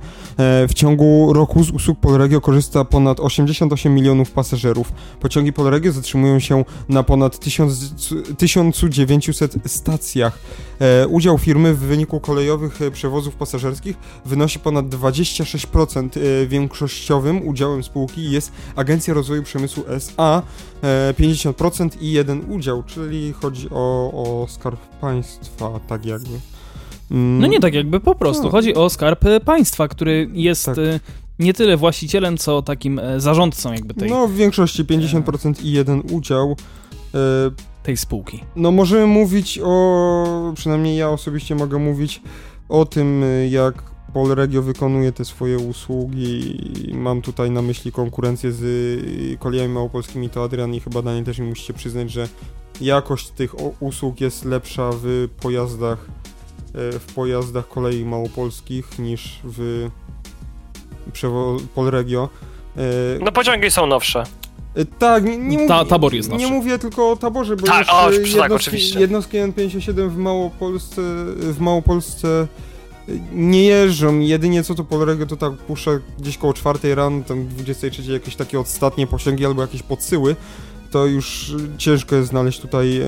w 0.68 0.74
ciągu 0.74 1.32
roku 1.32 1.64
z 1.64 1.70
usług 1.70 2.00
Polregio 2.00 2.40
korzysta 2.40 2.84
ponad 2.84 3.20
88 3.20 3.94
milionów 3.94 4.30
pasażerów. 4.30 4.92
Pociągi 5.20 5.52
Polregio 5.52 5.92
zatrzymują 5.92 6.38
się 6.38 6.64
na 6.88 7.02
ponad 7.02 7.38
1000, 7.38 7.94
1900 8.38 9.56
stacjach. 9.68 10.38
E, 10.80 11.08
udział 11.08 11.38
firmy 11.38 11.74
w 11.74 11.78
wyniku 11.78 12.20
kolejowych 12.20 12.82
e, 12.82 12.90
przewozów 12.90 13.34
pasażerskich 13.34 13.96
wynosi 14.24 14.58
ponad 14.58 14.86
26%. 14.86 16.08
E, 16.42 16.46
większościowym 16.46 17.48
udziałem 17.48 17.82
spółki 17.82 18.30
jest 18.30 18.52
Agencja 18.76 19.14
Rozwoju 19.14 19.42
Przemysłu 19.42 19.84
SA, 19.88 20.42
e, 20.82 21.14
50% 21.18 21.88
i 22.00 22.12
jeden 22.12 22.52
udział, 22.52 22.82
czyli 22.82 23.32
chodzi 23.32 23.68
o, 23.70 24.10
o 24.12 24.46
skarb 24.48 24.80
państwa, 25.00 25.80
tak 25.88 26.06
jakby. 26.06 26.40
Mm, 27.10 27.38
No 27.38 27.46
nie 27.46 27.60
tak 27.60 27.74
jakby, 27.74 28.00
po 28.00 28.14
prostu. 28.14 28.42
Tak. 28.42 28.52
Chodzi 28.52 28.74
o 28.74 28.90
skarb 28.90 29.24
państwa, 29.44 29.88
który 29.88 30.30
jest 30.32 30.64
Tak. 30.64 30.76
nie 31.38 31.54
tyle 31.54 31.76
właścicielem, 31.76 32.36
co 32.38 32.62
takim 32.62 33.00
zarządcą 33.16 33.72
jakby 33.72 33.94
tej, 33.94 34.10
No 34.10 34.28
w 34.28 34.34
większości 34.34 34.84
50% 34.84 35.64
i 35.64 35.72
jeden 35.72 36.02
udział. 36.10 36.56
Tej 37.86 37.96
spółki. 37.96 38.44
No 38.56 38.70
możemy 38.70 39.06
mówić 39.06 39.60
o, 39.64 40.52
przynajmniej 40.54 40.96
ja 40.96 41.10
osobiście 41.10 41.54
mogę 41.54 41.78
mówić 41.78 42.22
o 42.68 42.84
tym, 42.84 43.22
y, 43.22 43.48
jak 43.48 43.82
Polregio 44.14 44.62
wykonuje 44.62 45.12
te 45.12 45.24
swoje 45.24 45.58
usługi. 45.58 46.58
Mam 46.94 47.22
tutaj 47.22 47.50
na 47.50 47.62
myśli 47.62 47.92
konkurencję 47.92 48.52
z 48.52 48.62
y, 48.62 49.38
kolejami 49.38 49.74
małopolskimi, 49.74 50.30
to 50.30 50.44
Adrian 50.44 50.74
i 50.74 50.80
chyba 50.80 51.02
Daniel 51.02 51.24
też 51.24 51.38
mi 51.38 51.48
musicie 51.48 51.74
przyznać, 51.74 52.10
że 52.10 52.28
jakość 52.80 53.28
tych 53.28 53.54
usług 53.82 54.20
jest 54.20 54.44
lepsza 54.44 54.90
w 55.02 55.28
pojazdach 55.40 56.06
y, 56.94 56.98
w 56.98 57.14
pojazdach 57.14 57.68
kolei 57.68 58.04
małopolskich 58.04 58.98
niż 58.98 59.40
w 59.44 59.90
Polregio. 61.74 62.28
No 63.20 63.32
pociągi 63.32 63.70
są 63.70 63.86
nowsze. 63.86 64.24
Y, 64.78 64.86
Tak, 64.98 65.24
nie, 65.24 65.38
nie 65.38 65.68
Ta- 65.68 65.78
mówię, 65.78 65.90
tabor 65.90 66.14
jest 66.14 66.32
Nie 66.32 66.46
mówię 66.46 66.78
tylko 66.78 67.10
o 67.10 67.16
taborze, 67.16 67.56
bo 67.56 67.66
Tak, 67.66 67.80
już 67.80 67.88
o, 67.90 68.10
y, 68.10 68.16
tak, 68.16 68.26
jednostki, 68.26 68.54
oczywiście. 68.54 69.00
jednostki 69.00 69.36
N57 69.38 70.08
w 70.10 70.16
Małopolsce, 70.16 71.02
w 71.36 71.56
Małopolsce 71.60 72.46
y, 73.08 73.18
nie 73.32 73.64
jeżdżą. 73.64 74.18
Jedynie 74.18 74.64
co 74.64 74.74
to 74.74 74.84
Polrego 74.84 75.26
to 75.26 75.36
tak 75.36 75.52
puszcza 75.52 75.90
gdzieś 76.18 76.38
koło 76.38 76.54
4 76.54 76.94
rano, 76.94 77.22
tam 77.24 77.46
23 77.46 78.12
jakieś 78.12 78.36
takie 78.36 78.60
ostatnie 78.60 79.06
pociągi 79.06 79.46
albo 79.46 79.62
jakieś 79.62 79.82
podsyły. 79.82 80.36
To 80.90 81.06
już 81.06 81.54
ciężko 81.78 82.16
jest 82.16 82.28
znaleźć 82.28 82.60
tutaj 82.60 83.00
y, 83.00 83.04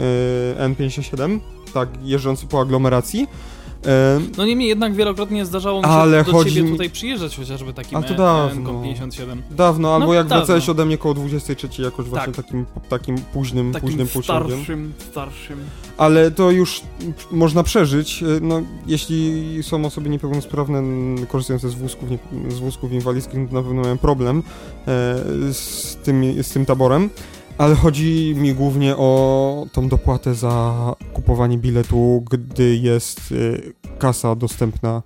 N57, 0.59 1.41
tak, 1.75 1.89
jeżdżący 2.03 2.47
po 2.47 2.61
aglomeracji. 2.61 3.27
E, 3.89 4.20
No 4.36 4.47
niemniej 4.47 4.68
jednak 4.68 4.95
wielokrotnie 4.95 5.47
zdarzało 5.47 5.78
mi 5.78 5.84
się 5.84 5.91
Ale 5.91 6.24
do 6.24 6.32
chodzi 6.32 6.55
ciebie 6.55 6.70
tutaj 6.70 6.91
przyjeżdżać 6.91 7.36
chociażby 7.36 7.72
takim 7.72 7.99
A 7.99 8.03
to 8.03 8.14
e, 8.14 8.16
dawno. 8.16 8.82
57 8.82 9.43
Dawno, 9.51 9.95
albo 9.95 10.07
No, 10.07 10.14
jak 10.14 10.26
dawno. 10.26 10.36
wracałeś 10.45 10.68
ode 10.68 10.84
mnie 10.86 10.99
koło 10.99 11.14
23 11.14 11.82
jakoś 11.82 12.07
właśnie 12.07 12.32
Tak. 12.32 12.45
takim, 12.45 12.66
takim 12.89 13.16
późnym, 13.18 13.72
Takim 13.72 13.89
późnym 13.89 14.07
pociągiem. 14.09 14.49
starszym, 14.57 14.93
starszym. 15.11 15.59
Ale 15.99 16.30
to 16.30 16.51
już 16.51 16.80
można 17.30 17.62
przeżyć, 17.62 18.22
y, 18.22 18.41
no, 18.43 18.62
jeśli 18.86 19.45
są 19.62 19.84
osoby 19.84 20.09
niepełnosprawne 20.09 20.82
korzystające 21.26 21.68
z 21.68 21.74
wózków, 21.74 22.11
nie, 22.11 22.18
z 22.51 22.59
wózków 22.59 22.93
inwalidzkich, 22.93 23.49
to 23.49 23.55
na 23.55 23.62
pewno 23.62 23.82
mają 23.82 23.99
problem 23.99 24.39
e, 24.39 24.43
z, 25.53 25.97
tym, 26.05 26.43
z 26.43 26.51
tym 26.51 26.66
taborem. 26.66 27.11
Ale 27.59 27.75
chodzi 27.75 28.35
mi 28.37 28.55
głównie 28.55 28.97
o 28.97 29.67
tą 29.73 29.89
dopłatę 29.89 30.35
za 30.35 30.75
kupowanie 31.13 31.59
biletu, 31.59 32.25
gdy 32.31 32.77
jest 32.77 33.33
y, 33.33 33.73
kasa 33.99 34.35
dostępna 34.35 35.03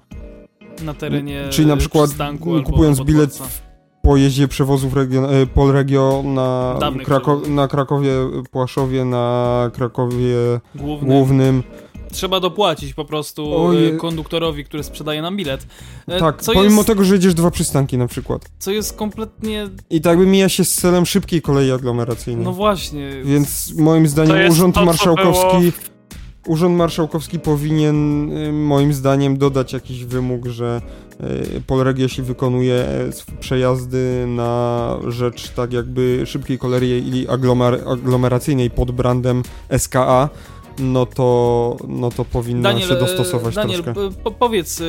Na 0.84 0.94
terenie 0.94 1.44
Czyli 1.50 1.68
na 1.68 1.76
przykład 1.76 2.11
albo 2.20 2.62
kupując 2.62 2.98
na 2.98 3.05
bilet 3.05 3.34
w 3.36 3.62
pojeździe 4.03 4.48
przewozów 4.48 4.94
region, 4.94 5.24
e, 5.24 5.46
Polregio 5.46 6.22
na, 6.26 6.76
Krako- 7.05 7.48
na 7.48 7.68
Krakowie 7.68 8.11
Płaszowie, 8.50 9.05
na 9.05 9.70
Krakowie 9.74 10.34
Główny. 10.74 11.09
Głównym. 11.09 11.62
Trzeba 12.12 12.40
dopłacić 12.40 12.94
po 12.94 13.04
prostu 13.04 13.44
Oje- 13.54 13.94
e, 13.94 13.96
konduktorowi, 13.96 14.64
który 14.64 14.82
sprzedaje 14.82 15.22
nam 15.22 15.36
bilet. 15.36 15.66
E, 16.08 16.18
Tak, 16.18 16.42
co 16.42 16.52
pomimo 16.52 16.76
jest, 16.76 16.86
tego, 16.86 17.04
że 17.04 17.14
jedziesz 17.14 17.34
dwa 17.34 17.50
przystanki 17.50 17.98
na 17.98 18.06
przykład. 18.06 18.42
co 18.58 18.70
jest 18.70 18.96
kompletnie... 18.96 19.68
I 19.90 20.00
tak 20.00 20.18
by 20.18 20.26
mija 20.26 20.48
się 20.48 20.64
z 20.64 20.74
celem 20.74 21.06
szybkiej 21.06 21.42
kolei 21.42 21.70
aglomeracyjnej. 21.72 22.44
No 22.44 22.52
właśnie. 22.52 23.10
Więc 23.24 23.74
moim 23.78 24.08
zdaniem 24.08 24.50
Urząd 24.50 24.74
to, 24.74 24.84
Marszałkowski 24.84 25.58
było 25.58 25.92
Urząd 26.46 26.76
Marszałkowski 26.76 27.38
powinien 27.38 28.30
y, 28.32 28.52
moim 28.52 28.92
zdaniem 28.92 29.38
dodać 29.38 29.72
jakiś 29.72 30.04
wymóg, 30.04 30.46
że 30.46 30.80
y, 31.56 31.60
Polreg 31.66 31.98
jeśli 31.98 32.22
wykonuje 32.22 32.74
e, 32.74 33.10
przejazdy 33.40 34.24
na 34.28 34.96
rzecz 35.08 35.50
tak 35.50 35.72
jakby 35.72 36.22
szybkiej 36.26 36.58
kolei 36.58 37.16
i 37.16 37.28
aglomer 37.28 37.80
aglomeracyjnej 37.88 38.70
pod 38.70 38.90
brandem 38.90 39.42
SKA, 39.78 40.28
no 40.82 41.06
to, 41.06 41.76
no 41.88 42.10
to 42.10 42.24
powinna 42.24 42.80
się 42.80 42.94
e, 42.94 42.98
dostosować 42.98 43.54
Daniel, 43.54 43.82
troszkę. 43.82 44.10
po, 44.24 44.30
powiedz, 44.30 44.80
e, 44.80 44.84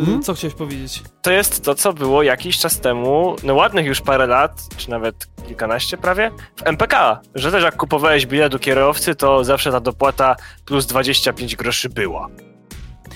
Mhm. 0.00 0.22
co 0.22 0.34
chciałeś 0.34 0.54
powiedzieć? 0.54 1.02
To 1.22 1.30
jest 1.32 1.64
to, 1.64 1.74
co 1.74 1.92
było 1.92 2.22
jakiś 2.22 2.58
czas 2.58 2.80
temu, 2.80 3.36
no 3.44 3.54
ładnych 3.54 3.86
już 3.86 4.00
parę 4.00 4.26
lat, 4.26 4.62
czy 4.76 4.90
nawet 4.90 5.26
kilkanaście 5.46 5.96
prawie, 5.96 6.30
w 6.56 6.66
MPK, 6.66 7.20
że 7.34 7.50
też 7.50 7.64
jak 7.64 7.76
kupowałeś 7.76 8.26
bilet 8.26 8.52
do 8.52 8.58
kierowcy, 8.58 9.14
to 9.14 9.44
zawsze 9.44 9.72
ta 9.72 9.80
dopłata 9.80 10.36
plus 10.64 10.86
25 10.86 11.56
groszy 11.56 11.88
była. 11.88 12.28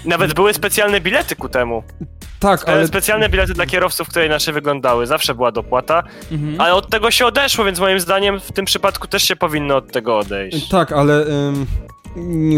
Nawet 0.04 0.34
były 0.34 0.54
specjalne 0.54 1.00
bilety 1.00 1.36
ku 1.36 1.48
temu. 1.48 1.82
Tak, 2.40 2.62
Ale... 2.68 2.76
ale 2.76 2.86
Specjalne 2.86 3.28
bilety 3.28 3.52
dla 3.54 3.66
kierowców, 3.66 4.08
które 4.08 4.26
inaczej 4.26 4.54
wyglądały. 4.54 5.06
Zawsze 5.06 5.34
była 5.34 5.52
dopłata, 5.52 6.02
Mhm. 6.32 6.60
ale 6.60 6.74
od 6.74 6.90
tego 6.90 7.10
się 7.10 7.26
odeszło, 7.26 7.64
więc 7.64 7.80
moim 7.80 8.00
zdaniem 8.00 8.40
w 8.40 8.52
tym 8.52 8.64
przypadku 8.64 9.06
też 9.06 9.22
się 9.22 9.36
powinno 9.36 9.76
od 9.76 9.92
tego 9.92 10.18
odejść. 10.18 10.68
Tak, 10.68 10.92
ale 10.92 11.14
ym, 11.26 11.66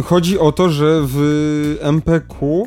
chodzi 0.05 0.39
o 0.39 0.53
to, 0.53 0.69
że 0.71 1.01
w 1.03 1.77
MPQ 1.83 2.67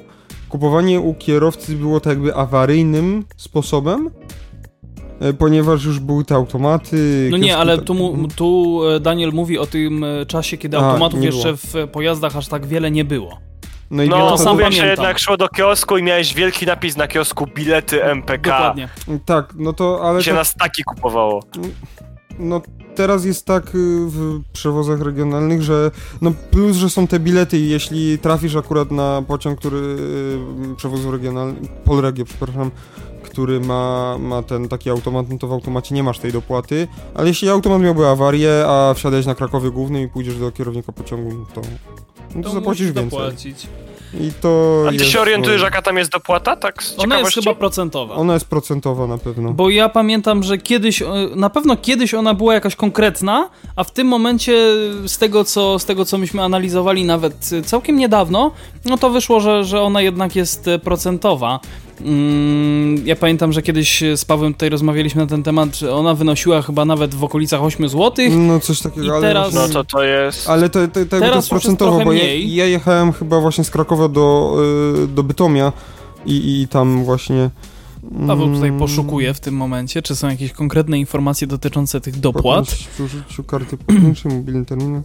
kupowanie 0.50 1.00
u 1.00 1.14
kierowcy 1.14 1.76
było 1.76 2.00
tak 2.00 2.10
jakby 2.14 2.36
awaryjnym 2.36 3.26
sposobem, 3.38 4.10
e, 5.20 5.34
ponieważ 5.34 5.86
już 5.86 6.00
były 6.00 6.26
te 6.26 6.36
automaty. 6.36 7.28
No 7.32 7.38
nie, 7.38 7.58
ale 7.58 7.78
ta- 7.78 7.84
tu, 7.84 7.94
mu- 7.94 8.28
tu 8.36 8.80
e, 8.90 9.00
Daniel 9.00 9.32
mówi 9.34 9.58
o 9.58 9.66
tym 9.66 10.04
e, 10.04 10.26
czasie, 10.26 10.58
kiedy 10.58 10.78
A, 10.78 10.82
automatów 10.82 11.24
jeszcze 11.24 11.54
było. 11.54 11.58
w 11.88 11.88
pojazdach 11.92 12.38
aż 12.38 12.48
tak 12.48 12.66
wiele 12.66 12.92
nie 12.92 13.06
było. 13.06 13.40
No 13.92 14.04
i 14.04 14.10
No, 14.10 14.30
to 14.30 14.38
sam 14.38 14.54
mówię, 14.54 14.64
że 14.66 14.70
pamiętam. 14.70 14.90
jednak 14.90 15.20
szło 15.20 15.38
do 15.38 15.50
kiosku 15.50 15.98
i 15.98 16.04
miałeś 16.04 16.34
wielki 16.34 16.66
napis 16.66 16.98
na 16.98 17.08
kiosku 17.08 17.46
bilety 17.56 18.04
MPK. 18.04 18.38
Dokładnie. 18.52 18.90
Tak, 19.26 19.54
no 19.58 19.74
to 19.74 20.00
ale 20.04 20.20
I 20.20 20.24
się 20.24 20.32
to, 20.32 20.38
na 20.38 20.44
staki 20.44 20.84
kupowało. 20.84 21.44
no 22.40 22.62
teraz 23.02 23.26
jest 23.26 23.46
tak 23.46 23.68
y, 23.68 23.70
w 24.08 24.42
przewozach 24.54 25.02
regionalnych, 25.02 25.62
że 25.62 25.92
no 26.22 26.32
plus, 26.52 26.78
że 26.78 26.90
są 26.90 27.08
te 27.08 27.20
bilety 27.20 27.60
i 27.60 27.70
jeśli 27.70 28.20
trafisz 28.20 28.56
akurat 28.56 28.92
na 28.92 29.24
pociąg, 29.28 29.60
który 29.60 29.78
y, 29.78 30.76
przewozu 30.78 31.12
regionalny, 31.12 31.56
Polregio, 31.86 32.26
przepraszam, 32.26 32.72
który 33.24 33.60
ma, 33.60 34.18
ma 34.20 34.44
ten 34.44 34.68
taki 34.68 34.90
automat, 34.90 35.30
no 35.30 35.38
to 35.38 35.48
w 35.48 35.52
automacie 35.52 35.96
nie 35.96 36.04
masz 36.04 36.20
tej 36.20 36.32
dopłaty, 36.32 36.88
ale 37.14 37.28
jeśli 37.28 37.50
automat 37.50 37.82
miałby 37.82 38.08
awarię, 38.08 38.64
a 38.68 38.94
wsiadałeś 38.94 39.26
na 39.26 39.36
Krakowie 39.36 39.72
Głównym 39.72 40.02
i 40.04 40.08
pójdziesz 40.08 40.38
do 40.40 40.52
kierownika 40.52 40.92
pociągu, 40.92 41.34
no 41.34 41.46
to, 41.56 41.62
no 42.36 42.44
to, 42.44 42.50
To 42.50 42.56
zapłacisz 42.56 42.86
więcej. 42.92 43.04
dopłacić. 43.06 43.68
I 44.20 44.32
to 44.42 44.84
A 44.88 44.90
ty 44.90 44.96
jest, 44.96 45.06
się 45.06 45.20
orientujesz, 45.20 45.62
jaka 45.62 45.82
tam 45.82 45.98
jest 45.98 46.12
dopłata? 46.12 46.56
Tak 46.56 46.84
z 46.84 47.00
Ona 47.00 47.20
jest 47.20 47.34
chyba 47.34 47.56
procentowa. 47.56 48.16
Ona 48.16 48.34
jest 48.34 48.46
procentowa 48.46 49.08
na 49.08 49.18
pewno. 49.18 49.52
Bo 49.52 49.70
ja 49.70 49.90
pamiętam, 49.90 50.44
że 50.44 50.58
kiedyś, 50.58 51.02
e, 51.02 51.08
na 51.36 51.50
pewno 51.50 51.78
kiedyś 51.78 52.14
ona 52.14 52.34
była 52.34 52.54
jakaś 52.54 52.76
konkretna, 52.76 53.50
a 53.76 53.84
w 53.84 53.92
tym 53.92 54.08
momencie 54.08 54.54
z 55.08 55.18
tego, 55.18 55.44
co, 55.44 55.80
z 55.80 55.86
tego, 55.86 56.06
co 56.06 56.18
myśmy 56.18 56.42
analizowali 56.44 57.06
nawet 57.06 57.50
e, 57.54 57.62
całkiem 57.62 57.98
niedawno, 57.98 58.52
no 58.86 58.98
to 58.98 59.10
wyszło, 59.10 59.40
że, 59.40 59.64
że 59.64 59.82
ona 59.82 60.02
jednak 60.02 60.36
jest 60.36 60.68
e, 60.68 60.80
procentowa. 60.80 61.60
Mm, 62.06 63.08
Ja 63.08 63.16
pamiętam, 63.16 63.54
że 63.54 63.62
kiedyś 63.62 64.04
z 64.16 64.26
Pawłem 64.26 64.54
tutaj 64.54 64.70
rozmawialiśmy 64.70 65.22
na 65.22 65.28
ten 65.28 65.44
temat, 65.44 65.76
że 65.78 65.94
ona 65.96 66.14
wynosiła 66.14 66.62
chyba 66.62 66.86
nawet 66.86 67.16
w 67.16 67.24
okolicach 67.24 67.64
8 67.64 67.90
zł. 67.90 68.12
No 68.32 68.60
coś 68.60 68.80
takiego, 68.82 69.06
I 69.08 69.10
ale... 69.10 69.22
teraz- 69.22 69.54
No 69.54 69.68
to 69.70 69.84
to 69.84 70.04
jest... 70.04 70.50
Ale 70.50 70.70
to, 70.70 70.88
to, 70.88 70.88
to, 70.88 71.00
to 71.06 71.20
Teraz 71.20 71.36
jest 71.36 71.50
procentowo, 71.50 71.92
bo 71.92 72.14
ja, 72.14 72.24
mniej. 72.24 72.56
ja 72.56 72.66
jechałem 72.66 73.12
chyba 73.14 73.40
właśnie 73.42 73.64
z 73.64 73.70
Krakowa 73.70 74.08
do, 74.08 74.56
y, 75.04 75.08
do 75.08 75.24
Bytomia 75.24 75.74
i, 76.26 76.62
i 76.62 76.68
tam 76.68 77.04
właśnie... 77.04 77.50
Paweł 78.28 78.54
tutaj 78.54 78.70
mm, 78.70 78.80
poszukuje 78.80 79.34
w 79.34 79.40
tym 79.40 79.56
momencie, 79.56 80.02
czy 80.02 80.16
są 80.16 80.30
jakieś 80.30 80.52
konkretne 80.52 81.00
informacje 81.00 81.48
dotyczące 81.48 82.02
tych 82.02 82.20
dopłat. 82.20 82.44
płatność 82.44 82.88
Przy 82.88 83.04
użyciu 83.04 83.44
karty 83.44 83.78
płatniczej, 83.78 84.32
mobilny 84.38 84.66
terminal. 84.66 85.02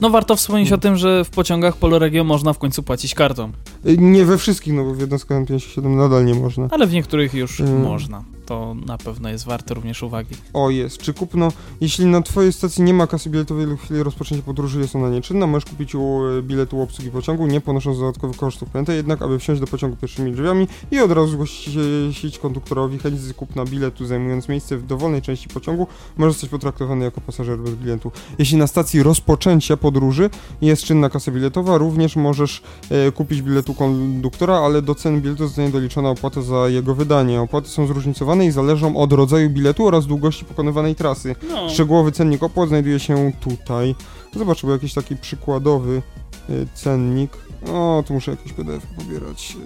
No 0.00 0.10
warto 0.10 0.36
wspomnieć 0.36 0.72
o 0.72 0.78
tym, 0.78 0.96
że 0.96 1.24
w 1.24 1.30
pociągach 1.30 1.76
Poloregio 1.76 2.24
można 2.24 2.52
w 2.52 2.58
końcu 2.58 2.82
płacić 2.82 3.14
kartą, 3.14 3.52
Y, 3.86 3.98
Nie 3.98 4.24
we 4.24 4.38
wszystkich, 4.38 4.74
no 4.74 4.84
bo 4.84 4.94
w 4.94 5.00
jednostkach 5.00 5.42
M57 5.44 5.96
nadal 5.96 6.24
nie 6.24 6.34
można. 6.34 6.68
ale 6.70 6.86
w 6.86 6.92
niektórych 6.92 7.34
już 7.34 7.60
Mm. 7.60 7.82
można. 7.82 8.24
To 8.46 8.74
na 8.86 8.98
pewno 8.98 9.28
jest 9.28 9.44
warte 9.44 9.74
również 9.74 10.02
uwagi. 10.02 10.34
O, 10.52 10.70
jest. 10.70 10.98
Czy 10.98 11.14
kupno, 11.14 11.52
jeśli 11.80 12.06
na 12.06 12.22
twojej 12.22 12.52
stacji 12.52 12.82
nie 12.82 12.94
ma 12.94 13.06
kasy 13.06 13.30
biletowej 13.30 13.66
lub 13.66 13.80
w 13.80 13.84
chwili 13.84 14.02
rozpoczęcia 14.02 14.42
podróży 14.42 14.80
jest 14.80 14.96
ona 14.96 15.08
nieczynna, 15.08 15.46
możesz 15.46 15.64
kupić 15.64 15.94
u 15.94 16.20
e, 16.38 16.42
biletu 16.42 16.80
obsługi 16.80 17.10
pociągu, 17.10 17.46
nie 17.46 17.60
ponosząc 17.60 17.98
dodatkowych 17.98 18.36
kosztów. 18.36 18.70
Pamiętaj 18.70 18.96
jednak, 18.96 19.22
aby 19.22 19.38
wsiąść 19.38 19.60
do 19.60 19.66
pociągu 19.66 19.96
pierwszymi 19.96 20.32
drzwiami 20.32 20.68
i 20.90 21.00
od 21.00 21.12
razu 21.12 21.28
zgłosić 21.28 22.38
konduktorowi 22.38 22.98
chęć 22.98 23.20
kupna 23.36 23.64
biletu, 23.64 24.06
zajmując 24.06 24.48
miejsce 24.48 24.76
w 24.76 24.86
dowolnej 24.86 25.22
części 25.22 25.48
pociągu, 25.48 25.86
może 26.16 26.32
zostać 26.32 26.50
potraktowany 26.50 27.04
jako 27.04 27.20
pasażer 27.20 27.58
bez 27.58 27.74
biletu. 27.74 28.12
Jeśli 28.38 28.56
na 28.56 28.66
stacji 28.66 29.02
rozpoczęcia 29.02 29.76
podróży 29.76 30.30
jest 30.62 30.84
czynna 30.84 31.10
kasa 31.10 31.30
biletowa, 31.30 31.78
również 31.78 32.16
możesz 32.16 32.62
e, 32.90 33.12
kupić 33.12 33.42
bilet 33.42 33.68
u 33.68 33.74
konduktora, 33.74 34.56
ale 34.56 34.82
do 34.82 34.94
ceny 34.94 35.20
biletu 35.20 35.46
zostanie 35.46 35.70
doliczona 35.70 36.10
opłata 36.10 36.42
za 36.42 36.68
jego 36.68 36.94
wydanie. 36.94 37.40
Opłaty 37.40 37.68
są 37.68 37.86
zróżnicowane 37.86 38.33
i 38.42 38.50
zależą 38.50 38.96
od 38.96 39.12
rodzaju 39.12 39.50
biletu 39.50 39.86
oraz 39.86 40.06
długości 40.06 40.44
pokonywanej 40.44 40.94
trasy. 40.94 41.34
No. 41.48 41.70
Szczegółowy 41.70 42.12
cennik 42.12 42.42
opłat 42.42 42.68
znajduje 42.68 43.00
się 43.00 43.32
tutaj. 43.40 43.94
Zobacz, 44.36 44.62
bo 44.62 44.72
jakiś 44.72 44.94
taki 44.94 45.16
przykładowy 45.16 46.02
y, 46.50 46.66
cennik. 46.74 47.32
O, 47.72 48.04
tu 48.06 48.14
muszę 48.14 48.30
jakiś 48.30 48.52
PDF 48.52 48.86
pobierać. 48.86 49.56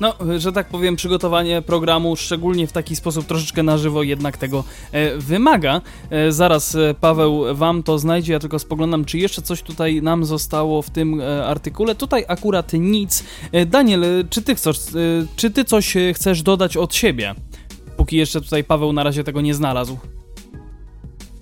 No, 0.00 0.14
że 0.38 0.52
tak 0.52 0.68
powiem, 0.68 0.96
przygotowanie 0.96 1.62
programu, 1.62 2.16
szczególnie 2.16 2.66
w 2.66 2.72
taki 2.72 2.96
sposób 2.96 3.26
troszeczkę 3.26 3.62
na 3.62 3.78
żywo, 3.78 4.02
jednak 4.02 4.36
tego 4.36 4.64
e, 4.92 5.16
wymaga. 5.16 5.80
E, 6.10 6.32
zaraz 6.32 6.74
e, 6.74 6.94
Paweł 7.00 7.44
wam 7.54 7.82
to 7.82 7.98
znajdzie, 7.98 8.32
ja 8.32 8.38
tylko 8.38 8.58
spoglądam, 8.58 9.04
czy 9.04 9.18
jeszcze 9.18 9.42
coś 9.42 9.62
tutaj 9.62 10.02
nam 10.02 10.24
zostało 10.24 10.82
w 10.82 10.90
tym 10.90 11.20
e, 11.20 11.46
artykule. 11.46 11.94
Tutaj 11.94 12.24
akurat 12.28 12.72
nic. 12.72 13.24
E, 13.52 13.66
Daniel, 13.66 14.04
czy 14.30 14.42
ty, 14.42 14.54
chcesz, 14.54 14.80
czy 15.36 15.50
ty 15.50 15.64
coś 15.64 15.96
chcesz 16.14 16.42
dodać 16.42 16.76
od 16.76 16.94
siebie? 16.94 17.34
Póki 18.08 18.16
jeszcze 18.16 18.40
tutaj 18.40 18.64
Paweł 18.64 18.92
na 18.92 19.02
razie 19.02 19.24
tego 19.24 19.40
nie 19.40 19.54
znalazł. 19.54 19.98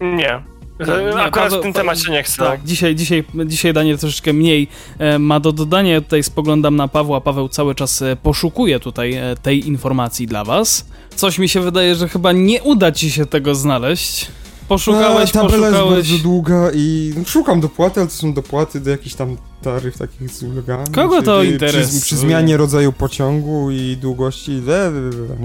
Nie. 0.01 0.43
Nie, 0.81 1.05
nie, 1.05 1.23
Akurat 1.23 1.33
Paweł- 1.51 1.59
w 1.61 1.63
tym 1.63 1.73
temacie 1.73 2.11
nie 2.13 2.23
chcę. 2.23 2.37
Tak, 2.37 2.65
dzisiaj, 2.65 2.95
dzisiaj, 2.95 3.25
dzisiaj 3.47 3.73
Daniel 3.73 3.99
troszeczkę 3.99 4.33
mniej 4.33 4.69
e, 4.99 5.19
ma 5.19 5.41
do 5.41 5.53
dodania. 5.53 5.93
Ja 5.93 6.01
tutaj 6.01 6.23
spoglądam 6.23 6.77
na 6.77 6.89
Pawła. 6.89 7.21
Paweł 7.21 7.49
cały 7.49 7.75
czas 7.75 8.03
e, 8.03 8.17
poszukuje 8.23 8.81
tutaj 8.81 9.15
e, 9.15 9.37
tej 9.43 9.69
informacji 9.69 10.27
dla 10.27 10.45
was. 10.45 10.87
Coś 11.17 11.39
mi 11.39 11.49
się 11.49 11.61
wydaje, 11.61 11.95
że 11.95 12.09
chyba 12.09 12.33
nie 12.33 12.63
uda 12.63 12.93
ci 12.93 13.11
się 13.11 13.27
tego 13.27 13.55
znaleźć. 13.55 14.29
Poszukałeś, 14.69 15.31
A, 15.31 15.33
tabela 15.33 15.57
jest 15.67 15.79
poszukałeś. 15.79 16.09
bardzo 16.11 16.23
długa 16.23 16.71
i 16.75 17.15
szukam 17.27 17.61
dopłaty, 17.61 18.01
ale 18.01 18.09
to 18.09 18.15
są 18.15 18.33
dopłaty 18.33 18.81
do 18.81 18.91
jakichś 18.91 19.15
tam 19.15 19.37
taryf 19.63 19.99
takich 19.99 20.31
z 20.31 20.43
ulgami. 20.43 20.87
Kogo 20.95 21.23
to 21.23 21.41
czyli 21.41 21.53
interesuje? 21.53 22.01
Przy, 22.01 22.01
przy 22.01 22.17
zmianie 22.17 22.57
rodzaju 22.57 22.93
pociągu 22.93 23.71
i 23.71 23.97
długości. 23.97 24.63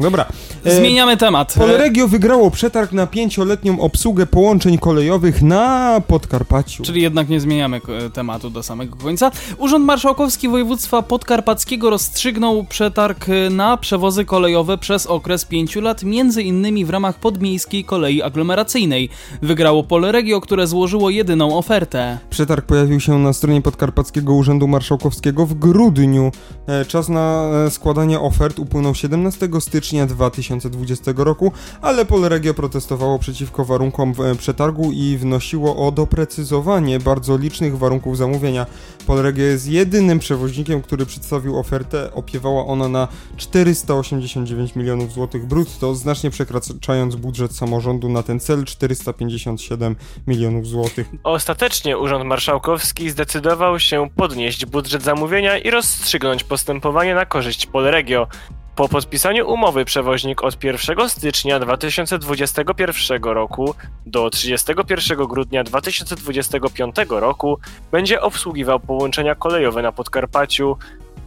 Dobra. 0.02 0.26
E, 0.64 0.76
Zmieniamy 0.76 1.18
temat. 1.18 1.58
E, 1.58 1.60
Polregio 1.60 2.08
wygrało 2.08 2.52
przetarg 2.52 2.92
na 2.92 3.08
pięcioletnią 3.08 3.80
obsługę 3.80 4.26
połączeń 4.26 4.78
kolejowych 4.78 5.42
na 5.42 6.02
Podkarpaciu. 6.08 6.84
Czyli 6.84 7.02
jednak 7.02 7.30
nie 7.30 7.40
zmieniamy 7.40 7.82
e, 8.06 8.10
tematu 8.10 8.50
do 8.50 8.64
samego 8.64 8.96
końca. 8.96 9.32
Urząd 9.58 9.86
Marszałkowski 9.86 10.50
Województwa 10.50 11.02
Podkarpackiego 11.02 11.90
rozstrzygnął 11.90 12.64
przetarg 12.64 13.26
na 13.50 13.78
przewozy 13.78 14.26
kolejowe 14.26 14.78
przez 14.78 15.08
okres 15.08 15.46
5 15.46 15.76
lat, 15.76 16.04
między 16.04 16.44
innymi 16.44 16.86
w 16.86 16.90
ramach 16.90 17.20
podmiejskiej 17.20 17.86
kolei 17.86 18.22
aglomeracyjnej. 18.22 19.10
Wygrało 19.42 19.84
Polregio, 19.84 20.42
które 20.42 20.68
złożyło 20.68 21.10
jedyną 21.10 21.58
ofertę. 21.58 22.18
Przetarg 22.30 22.66
pojawił 22.66 23.00
się 23.00 23.20
na 23.20 23.34
stronie 23.34 23.62
Podkarpackiego 23.62 24.01
Urzędu 24.34 24.68
Marszałkowskiego 24.68 25.46
w 25.46 25.54
grudniu. 25.54 26.32
E, 26.68 26.86
Czas 26.86 27.10
na 27.10 27.50
e, 27.66 27.72
składanie 27.72 28.20
ofert 28.20 28.60
upłynął 28.60 28.96
17 28.96 29.50
stycznia 29.60 30.06
2020 30.06 31.12
roku, 31.16 31.52
ale 31.82 32.06
Polregio 32.06 32.54
protestowało 32.54 33.20
przeciwko 33.20 33.66
warunkom 33.66 34.14
e, 34.26 34.36
przetargu 34.36 34.92
i 34.92 35.18
wnosiło 35.18 35.88
o 35.88 35.92
doprecyzowanie 35.92 37.00
bardzo 37.00 37.38
licznych 37.38 37.78
warunków 37.78 38.18
zamówienia. 38.18 38.66
Polregio 39.08 39.44
jest 39.44 39.68
jedynym 39.68 40.20
przewoźnikiem, 40.20 40.82
który 40.82 41.06
przedstawił 41.06 41.60
ofertę. 41.60 42.14
Opiewała 42.14 42.66
ona 42.66 42.88
na 42.88 43.08
489 43.38 44.76
milionów 44.76 45.12
złotych 45.12 45.46
brutto, 45.46 45.96
znacznie 45.96 46.30
przekraczając 46.30 47.16
budżet 47.16 47.56
samorządu 47.56 48.10
na 48.10 48.24
ten 48.24 48.40
cel 48.40 48.66
457 48.66 49.96
milionów 50.28 50.68
złotych. 50.68 51.08
Ostatecznie 51.24 51.98
Urząd 51.98 52.26
Marszałkowski 52.26 53.10
zdecydował 53.10 53.80
się 53.80 53.91
podnieść 54.16 54.66
budżet 54.66 55.04
zamówienia 55.04 55.58
i 55.58 55.70
rozstrzygnąć 55.70 56.44
postępowanie 56.44 57.16
na 57.16 57.26
korzyść 57.26 57.66
Polregio. 57.66 58.28
Po 58.76 58.90
podpisaniu 58.90 59.50
umowy 59.50 59.86
przewoźnik 59.86 60.44
od 60.44 60.64
1 60.64 61.10
stycznia 61.10 61.60
2021 61.60 63.24
roku 63.24 63.76
do 64.06 64.30
31 64.30 65.18
grudnia 65.18 65.64
2025 65.64 66.96
roku 67.10 67.58
będzie 67.92 68.22
obsługiwał 68.22 68.80
połączenia 68.80 69.36
kolejowe 69.36 69.82
na 69.82 69.92
Podkarpaciu, 69.92 70.78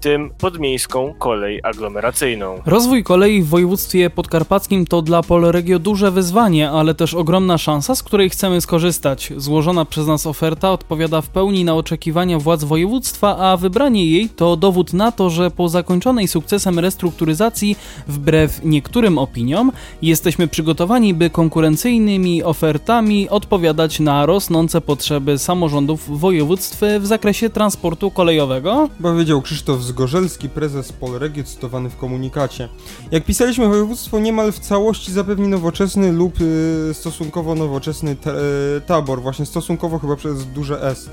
tym 0.05 0.31
podmiejską 0.39 1.15
kolej 1.19 1.61
aglomeracyjną. 1.63 2.63
Rozwój 2.67 3.05
kolei 3.05 3.43
w 3.43 3.49
województwie 3.49 4.11
podkarpackim 4.11 4.87
to 4.87 5.03
dla 5.03 5.23
Polregio 5.23 5.79
duże 5.79 6.11
wyzwanie, 6.11 6.71
ale 6.71 6.95
też 6.95 7.15
ogromna 7.15 7.59
szansa, 7.59 7.95
z 7.95 8.03
której 8.03 8.31
chcemy 8.31 8.61
skorzystać. 8.61 9.33
Złożona 9.37 9.85
przez 9.85 10.07
nas 10.07 10.27
oferta 10.27 10.73
odpowiada 10.73 11.21
w 11.21 11.29
pełni 11.29 11.65
na 11.65 11.75
oczekiwania 11.75 12.39
władz 12.39 12.65
województwa, 12.65 13.37
a 13.39 13.57
wybranie 13.57 14.07
jej 14.07 14.29
to 14.29 14.57
dowód 14.57 14.93
na 14.93 15.13
to, 15.13 15.31
że 15.31 15.51
po 15.51 15.69
zakończonej 15.69 16.29
sukcesem 16.29 16.79
restrukturyzacji, 16.79 17.77
wbrew 18.09 18.65
niektórym 18.65 19.19
opiniom, 19.19 19.73
jesteśmy 20.03 20.49
przygotowani, 20.49 21.15
by 21.15 21.31
konkurencyjnymi 21.31 22.43
ofertami 22.43 23.29
odpowiadać 23.29 24.01
na 24.01 24.27
rosnące 24.27 24.81
potrzeby 24.81 25.39
samorządów 25.39 26.21
województw 26.21 26.81
w 27.01 27.07
zakresie 27.07 27.51
transportu 27.51 28.11
kolejowego. 28.11 28.89
Powiedział 29.03 29.43
Krzysztof 29.43 29.83
Zgorzelski, 29.95 30.49
prezes 30.49 30.92
Polregio, 30.92 31.45
cytowany 31.45 31.90
w 31.90 31.97
komunikacie. 31.97 32.68
Jak 33.11 33.24
pisaliśmy, 33.24 33.68
województwo 33.68 34.18
niemal 34.18 34.53
w 34.53 34.59
całości 34.59 35.12
zapewni 35.12 35.49
nowoczesny 35.49 36.12
lub 36.12 36.40
y, 36.40 36.95
stosunkowo 36.95 37.55
nowoczesny 37.55 38.11
y, 38.11 38.80
tabor, 38.80 39.22
właśnie 39.22 39.47
stosunkowo 39.47 39.99
chyba 39.99 40.16
przez 40.16 40.47
duże 40.47 40.82
S. 40.82 41.11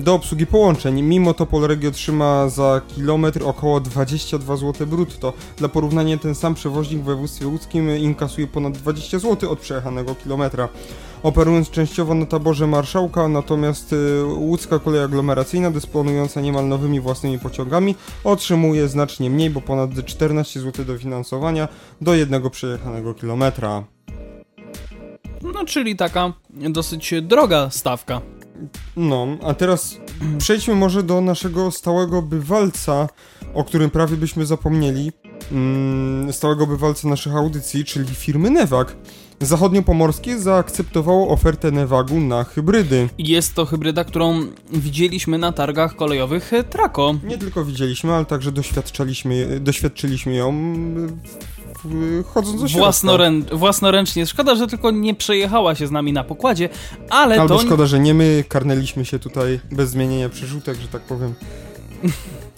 Do 0.00 0.14
obsługi 0.14 0.46
połączeń. 0.46 1.02
Mimo 1.02 1.34
to 1.34 1.46
Polregio 1.46 1.90
trzyma 1.90 2.48
za 2.48 2.80
kilometr 2.88 3.42
około 3.44 3.80
22 3.80 4.56
zł 4.56 4.86
brutto. 4.86 5.32
Dla 5.56 5.68
porównania 5.68 6.18
ten 6.18 6.34
sam 6.34 6.54
przewoźnik 6.54 7.00
w 7.00 7.04
województwie 7.04 7.46
łódzkim 7.46 7.96
inkasuje 7.96 8.46
ponad 8.46 8.72
20 8.72 9.18
zł 9.18 9.50
od 9.50 9.60
przejechanego 9.60 10.14
kilometra. 10.14 10.68
Operując 11.22 11.70
częściowo 11.70 12.14
na 12.14 12.26
taborze 12.26 12.66
Marszałka, 12.66 13.28
natomiast 13.28 13.92
y, 13.92 14.24
łódzka 14.24 14.78
kolej 14.78 15.02
aglomeracyjna, 15.02 15.70
dysponująca 15.70 16.40
niemal 16.40 16.68
nowymi 16.68 17.00
własnymi 17.00 17.38
pociągami, 17.38 17.94
otrzymuje 18.24 18.88
znacznie 18.88 19.30
mniej, 19.30 19.50
bo 19.50 19.60
ponad 19.60 19.90
14 20.06 20.60
zł 20.60 20.84
dofinansowania 20.84 21.68
do 22.00 22.14
jednego 22.14 22.50
przejechanego 22.50 23.14
kilometra. 23.14 23.84
No, 25.54 25.64
czyli 25.64 25.96
taka 25.96 26.32
dosyć 26.50 27.14
droga 27.22 27.70
stawka. 27.70 28.20
No, 28.96 29.26
a 29.42 29.54
teraz 29.54 29.96
przejdźmy 30.38 30.74
może 30.74 31.02
do 31.02 31.20
naszego 31.20 31.70
stałego 31.70 32.22
bywalca, 32.22 33.08
o 33.54 33.64
którym 33.64 33.90
prawie 33.90 34.16
byśmy 34.16 34.46
zapomnieli. 34.46 35.12
Mm, 35.52 36.32
stałego 36.32 36.66
bywalca 36.66 37.08
naszych 37.08 37.36
audycji, 37.36 37.84
czyli 37.84 38.14
firmy 38.14 38.50
Newag. 38.50 38.96
Zachodniopomorskie 39.42 40.38
zaakceptowało 40.38 41.28
ofertę 41.28 41.70
Nevagu 41.70 42.20
na 42.20 42.44
hybrydy. 42.44 43.08
Jest 43.18 43.54
to 43.54 43.66
hybryda, 43.66 44.04
którą 44.04 44.40
widzieliśmy 44.72 45.38
na 45.38 45.52
targach 45.52 45.96
kolejowych 45.96 46.52
Traco. 46.70 47.14
Nie 47.24 47.38
tylko 47.38 47.64
widzieliśmy, 47.64 48.12
ale 48.12 48.24
także 48.24 48.52
doświadczaliśmy, 48.52 49.60
doświadczyliśmy 49.60 50.34
ją 50.34 50.54
chodząc 52.26 52.60
do 52.60 52.68
środka. 52.68 52.84
Własnorę 52.84 53.30
własnoręcznie. 53.52 54.26
Szkoda, 54.26 54.54
że 54.54 54.66
tylko 54.66 54.90
nie 54.90 55.14
przejechała 55.14 55.74
się 55.74 55.86
z 55.86 55.90
nami 55.90 56.12
na 56.12 56.24
pokładzie, 56.24 56.68
ale 57.10 57.40
Albo 57.40 57.58
to... 57.58 57.66
szkoda, 57.66 57.86
że 57.86 58.00
nie 58.00 58.14
my 58.14 58.44
karnęliśmy 58.48 59.04
się 59.04 59.18
tutaj 59.18 59.60
bez 59.72 59.90
zmienienia 59.90 60.28
przerzutek, 60.28 60.80
że 60.80 60.88
tak 60.88 61.02
powiem. 61.02 61.34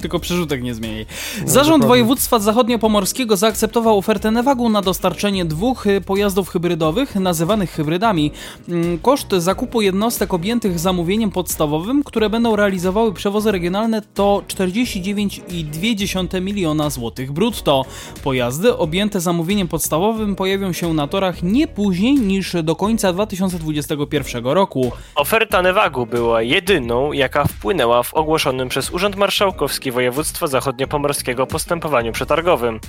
Tylko 0.04 0.18
przerzutek 0.18 0.62
nie 0.62 0.74
zmieni. 0.74 1.06
No, 1.40 1.48
Zarząd 1.48 1.82
no, 1.82 1.88
Województwa 1.88 2.38
Zachodniopomorskiego 2.38 3.36
zaakceptował 3.36 3.98
ofertę 3.98 4.30
Newagu 4.30 4.68
na 4.68 4.82
dostarczenie 4.82 5.44
dwóch 5.44 5.86
y, 5.86 6.00
pojazdów 6.00 6.48
hybrydowych, 6.48 7.14
nazywanych 7.14 7.70
hybrydami. 7.70 8.30
Mm, 8.68 8.98
koszt 8.98 9.32
zakupu 9.38 9.82
jednostek 9.82 10.34
objętych 10.34 10.78
zamówieniem 10.78 11.30
podstawowym, 11.30 12.04
które 12.04 12.30
będą 12.30 12.56
realizowały 12.56 13.12
przewozy 13.12 13.52
regionalne 13.52 14.02
to 14.14 14.42
49,2 14.48 16.40
miliona 16.42 16.90
złotych 16.90 17.32
brutto. 17.32 17.84
Pojazdy 18.24 18.76
objęte 18.76 19.20
zamówieniem 19.20 19.68
podstawowym 19.68 20.36
pojawią 20.36 20.72
się 20.72 20.94
na 20.94 21.06
torach 21.08 21.42
nie 21.42 21.66
później 21.68 22.14
niż 22.14 22.56
do 22.62 22.76
końca 22.76 23.12
2021 23.12 24.46
roku. 24.46 24.92
Oferta 25.14 25.62
Newagu 25.62 26.06
była 26.06 26.42
jedyną, 26.42 27.12
jaka 27.12 27.44
wpłynęła 27.44 28.02
w 28.02 28.14
ogłoszonym 28.14 28.68
przez 28.68 28.90
Urząd 28.90 29.16
Marszałkowski 29.16 29.93
Województwa 29.94 30.46
Zachodniopomorskiego 30.46 31.46
postępowaniu 31.46 32.12
przetargowym. 32.12 32.80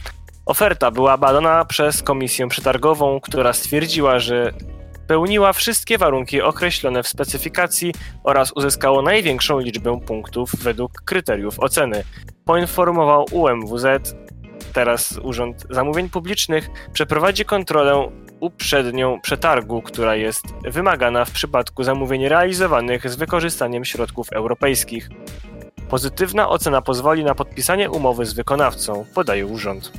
Oferta 0.46 0.92
była 0.92 1.18
badana 1.18 1.66
przez 1.66 2.04
komisję 2.04 2.48
przetargową, 2.48 3.20
która 3.20 3.54
stwierdziła, 3.54 4.20
że 4.20 4.54
pełniła 5.08 5.54
wszystkie 5.54 5.98
warunki 5.98 6.42
określone 6.42 7.04
w 7.04 7.08
specyfikacji 7.08 7.94
oraz 8.24 8.52
uzyskało 8.52 9.02
największą 9.02 9.60
liczbę 9.60 10.00
punktów 10.08 10.56
według 10.56 10.92
kryteriów 10.92 11.60
oceny. 11.60 12.04
Poinformował 12.46 13.26
UMWZ, 13.32 13.86
teraz 14.74 15.20
Urząd 15.24 15.66
Zamówień 15.70 16.10
Publicznych, 16.10 16.70
przeprowadzi 16.94 17.46
kontrolę 17.46 18.12
uprzednią 18.40 19.22
przetargu, 19.22 19.82
która 19.82 20.16
jest 20.16 20.46
wymagana 20.64 21.26
w 21.26 21.32
przypadku 21.32 21.84
zamówień 21.84 22.28
realizowanych 22.28 23.10
z 23.10 23.16
wykorzystaniem 23.16 23.86
środków 23.86 24.32
europejskich. 24.32 25.10
Pozytywna 25.90 26.50
ocena 26.50 26.82
pozwoli 26.82 27.24
na 27.24 27.36
podpisanie 27.36 27.90
umowy 27.90 28.26
z 28.26 28.34
wykonawcą, 28.34 29.06
podaje 29.14 29.46
urząd. 29.46 29.92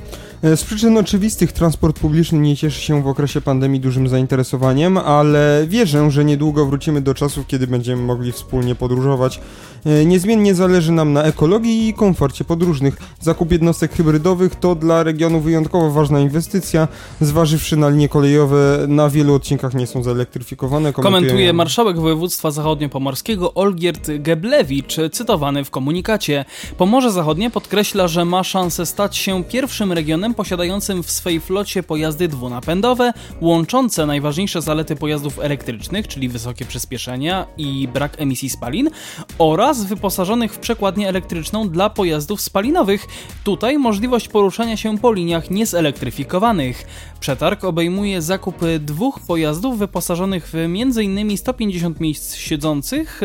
E, 0.43 0.57
z 0.57 0.63
przyczyn 0.63 0.97
oczywistych 0.97 1.51
transport 1.51 1.99
publiczny 1.99 2.39
nie 2.39 2.57
cieszy 2.57 2.81
się 2.81 3.03
w 3.03 3.07
okresie 3.07 3.41
pandemii 3.41 3.79
dużym 3.79 4.07
zainteresowaniem, 4.07 4.97
ale 4.97 5.65
wierzę, 5.67 6.11
że 6.11 6.25
niedługo 6.25 6.65
wrócimy 6.65 7.01
do 7.01 7.13
czasów, 7.13 7.47
kiedy 7.47 7.67
będziemy 7.67 8.01
mogli 8.01 8.31
wspólnie 8.31 8.75
podróżować. 8.75 9.39
E, 9.85 10.05
niezmiennie 10.05 10.55
zależy 10.55 10.91
nam 10.91 11.13
na 11.13 11.23
ekologii 11.23 11.87
i 11.87 11.93
komforcie 11.93 12.43
podróżnych. 12.43 12.97
Zakup 13.19 13.51
jednostek 13.51 13.93
hybrydowych 13.93 14.55
to 14.55 14.75
dla 14.75 15.03
regionu 15.03 15.39
wyjątkowo 15.39 15.91
ważna 15.91 16.19
inwestycja, 16.19 16.87
zważywszy 17.21 17.77
na 17.77 17.89
linie 17.89 18.09
kolejowe 18.09 18.85
na 18.87 19.09
wielu 19.09 19.33
odcinkach 19.33 19.73
nie 19.73 19.87
są 19.87 20.03
zelektryfikowane. 20.03 20.93
Komentuje 20.93 21.53
marszałek 21.53 21.99
województwa 21.99 22.51
zachodniopomorskiego 22.51 23.53
Olgierd 23.53 24.11
Geblewicz, 24.19 24.95
cytowany 25.11 25.63
w 25.63 25.69
komunikacie. 25.69 26.45
Pomorze 26.77 27.11
Zachodnie 27.11 27.49
podkreśla, 27.49 28.07
że 28.07 28.25
ma 28.25 28.43
szansę 28.43 28.85
stać 28.85 29.17
się 29.17 29.43
pierwszym 29.43 29.93
regionem 29.93 30.33
posiadającym 30.33 31.03
w 31.03 31.11
swej 31.11 31.39
flocie 31.39 31.83
pojazdy 31.83 32.27
dwunapędowe, 32.27 33.13
łączące 33.41 34.05
najważniejsze 34.05 34.61
zalety 34.61 34.95
pojazdów 34.95 35.39
elektrycznych, 35.39 36.07
czyli 36.07 36.29
wysokie 36.29 36.65
przyspieszenia 36.65 37.45
i 37.57 37.87
brak 37.93 38.21
emisji 38.21 38.49
spalin, 38.49 38.89
oraz 39.37 39.66
wyposażonych 39.73 40.53
w 40.53 40.57
przekładnię 40.57 41.09
elektryczną 41.09 41.69
dla 41.69 41.89
pojazdów 41.89 42.41
spalinowych. 42.41 43.07
Tutaj 43.43 43.77
możliwość 43.77 44.27
poruszania 44.27 44.77
się 44.77 44.97
po 44.97 45.13
liniach 45.13 45.49
niezelektryfikowanych. 45.49 46.85
Przetarg 47.19 47.63
obejmuje 47.63 48.21
zakup 48.21 48.55
dwóch 48.79 49.19
pojazdów 49.19 49.79
wyposażonych 49.79 50.47
w 50.47 50.55
m.in. 50.55 51.37
150 51.37 51.99
miejsc 51.99 52.35
siedzących 52.35 53.21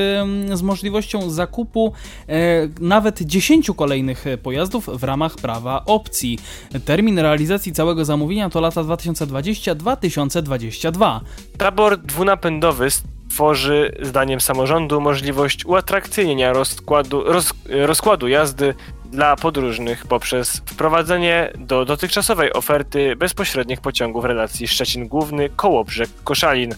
z 0.55 0.63
możliwością 0.63 1.31
zakupu 1.31 1.93
e, 2.29 2.69
nawet 2.81 3.23
10 3.23 3.71
kolejnych 3.77 4.25
pojazdów 4.43 5.01
w 5.01 5.05
ramach 5.05 5.37
prawa 5.37 5.85
opcji. 5.85 6.39
Termin 6.85 7.19
realizacji 7.19 7.73
całego 7.73 8.05
zamówienia 8.05 8.51
to 8.51 8.61
lata 8.61 8.83
2020-2022. 8.83 11.21
Tabor 11.59 11.99
dwunapędowy 11.99 12.91
tworzy, 13.33 13.93
zdaniem 14.03 14.41
samorządu, 14.41 15.01
możliwość 15.01 15.67
uatrakcyjnienia 15.67 16.53
rozkładu, 16.53 17.25
roz, 17.25 17.53
rozkładu 17.69 18.29
jazdy 18.29 18.75
dla 19.05 19.37
podróżnych 19.37 20.07
poprzez 20.07 20.63
wprowadzenie 20.67 21.53
do 21.59 21.85
dotychczasowej 21.85 22.53
oferty 22.53 23.17
bezpośrednich 23.17 23.81
pociągów 23.81 24.25
relacji 24.25 24.69
Szczecin 24.69 25.09
Główny, 25.09 25.51
Kołobrzeg, 25.57 26.11
Koszalin. 26.25 26.75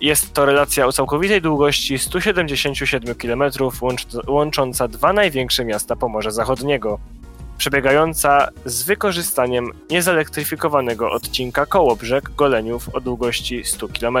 Jest 0.00 0.32
to 0.32 0.46
relacja 0.46 0.86
o 0.86 0.92
całkowitej 0.92 1.42
długości 1.42 1.98
177 1.98 3.14
km 3.14 3.42
łącz, 3.80 4.06
łącząca 4.26 4.88
dwa 4.88 5.12
największe 5.12 5.64
miasta 5.64 5.96
Pomorza 5.96 6.30
Zachodniego, 6.30 6.98
przebiegająca 7.58 8.48
z 8.64 8.82
wykorzystaniem 8.82 9.70
niezelektryfikowanego 9.90 11.10
odcinka 11.10 11.66
Kołobrzeg 11.66 12.30
Goleniów 12.30 12.88
o 12.94 13.00
długości 13.00 13.64
100 13.64 13.88
km. 13.88 14.18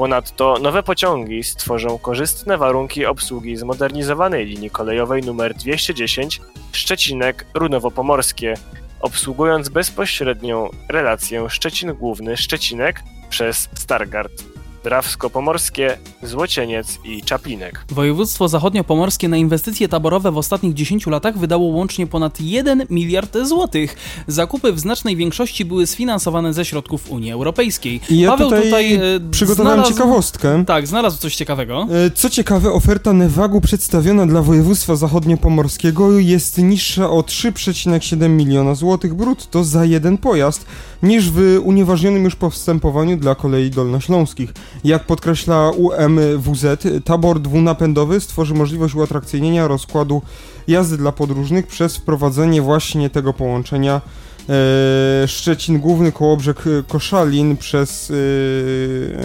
Ponadto 0.00 0.58
nowe 0.62 0.82
pociągi 0.82 1.44
stworzą 1.44 1.98
korzystne 1.98 2.58
warunki 2.58 3.06
obsługi 3.06 3.56
zmodernizowanej 3.56 4.46
linii 4.46 4.70
kolejowej 4.70 5.22
nr 5.28 5.54
210 5.54 6.40
Szczecinek-Runowo-Pomorskie, 6.72 8.54
obsługując 9.00 9.68
bezpośrednią 9.68 10.70
relację 10.88 11.50
Szczecin 11.50 11.94
Główny-Szczecinek 11.94 13.02
przez 13.28 13.68
Stargard. 13.74 14.49
Drawsko-Pomorskie, 14.84 15.96
Złocieniec 16.22 16.98
i 17.04 17.22
Czaplinek. 17.22 17.84
Województwo 17.88 18.48
zachodnio-pomorskie 18.48 19.28
na 19.28 19.36
inwestycje 19.36 19.88
taborowe 19.88 20.32
w 20.32 20.38
ostatnich 20.38 20.74
10 20.74 21.06
latach 21.06 21.38
wydało 21.38 21.64
łącznie 21.64 22.06
ponad 22.06 22.40
1 22.40 22.86
miliard 22.90 23.38
złotych. 23.42 23.96
Zakupy 24.26 24.72
w 24.72 24.80
znacznej 24.80 25.16
większości 25.16 25.64
były 25.64 25.86
sfinansowane 25.86 26.54
ze 26.54 26.64
środków 26.64 27.10
Unii 27.10 27.32
Europejskiej. 27.32 28.00
I 28.10 28.20
ja 28.20 28.30
Paweł 28.30 28.48
tutaj, 28.48 28.64
tutaj 28.64 28.94
e, 28.94 29.00
przygotowałem 29.30 29.78
znalazł... 29.78 29.94
ciekawostkę. 29.94 30.64
Tak, 30.66 30.86
znalazł 30.86 31.18
coś 31.18 31.36
ciekawego. 31.36 31.86
E, 32.06 32.10
co 32.10 32.30
ciekawe, 32.30 32.72
oferta 32.72 33.12
Nevagu 33.12 33.60
przedstawiona 33.60 34.26
dla 34.26 34.42
województwa 34.42 34.94
zachodnio-pomorskiego 34.94 36.18
jest 36.18 36.58
niższa 36.58 37.10
o 37.10 37.20
3,7 37.20 38.28
miliona 38.28 38.74
złotych 38.74 39.14
brutto 39.14 39.64
za 39.64 39.84
jeden 39.84 40.18
pojazd 40.18 40.66
niż 41.02 41.30
w 41.30 41.60
unieważnionym 41.64 42.24
już 42.24 42.36
postępowaniu 42.36 43.16
dla 43.16 43.34
kolei 43.34 43.70
dolnośląskich. 43.70 44.52
Jak 44.84 45.06
podkreśla 45.06 45.70
UMWZ, 45.70 46.86
tabor 47.04 47.40
dwunapędowy 47.40 48.20
stworzy 48.20 48.54
możliwość 48.54 48.94
uatrakcyjnienia 48.94 49.68
rozkładu 49.68 50.22
jazdy 50.68 50.96
dla 50.96 51.12
podróżnych 51.12 51.66
przez 51.66 51.96
wprowadzenie 51.96 52.62
właśnie 52.62 53.10
tego 53.10 53.32
połączenia 53.32 54.00
e, 54.48 55.28
Szczecin 55.28 55.78
Główny 55.78 56.12
Kołobrzeg 56.12 56.64
Koszalin 56.88 57.56
przez 57.56 58.12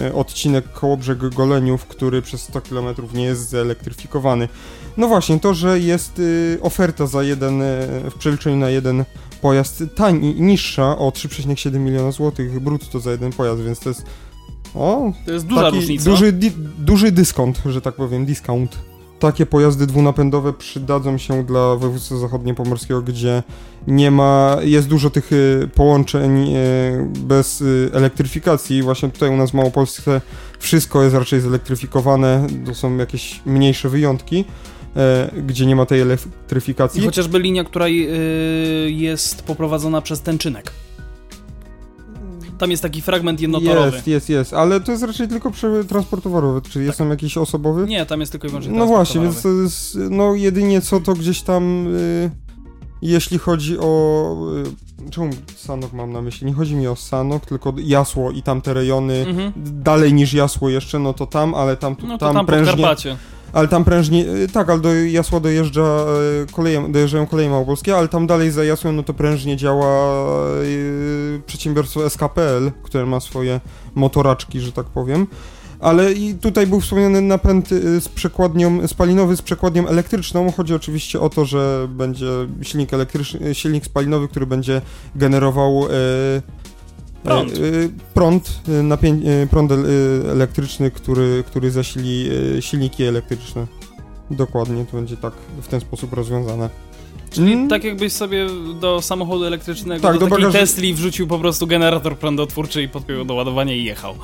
e, 0.06 0.14
odcinek 0.14 0.72
Kołobrzeg 0.72 1.18
Goleniów, 1.18 1.86
który 1.86 2.22
przez 2.22 2.42
100 2.42 2.60
km 2.60 2.86
nie 3.14 3.24
jest 3.24 3.48
zelektryfikowany. 3.48 4.48
No 4.96 5.08
właśnie, 5.08 5.40
to, 5.40 5.54
że 5.54 5.80
jest 5.80 6.20
e, 6.56 6.62
oferta 6.62 7.06
za 7.06 7.22
jeden, 7.22 7.62
w 8.10 8.14
przeliczeniu 8.18 8.56
na 8.56 8.70
jeden 8.70 9.04
pojazd 9.42 9.84
taniej, 9.94 10.40
niższa 10.40 10.98
o 10.98 11.10
3,7 11.10 11.78
miliona 11.78 12.10
złotych 12.10 12.60
brutto 12.60 13.00
za 13.00 13.10
jeden 13.10 13.32
pojazd, 13.32 13.62
więc 13.62 13.80
to 13.80 13.88
jest 13.88 14.06
o, 14.76 15.12
to 15.26 15.32
jest 15.32 15.46
duża 15.46 15.70
różnica. 15.70 16.10
Duży, 16.10 16.32
di, 16.32 16.50
duży 16.78 17.12
dyskont, 17.12 17.62
że 17.66 17.80
tak 17.80 17.94
powiem, 17.94 18.26
discount. 18.26 18.78
Takie 19.18 19.46
pojazdy 19.46 19.86
dwunapędowe 19.86 20.52
przydadzą 20.52 21.18
się 21.18 21.44
dla 21.44 21.76
województwa 21.76 22.16
zachodniopomorskiego, 22.16 23.02
gdzie 23.02 23.42
nie 23.86 24.10
ma, 24.10 24.56
jest 24.62 24.88
dużo 24.88 25.10
tych 25.10 25.32
y, 25.32 25.68
połączeń 25.74 26.54
y, 26.54 27.08
bez 27.20 27.60
y, 27.60 27.90
elektryfikacji. 27.92 28.82
Właśnie 28.82 29.08
tutaj 29.08 29.30
u 29.30 29.36
nas 29.36 29.50
w 29.50 29.54
Małopolsce 29.54 30.20
wszystko 30.58 31.02
jest 31.02 31.14
raczej 31.16 31.40
zelektryfikowane, 31.40 32.46
to 32.66 32.74
są 32.74 32.96
jakieś 32.96 33.40
mniejsze 33.46 33.88
wyjątki 33.88 34.44
gdzie 35.46 35.66
nie 35.66 35.76
ma 35.76 35.86
tej 35.86 36.00
elektryfikacji. 36.00 37.02
I 37.02 37.04
chociażby 37.04 37.38
linia, 37.38 37.64
która 37.64 37.86
jest 38.86 39.42
poprowadzona 39.42 40.00
przez 40.00 40.20
Tęczynek. 40.20 40.72
Tam 42.58 42.70
jest 42.70 42.82
taki 42.82 43.02
fragment 43.02 43.40
jednotorowy. 43.40 43.96
Jest, 43.96 44.06
jest, 44.06 44.28
jest, 44.28 44.54
ale 44.54 44.80
to 44.80 44.92
jest 44.92 45.04
raczej 45.04 45.28
tylko 45.28 45.52
transport 45.88 46.22
towarowy. 46.22 46.62
Czy 46.62 46.72
tak. 46.72 46.82
jest 46.82 46.98
tam 46.98 47.10
jakiś 47.10 47.38
osobowy? 47.38 47.86
Nie, 47.86 48.06
tam 48.06 48.20
jest 48.20 48.32
tylko 48.32 48.46
i 48.46 48.50
wyłącznie 48.50 48.72
No 48.72 48.86
właśnie, 48.86 49.20
więc 49.20 49.42
to 49.42 49.48
jest, 49.48 49.98
no 50.10 50.34
jedynie 50.34 50.80
co 50.80 51.00
to 51.00 51.14
gdzieś 51.14 51.42
tam, 51.42 51.94
y, 51.96 52.30
jeśli 53.02 53.38
chodzi 53.38 53.78
o... 53.78 54.36
Y, 55.06 55.10
czemu 55.10 55.30
Sanok 55.56 55.92
mam 55.92 56.12
na 56.12 56.22
myśli? 56.22 56.46
Nie 56.46 56.52
chodzi 56.52 56.74
mi 56.74 56.86
o 56.86 56.96
Sanok, 56.96 57.46
tylko 57.46 57.74
Jasło 57.78 58.30
i 58.30 58.42
tamte 58.42 58.74
rejony, 58.74 59.14
mhm. 59.14 59.52
dalej 59.56 60.14
niż 60.14 60.32
Jasło 60.32 60.68
jeszcze, 60.68 60.98
no 60.98 61.14
to 61.14 61.26
tam, 61.26 61.54
ale 61.54 61.76
tam, 61.76 61.96
no 62.02 62.18
to 62.18 62.26
tam, 62.26 62.34
tam 62.34 62.46
prężnie... 62.46 62.72
Podkarpacie 62.72 63.16
ale 63.56 63.68
tam 63.68 63.84
prężnie, 63.84 64.26
y, 64.26 64.48
tak, 64.48 64.70
ale 64.70 64.80
do 64.80 64.94
Jasła 64.94 65.40
dojeżdża 65.40 66.04
y, 66.42 66.52
koleje, 66.52 66.92
dojeżdżają 66.92 67.26
koleje 67.26 67.50
małopolskie, 67.50 67.96
ale 67.96 68.08
tam 68.08 68.26
dalej 68.26 68.50
za 68.50 68.64
Jasłem, 68.64 68.96
no 68.96 69.02
to 69.02 69.14
prężnie 69.14 69.56
działa 69.56 70.16
yy, 70.62 71.40
przedsiębiorstwo 71.46 72.10
SKPL, 72.10 72.70
które 72.82 73.06
ma 73.06 73.20
swoje 73.20 73.60
motoraczki, 73.94 74.60
że 74.60 74.72
tak 74.72 74.86
powiem. 74.86 75.26
Ale 75.80 76.12
i 76.12 76.34
tutaj 76.34 76.66
był 76.66 76.80
wspomniany 76.80 77.20
napęd 77.20 77.72
y, 77.72 78.00
z 78.00 78.08
przekładnią, 78.08 78.88
spalinowy 78.88 79.36
z 79.36 79.42
przekładnią 79.42 79.88
elektryczną. 79.88 80.52
Chodzi 80.52 80.74
oczywiście 80.74 81.20
o 81.20 81.30
to, 81.30 81.44
że 81.44 81.88
będzie 81.90 82.30
silnik 82.62 82.94
elektryczny, 82.94 83.54
silnik 83.54 83.84
spalinowy, 83.84 84.28
który 84.28 84.46
będzie 84.46 84.82
generował 85.14 85.84
Prąd. 87.26 87.52
e, 87.52 87.54
e, 87.54 87.88
prąd, 88.14 88.60
e, 88.68 88.82
napię- 88.82 89.46
prąd 89.50 89.72
el- 89.72 89.86
elektryczny, 90.30 90.90
który, 90.90 91.44
który 91.46 91.70
zasili 91.70 92.28
silniki 92.60 93.04
elektryczne. 93.04 93.66
Dokładnie, 94.30 94.84
to 94.90 94.96
będzie 94.96 95.16
tak 95.16 95.32
w 95.62 95.68
ten 95.68 95.80
sposób 95.80 96.12
rozwiązane. 96.12 96.70
Czyli 97.30 97.52
Mm. 97.52 97.68
tak 97.68 97.84
jakbyś 97.84 98.12
sobie 98.12 98.46
do 98.80 99.02
samochodu 99.02 99.44
elektrycznego, 99.44 100.02
Tak, 100.02 100.12
do, 100.14 100.20
do 100.20 100.26
takiej 100.26 100.44
bagaży- 100.44 100.58
Tesli 100.58 100.94
wrzucił 100.94 101.26
po 101.26 101.38
prostu 101.38 101.66
generator 101.66 102.18
prądotwórczy 102.18 102.82
i 102.82 102.88
podpiął 102.88 103.24
do 103.24 103.34
ładowania 103.34 103.74
i 103.74 103.84
jechał. 103.84 104.14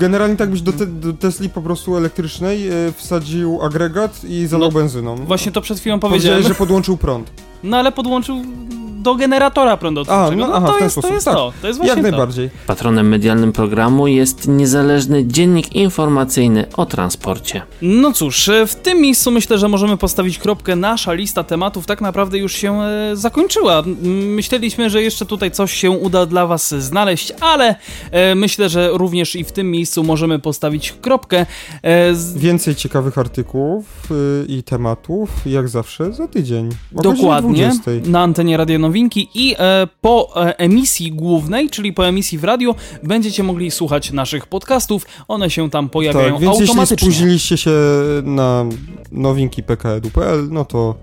Generalnie 0.00 0.36
tak 0.36 0.50
byś 0.50 0.60
do, 0.60 0.72
te, 0.72 0.86
do 0.86 1.12
Tesli 1.12 1.48
po 1.48 1.62
prostu 1.62 1.96
elektrycznej 1.96 2.60
wsadził 2.96 3.62
agregat 3.62 4.24
i 4.24 4.46
zalał 4.46 4.68
No, 4.72 4.78
benzyną. 4.78 5.16
Właśnie 5.16 5.52
to 5.52 5.60
przed 5.60 5.80
chwilą 5.80 6.00
Powiedziałeś, 6.00 6.22
powiedziałem, 6.22 6.48
że 6.54 6.58
podłączył 6.58 6.96
prąd. 6.96 7.30
no 7.62 7.76
ale 7.76 7.92
podłączył 7.92 8.42
do 9.02 9.14
generatora 9.14 9.76
prądotwórczego. 9.76 10.44
A, 10.44 10.48
no, 10.48 10.48
no, 10.48 10.54
aha, 10.54 10.66
to, 10.66 10.72
w 10.72 10.76
ten 10.76 10.84
jest, 10.84 11.00
to 11.02 11.14
jest 11.14 11.24
tak. 11.24 11.34
to, 11.34 11.52
to 11.60 11.66
jest 11.66 11.78
właśnie 11.78 11.94
Jak 11.94 12.04
to. 12.04 12.10
najbardziej. 12.10 12.50
Patronem 12.66 13.08
medialnym 13.08 13.52
programu 13.52 14.06
jest 14.06 14.48
niezależny 14.48 15.26
dziennik 15.26 15.72
informacyjny 15.72 16.66
o 16.76 16.86
transporcie. 16.86 17.62
No 17.82 18.12
cóż, 18.12 18.48
e, 18.48 18.66
w 18.66 18.74
tym 18.74 19.00
miejscu 19.00 19.30
myślę, 19.30 19.58
że 19.58 19.68
możemy 19.68 19.96
postawić 19.96 20.38
kropkę. 20.38 20.76
Nasza 20.76 21.12
lista 21.12 21.44
tematów 21.44 21.86
tak 21.86 22.00
naprawdę 22.00 22.38
już 22.38 22.52
się 22.52 22.82
e, 22.82 23.16
zakończyła. 23.16 23.82
Myśleliśmy, 24.26 24.90
że 24.90 25.02
jeszcze 25.02 25.26
tutaj 25.26 25.50
coś 25.50 25.72
się 25.72 25.90
uda 25.90 26.26
dla 26.26 26.46
Was 26.46 26.74
znaleźć, 26.74 27.32
ale 27.40 27.74
e, 28.10 28.34
myślę, 28.34 28.68
że 28.68 28.90
również 28.92 29.36
i 29.36 29.44
w 29.44 29.52
tym 29.52 29.70
miejscu 29.70 30.04
możemy 30.04 30.38
postawić 30.38 30.92
kropkę. 30.92 31.46
E, 31.82 32.14
z, 32.14 32.38
Więcej 32.38 32.74
ciekawych 32.74 33.18
artykułów 33.18 33.84
y, 34.10 34.46
i 34.48 34.62
tematów, 34.62 35.30
jak 35.46 35.68
zawsze, 35.68 36.12
za 36.12 36.28
tydzień. 36.28 36.68
Dokładnie, 36.92 37.70
20. 37.82 38.10
na 38.10 38.22
antenie 38.22 38.56
Radio 38.56 38.78
Nowinki 38.92 39.28
i 39.34 39.54
e, 39.58 39.86
po 40.00 40.46
e, 40.46 40.58
emisji 40.58 41.12
głównej, 41.12 41.70
czyli 41.70 41.92
po 41.92 42.06
emisji 42.08 42.38
w 42.38 42.44
radiu, 42.44 42.74
będziecie 43.02 43.42
mogli 43.42 43.70
słuchać 43.70 44.10
naszych 44.12 44.46
podcastów. 44.46 45.06
One 45.28 45.50
się 45.50 45.70
tam 45.70 45.88
pojawiają 45.88 46.32
Tak, 46.32 46.40
więc 46.40 46.52
jeśli 46.60 46.70
automatycznie. 46.70 47.06
spóźniliście 47.12 47.56
się 47.56 47.70
na 48.22 48.64
nowinki 49.12 49.62
pkedu.pl, 49.62 50.48
no 50.50 50.64
to 50.64 50.94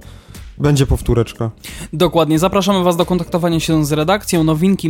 będzie 0.59 0.85
powtóreczka. 0.85 1.51
Dokładnie, 1.93 2.39
zapraszamy 2.39 2.83
Was 2.83 2.97
do 2.97 3.05
kontaktowania 3.05 3.59
się 3.59 3.85
z 3.85 3.91
redakcją 3.91 4.43
nowinki 4.43 4.89